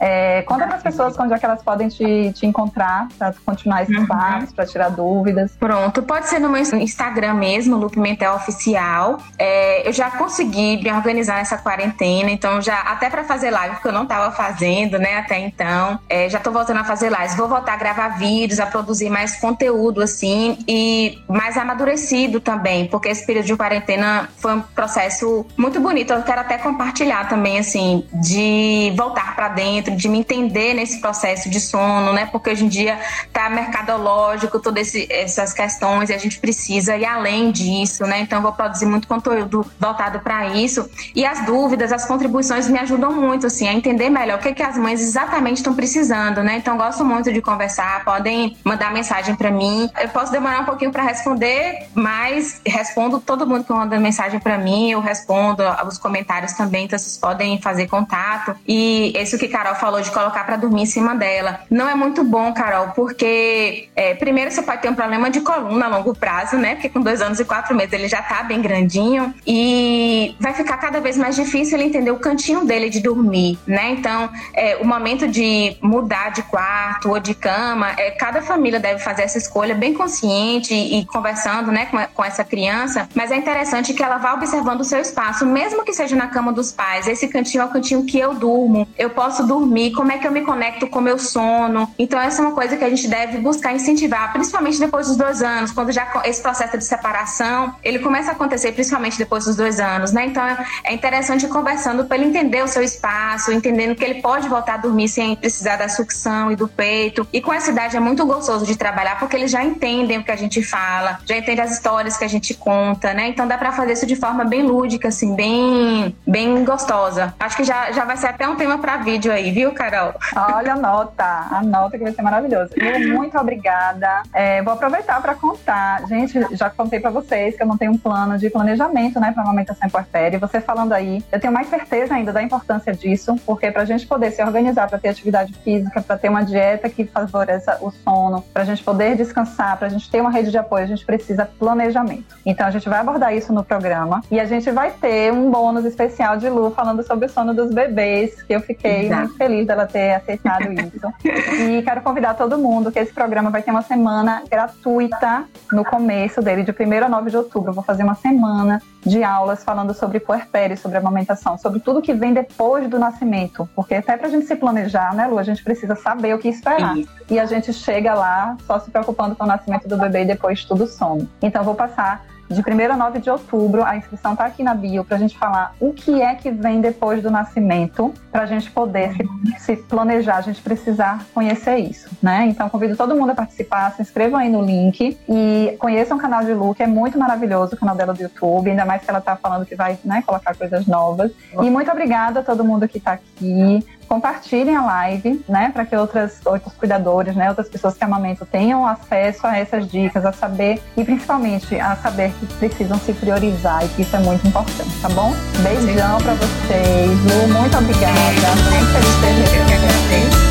É, 0.00 0.42
conta 0.42 0.66
para 0.66 0.76
as 0.76 0.82
pessoas 0.82 1.18
onde 1.18 1.34
é 1.34 1.38
que 1.38 1.44
elas 1.44 1.62
podem 1.62 1.88
te, 1.88 2.32
te 2.32 2.46
encontrar 2.46 3.08
para 3.18 3.34
continuar 3.44 3.82
esses 3.82 3.96
uhum. 3.96 4.06
papos, 4.06 4.52
para 4.52 4.66
tirar 4.66 4.90
dúvidas. 4.90 5.52
Pronto, 5.58 6.02
pode 6.02 6.28
ser 6.28 6.38
no 6.38 6.48
meu 6.48 6.62
Instagram 6.62 7.34
mesmo, 7.34 7.76
Lupe 7.76 7.98
Mentel 7.98 8.34
Oficial. 8.34 9.18
É, 9.38 9.86
eu 9.88 9.92
já 9.92 10.10
consegui 10.10 10.82
me 10.82 10.92
organizar 10.92 11.36
nessa 11.36 11.58
quarentena, 11.58 12.30
então 12.30 12.60
já 12.60 12.80
até 12.80 13.10
para 13.10 13.24
fazer 13.24 13.50
live, 13.50 13.76
porque 13.76 13.88
eu 13.88 13.92
não 13.92 14.04
estava 14.04 14.30
fazendo, 14.30 14.98
né, 14.98 15.18
até 15.18 15.38
então. 15.38 15.98
É, 16.08 16.28
já 16.28 16.38
estou 16.38 16.52
voltando 16.52 16.80
a 16.80 16.84
fazer 16.84 17.10
lives. 17.10 17.36
Vou 17.36 17.48
voltar 17.48 17.74
a 17.74 17.76
gravar 17.76 18.08
vídeos, 18.18 18.60
a 18.60 18.66
produzir 18.66 19.10
mais 19.10 19.36
conteúdo, 19.40 20.02
assim, 20.02 20.58
e 20.66 21.18
mais 21.28 21.56
amadurecido 21.56 22.40
também, 22.40 22.86
porque 22.86 23.08
esse 23.08 23.26
período 23.26 23.46
de 23.46 23.56
quarentena 23.56 24.28
foi 24.38 24.54
um 24.54 24.60
processo 24.60 25.46
muito 25.56 25.80
bonito. 25.80 26.12
Eu 26.12 26.22
quero 26.22 26.40
até 26.40 26.58
compartilhar 26.58 27.28
também, 27.28 27.58
assim, 27.58 28.06
de 28.12 28.92
voltar 28.96 29.34
para 29.34 29.48
dentro 29.48 29.87
dentro, 29.88 29.96
de 29.96 30.08
me 30.08 30.18
entender 30.18 30.74
nesse 30.74 31.00
processo 31.00 31.48
de 31.48 31.60
sono, 31.60 32.12
né? 32.12 32.26
Porque 32.26 32.50
hoje 32.50 32.64
em 32.64 32.68
dia 32.68 32.98
tá 33.32 33.48
mercadológico, 33.48 34.58
todas 34.58 34.92
essas 34.94 35.52
questões, 35.52 36.10
e 36.10 36.14
a 36.14 36.18
gente 36.18 36.38
precisa 36.38 36.96
ir 36.96 37.04
além 37.04 37.50
disso, 37.50 38.04
né? 38.04 38.20
Então, 38.20 38.42
vou 38.42 38.52
produzir 38.52 38.86
muito 38.86 39.08
conteúdo 39.08 39.64
voltado 39.78 40.20
para 40.20 40.48
isso. 40.48 40.88
E 41.14 41.24
as 41.24 41.44
dúvidas, 41.44 41.92
as 41.92 42.04
contribuições 42.04 42.68
me 42.68 42.78
ajudam 42.78 43.12
muito, 43.12 43.46
assim, 43.46 43.68
a 43.68 43.72
entender 43.72 44.10
melhor 44.10 44.38
o 44.38 44.42
que, 44.42 44.52
que 44.52 44.62
as 44.62 44.76
mães 44.76 45.00
exatamente 45.00 45.58
estão 45.58 45.74
precisando, 45.74 46.42
né? 46.42 46.56
Então, 46.56 46.76
gosto 46.76 47.04
muito 47.04 47.32
de 47.32 47.40
conversar, 47.40 48.04
podem 48.04 48.56
mandar 48.64 48.92
mensagem 48.92 49.34
para 49.34 49.50
mim. 49.50 49.90
Eu 50.00 50.08
posso 50.08 50.30
demorar 50.30 50.60
um 50.60 50.64
pouquinho 50.64 50.92
para 50.92 51.02
responder, 51.02 51.88
mas 51.94 52.60
respondo 52.66 53.20
todo 53.20 53.46
mundo 53.46 53.64
que 53.64 53.72
manda 53.72 53.98
mensagem 53.98 54.38
para 54.38 54.58
mim, 54.58 54.90
eu 54.90 55.00
respondo 55.00 55.62
os 55.86 55.98
comentários 55.98 56.52
também, 56.52 56.84
então 56.84 56.98
vocês 56.98 57.16
podem 57.16 57.60
fazer 57.60 57.86
contato. 57.86 58.56
E 58.66 59.12
isso 59.16 59.38
que 59.38 59.48
Carol 59.48 59.74
falou 59.78 60.00
de 60.00 60.10
colocar 60.10 60.44
para 60.44 60.56
dormir 60.56 60.82
em 60.82 60.86
cima 60.86 61.14
dela. 61.14 61.60
Não 61.70 61.88
é 61.88 61.94
muito 61.94 62.24
bom, 62.24 62.52
Carol, 62.52 62.88
porque 62.88 63.88
é, 63.96 64.14
primeiro 64.14 64.50
você 64.50 64.62
pode 64.62 64.82
ter 64.82 64.90
um 64.90 64.94
problema 64.94 65.30
de 65.30 65.40
coluna 65.40 65.86
a 65.86 65.88
longo 65.88 66.14
prazo, 66.14 66.56
né? 66.56 66.74
Porque 66.74 66.88
com 66.88 67.00
dois 67.00 67.22
anos 67.22 67.40
e 67.40 67.44
quatro 67.44 67.74
meses 67.74 67.92
ele 67.92 68.08
já 68.08 68.22
tá 68.22 68.42
bem 68.42 68.60
grandinho 68.60 69.34
e 69.46 70.36
vai 70.40 70.52
ficar 70.54 70.76
cada 70.76 71.00
vez 71.00 71.16
mais 71.16 71.36
difícil 71.36 71.78
ele 71.78 71.88
entender 71.88 72.10
o 72.10 72.18
cantinho 72.18 72.64
dele 72.64 72.90
de 72.90 73.00
dormir, 73.00 73.58
né? 73.66 73.90
Então, 73.90 74.28
é, 74.54 74.76
o 74.76 74.86
momento 74.86 75.26
de 75.28 75.76
mudar 75.80 76.30
de 76.30 76.42
quarto 76.42 77.10
ou 77.10 77.20
de 77.20 77.34
cama, 77.34 77.92
é, 77.96 78.10
cada 78.10 78.42
família 78.42 78.80
deve 78.80 79.00
fazer 79.00 79.22
essa 79.22 79.38
escolha 79.38 79.74
bem 79.74 79.94
consciente 79.94 80.74
e, 80.74 81.04
conversando, 81.06 81.70
né, 81.70 81.86
com, 81.86 81.98
com 82.14 82.24
essa 82.24 82.44
criança. 82.44 83.08
Mas 83.14 83.30
é 83.30 83.36
interessante 83.36 83.94
que 83.94 84.02
ela 84.02 84.18
vá 84.18 84.34
observando 84.34 84.80
o 84.80 84.84
seu 84.84 85.00
espaço, 85.00 85.46
mesmo 85.46 85.84
que 85.84 85.92
seja 85.92 86.16
na 86.16 86.26
cama 86.26 86.52
dos 86.52 86.72
pais. 86.72 87.06
Esse 87.06 87.28
cantinho 87.28 87.62
é 87.62 87.64
o 87.64 87.68
cantinho 87.68 88.04
que 88.04 88.18
eu 88.18 88.34
durmo. 88.34 88.88
Eu 88.98 89.10
posso 89.10 89.46
dormir 89.46 89.67
dormir, 89.68 89.92
como 89.92 90.10
é 90.10 90.18
que 90.18 90.26
eu 90.26 90.32
me 90.32 90.40
conecto 90.40 90.86
com 90.86 90.98
o 90.98 91.02
meu 91.02 91.18
sono. 91.18 91.92
Então, 91.98 92.18
essa 92.18 92.40
é 92.40 92.46
uma 92.46 92.54
coisa 92.54 92.76
que 92.76 92.84
a 92.84 92.88
gente 92.88 93.06
deve 93.06 93.38
buscar 93.38 93.74
incentivar, 93.74 94.32
principalmente 94.32 94.78
depois 94.78 95.06
dos 95.06 95.16
dois 95.16 95.42
anos, 95.42 95.70
quando 95.70 95.92
já 95.92 96.08
esse 96.24 96.40
processo 96.40 96.78
de 96.78 96.84
separação, 96.84 97.74
ele 97.84 97.98
começa 97.98 98.30
a 98.30 98.32
acontecer 98.32 98.72
principalmente 98.72 99.18
depois 99.18 99.44
dos 99.44 99.56
dois 99.56 99.78
anos, 99.78 100.10
né? 100.12 100.26
Então, 100.26 100.42
é 100.84 100.92
interessante 100.92 101.44
ir 101.44 101.48
conversando 101.48 102.06
para 102.06 102.16
ele 102.16 102.26
entender 102.26 102.62
o 102.64 102.68
seu 102.68 102.82
espaço, 102.82 103.52
entendendo 103.52 103.94
que 103.94 104.04
ele 104.04 104.22
pode 104.22 104.48
voltar 104.48 104.74
a 104.74 104.76
dormir 104.78 105.08
sem 105.08 105.36
precisar 105.36 105.76
da 105.76 105.88
sucção 105.88 106.50
e 106.50 106.56
do 106.56 106.66
peito. 106.66 107.28
E 107.32 107.40
com 107.40 107.52
essa 107.52 107.70
idade 107.70 107.96
é 107.96 108.00
muito 108.00 108.24
gostoso 108.24 108.64
de 108.64 108.76
trabalhar, 108.76 109.18
porque 109.18 109.36
eles 109.36 109.50
já 109.50 109.62
entendem 109.62 110.18
o 110.18 110.24
que 110.24 110.32
a 110.32 110.36
gente 110.36 110.62
fala, 110.62 111.20
já 111.26 111.36
entendem 111.36 111.64
as 111.64 111.72
histórias 111.72 112.16
que 112.16 112.24
a 112.24 112.28
gente 112.28 112.54
conta, 112.54 113.12
né? 113.12 113.28
Então, 113.28 113.46
dá 113.46 113.58
para 113.58 113.72
fazer 113.72 113.92
isso 113.92 114.06
de 114.06 114.16
forma 114.16 114.44
bem 114.44 114.62
lúdica, 114.62 115.08
assim, 115.08 115.34
bem, 115.34 116.16
bem 116.26 116.64
gostosa. 116.64 117.34
Acho 117.38 117.56
que 117.56 117.64
já, 117.64 117.92
já 117.92 118.04
vai 118.04 118.16
ser 118.16 118.28
até 118.28 118.48
um 118.48 118.56
tema 118.56 118.78
para 118.78 118.96
vídeo 118.98 119.32
aí, 119.32 119.50
viu, 119.58 119.72
Carol? 119.72 120.14
Olha, 120.36 120.74
anota, 120.74 121.24
anota 121.50 121.98
que 121.98 122.04
vai 122.04 122.12
ser 122.12 122.22
maravilhoso. 122.22 122.70
muito 123.12 123.36
obrigada. 123.36 124.22
É, 124.32 124.62
vou 124.62 124.72
aproveitar 124.72 125.20
para 125.20 125.34
contar. 125.34 126.06
Gente, 126.06 126.38
já 126.56 126.70
contei 126.70 127.00
para 127.00 127.10
vocês 127.10 127.56
que 127.56 127.62
eu 127.64 127.66
não 127.66 127.76
tenho 127.76 127.90
um 127.90 127.98
plano 127.98 128.38
de 128.38 128.48
planejamento, 128.50 129.18
né, 129.18 129.32
para 129.32 129.42
amamentação 129.42 129.90
puerpéria. 129.90 130.38
Você 130.38 130.60
falando 130.60 130.92
aí, 130.92 131.24
eu 131.32 131.40
tenho 131.40 131.52
mais 131.52 131.68
certeza 131.68 132.14
ainda 132.14 132.32
da 132.32 132.40
importância 132.40 132.92
disso, 132.94 133.34
porque 133.44 133.68
para 133.72 133.82
a 133.82 133.84
gente 133.84 134.06
poder 134.06 134.30
se 134.30 134.40
organizar 134.40 134.88
para 134.88 134.96
ter 134.96 135.08
atividade 135.08 135.52
física, 135.64 136.00
para 136.00 136.16
ter 136.16 136.28
uma 136.28 136.44
dieta 136.44 136.88
que 136.88 137.04
favoreça 137.04 137.78
o 137.80 137.90
sono, 137.90 138.44
para 138.52 138.62
a 138.62 138.66
gente 138.66 138.84
poder 138.84 139.16
descansar, 139.16 139.76
para 139.76 139.88
a 139.88 139.90
gente 139.90 140.08
ter 140.08 140.20
uma 140.20 140.30
rede 140.30 140.52
de 140.52 140.58
apoio, 140.58 140.84
a 140.84 140.86
gente 140.86 141.04
precisa 141.04 141.44
planejamento. 141.58 142.36
Então 142.46 142.64
a 142.64 142.70
gente 142.70 142.88
vai 142.88 143.00
abordar 143.00 143.34
isso 143.34 143.52
no 143.52 143.64
programa 143.64 144.20
e 144.30 144.38
a 144.38 144.44
gente 144.44 144.70
vai 144.70 144.92
ter 144.92 145.32
um 145.32 145.50
bônus 145.50 145.84
especial 145.84 146.36
de 146.36 146.48
Lu 146.48 146.70
falando 146.70 147.02
sobre 147.02 147.26
o 147.26 147.28
sono 147.28 147.52
dos 147.52 147.74
bebês, 147.74 148.40
que 148.40 148.52
eu 148.52 148.60
fiquei 148.60 149.06
Exato. 149.06 149.22
muito 149.22 149.36
feliz 149.36 149.47
feliz 149.48 149.66
dela 149.66 149.78
ela 149.78 149.86
ter 149.86 150.14
aceitado 150.14 150.72
isso. 150.72 151.12
E 151.54 151.82
quero 151.82 152.02
convidar 152.02 152.34
todo 152.34 152.58
mundo 152.58 152.92
que 152.92 152.98
esse 152.98 153.12
programa 153.12 153.48
vai 153.48 153.62
ter 153.62 153.70
uma 153.70 153.82
semana 153.82 154.42
gratuita 154.50 155.44
no 155.72 155.84
começo 155.84 156.42
dele, 156.42 156.64
de 156.64 156.72
1 156.72 157.04
a 157.04 157.08
9 157.08 157.30
de 157.30 157.36
outubro. 157.36 157.70
Eu 157.70 157.74
vou 157.74 157.84
fazer 157.84 158.02
uma 158.02 158.16
semana 158.16 158.82
de 159.06 159.22
aulas 159.22 159.62
falando 159.62 159.94
sobre 159.94 160.18
puerpério, 160.18 160.76
sobre 160.76 160.98
amamentação, 160.98 161.56
sobre 161.56 161.80
tudo 161.80 162.02
que 162.02 162.12
vem 162.12 162.34
depois 162.34 162.88
do 162.88 162.98
nascimento. 162.98 163.68
Porque 163.74 163.94
até 163.94 164.16
pra 164.16 164.28
gente 164.28 164.46
se 164.46 164.56
planejar, 164.56 165.14
né, 165.14 165.26
Lu, 165.26 165.38
a 165.38 165.42
gente 165.44 165.62
precisa 165.62 165.94
saber 165.94 166.34
o 166.34 166.38
que 166.38 166.48
esperar. 166.48 166.96
E 167.30 167.38
a 167.38 167.46
gente 167.46 167.72
chega 167.72 168.14
lá 168.14 168.56
só 168.66 168.78
se 168.80 168.90
preocupando 168.90 169.36
com 169.36 169.44
o 169.44 169.46
nascimento 169.46 169.88
do 169.88 169.96
bebê 169.96 170.22
e 170.22 170.26
depois 170.26 170.64
tudo 170.64 170.86
some. 170.86 171.28
Então, 171.40 171.62
vou 171.62 171.74
passar 171.74 172.24
de 172.48 172.60
1 172.60 172.92
a 172.92 172.96
9 172.96 173.18
de 173.20 173.30
outubro. 173.30 173.84
A 173.84 173.96
inscrição 173.96 174.32
está 174.32 174.46
aqui 174.46 174.62
na 174.62 174.74
bio 174.74 175.04
para 175.04 175.16
a 175.16 175.20
gente 175.20 175.38
falar 175.38 175.74
o 175.80 175.92
que 175.92 176.20
é 176.22 176.34
que 176.34 176.50
vem 176.50 176.80
depois 176.80 177.22
do 177.22 177.30
nascimento, 177.30 178.12
para 178.30 178.42
a 178.42 178.46
gente 178.46 178.70
poder 178.70 179.14
se, 179.14 179.58
se, 179.58 179.76
planejar, 179.76 180.36
a 180.36 180.40
gente 180.40 180.62
precisar 180.62 181.24
conhecer 181.34 181.76
isso, 181.76 182.08
né? 182.22 182.46
Então, 182.48 182.68
convido 182.68 182.96
todo 182.96 183.14
mundo 183.14 183.30
a 183.30 183.34
participar, 183.34 183.92
se 183.92 184.02
inscrevam 184.02 184.38
aí 184.38 184.48
no 184.48 184.62
link 184.62 185.18
e 185.28 185.76
conheçam 185.78 186.16
o 186.16 186.20
canal 186.20 186.44
de 186.44 186.52
Lu, 186.54 186.74
que 186.74 186.82
é 186.82 186.86
muito 186.86 187.18
maravilhoso, 187.18 187.74
o 187.74 187.78
canal 187.78 187.94
dela 187.94 188.14
do 188.14 188.22
YouTube, 188.22 188.70
ainda 188.70 188.84
mais 188.84 189.02
que 189.02 189.10
ela 189.10 189.18
está 189.18 189.36
falando 189.36 189.66
que 189.66 189.74
vai 189.74 189.98
né, 190.04 190.22
colocar 190.26 190.54
coisas 190.54 190.86
novas. 190.86 191.32
E 191.62 191.70
muito 191.70 191.90
obrigada 191.90 192.40
a 192.40 192.42
todo 192.42 192.64
mundo 192.64 192.88
que 192.88 192.98
está 192.98 193.12
aqui 193.12 193.84
compartilhem 194.08 194.74
a 194.74 194.82
live, 194.82 195.44
né, 195.48 195.70
para 195.72 195.84
que 195.84 195.94
outras, 195.94 196.40
outros 196.44 196.72
cuidadores, 196.74 197.36
né, 197.36 197.48
outras 197.48 197.68
pessoas 197.68 197.94
que 197.94 198.02
amamentam 198.02 198.46
tenham 198.50 198.86
acesso 198.86 199.46
a 199.46 199.56
essas 199.56 199.90
dicas, 199.90 200.24
a 200.24 200.32
saber 200.32 200.80
e 200.96 201.04
principalmente 201.04 201.78
a 201.78 201.94
saber 201.96 202.32
que 202.32 202.46
precisam 202.54 202.98
se 202.98 203.12
priorizar 203.12 203.84
e 203.84 203.88
que 203.88 204.02
isso 204.02 204.16
é 204.16 204.20
muito 204.20 204.46
importante, 204.46 204.90
tá 205.00 205.08
bom? 205.10 205.32
Beijão 205.62 206.18
para 206.18 206.34
vocês, 206.34 207.10
Lu, 207.24 207.54
muito 207.54 207.76
obrigada. 207.76 208.48
Muito 208.70 209.20
feliz 209.20 209.50
ter 209.50 209.78
vocês. 209.78 210.48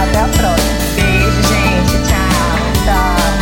Até 0.00 0.18
a 0.18 0.28
próxima. 0.28 0.82
Beijo, 0.94 1.42
gente. 1.42 2.08
Tchau. 2.08 2.84
Tchau. 2.84 3.41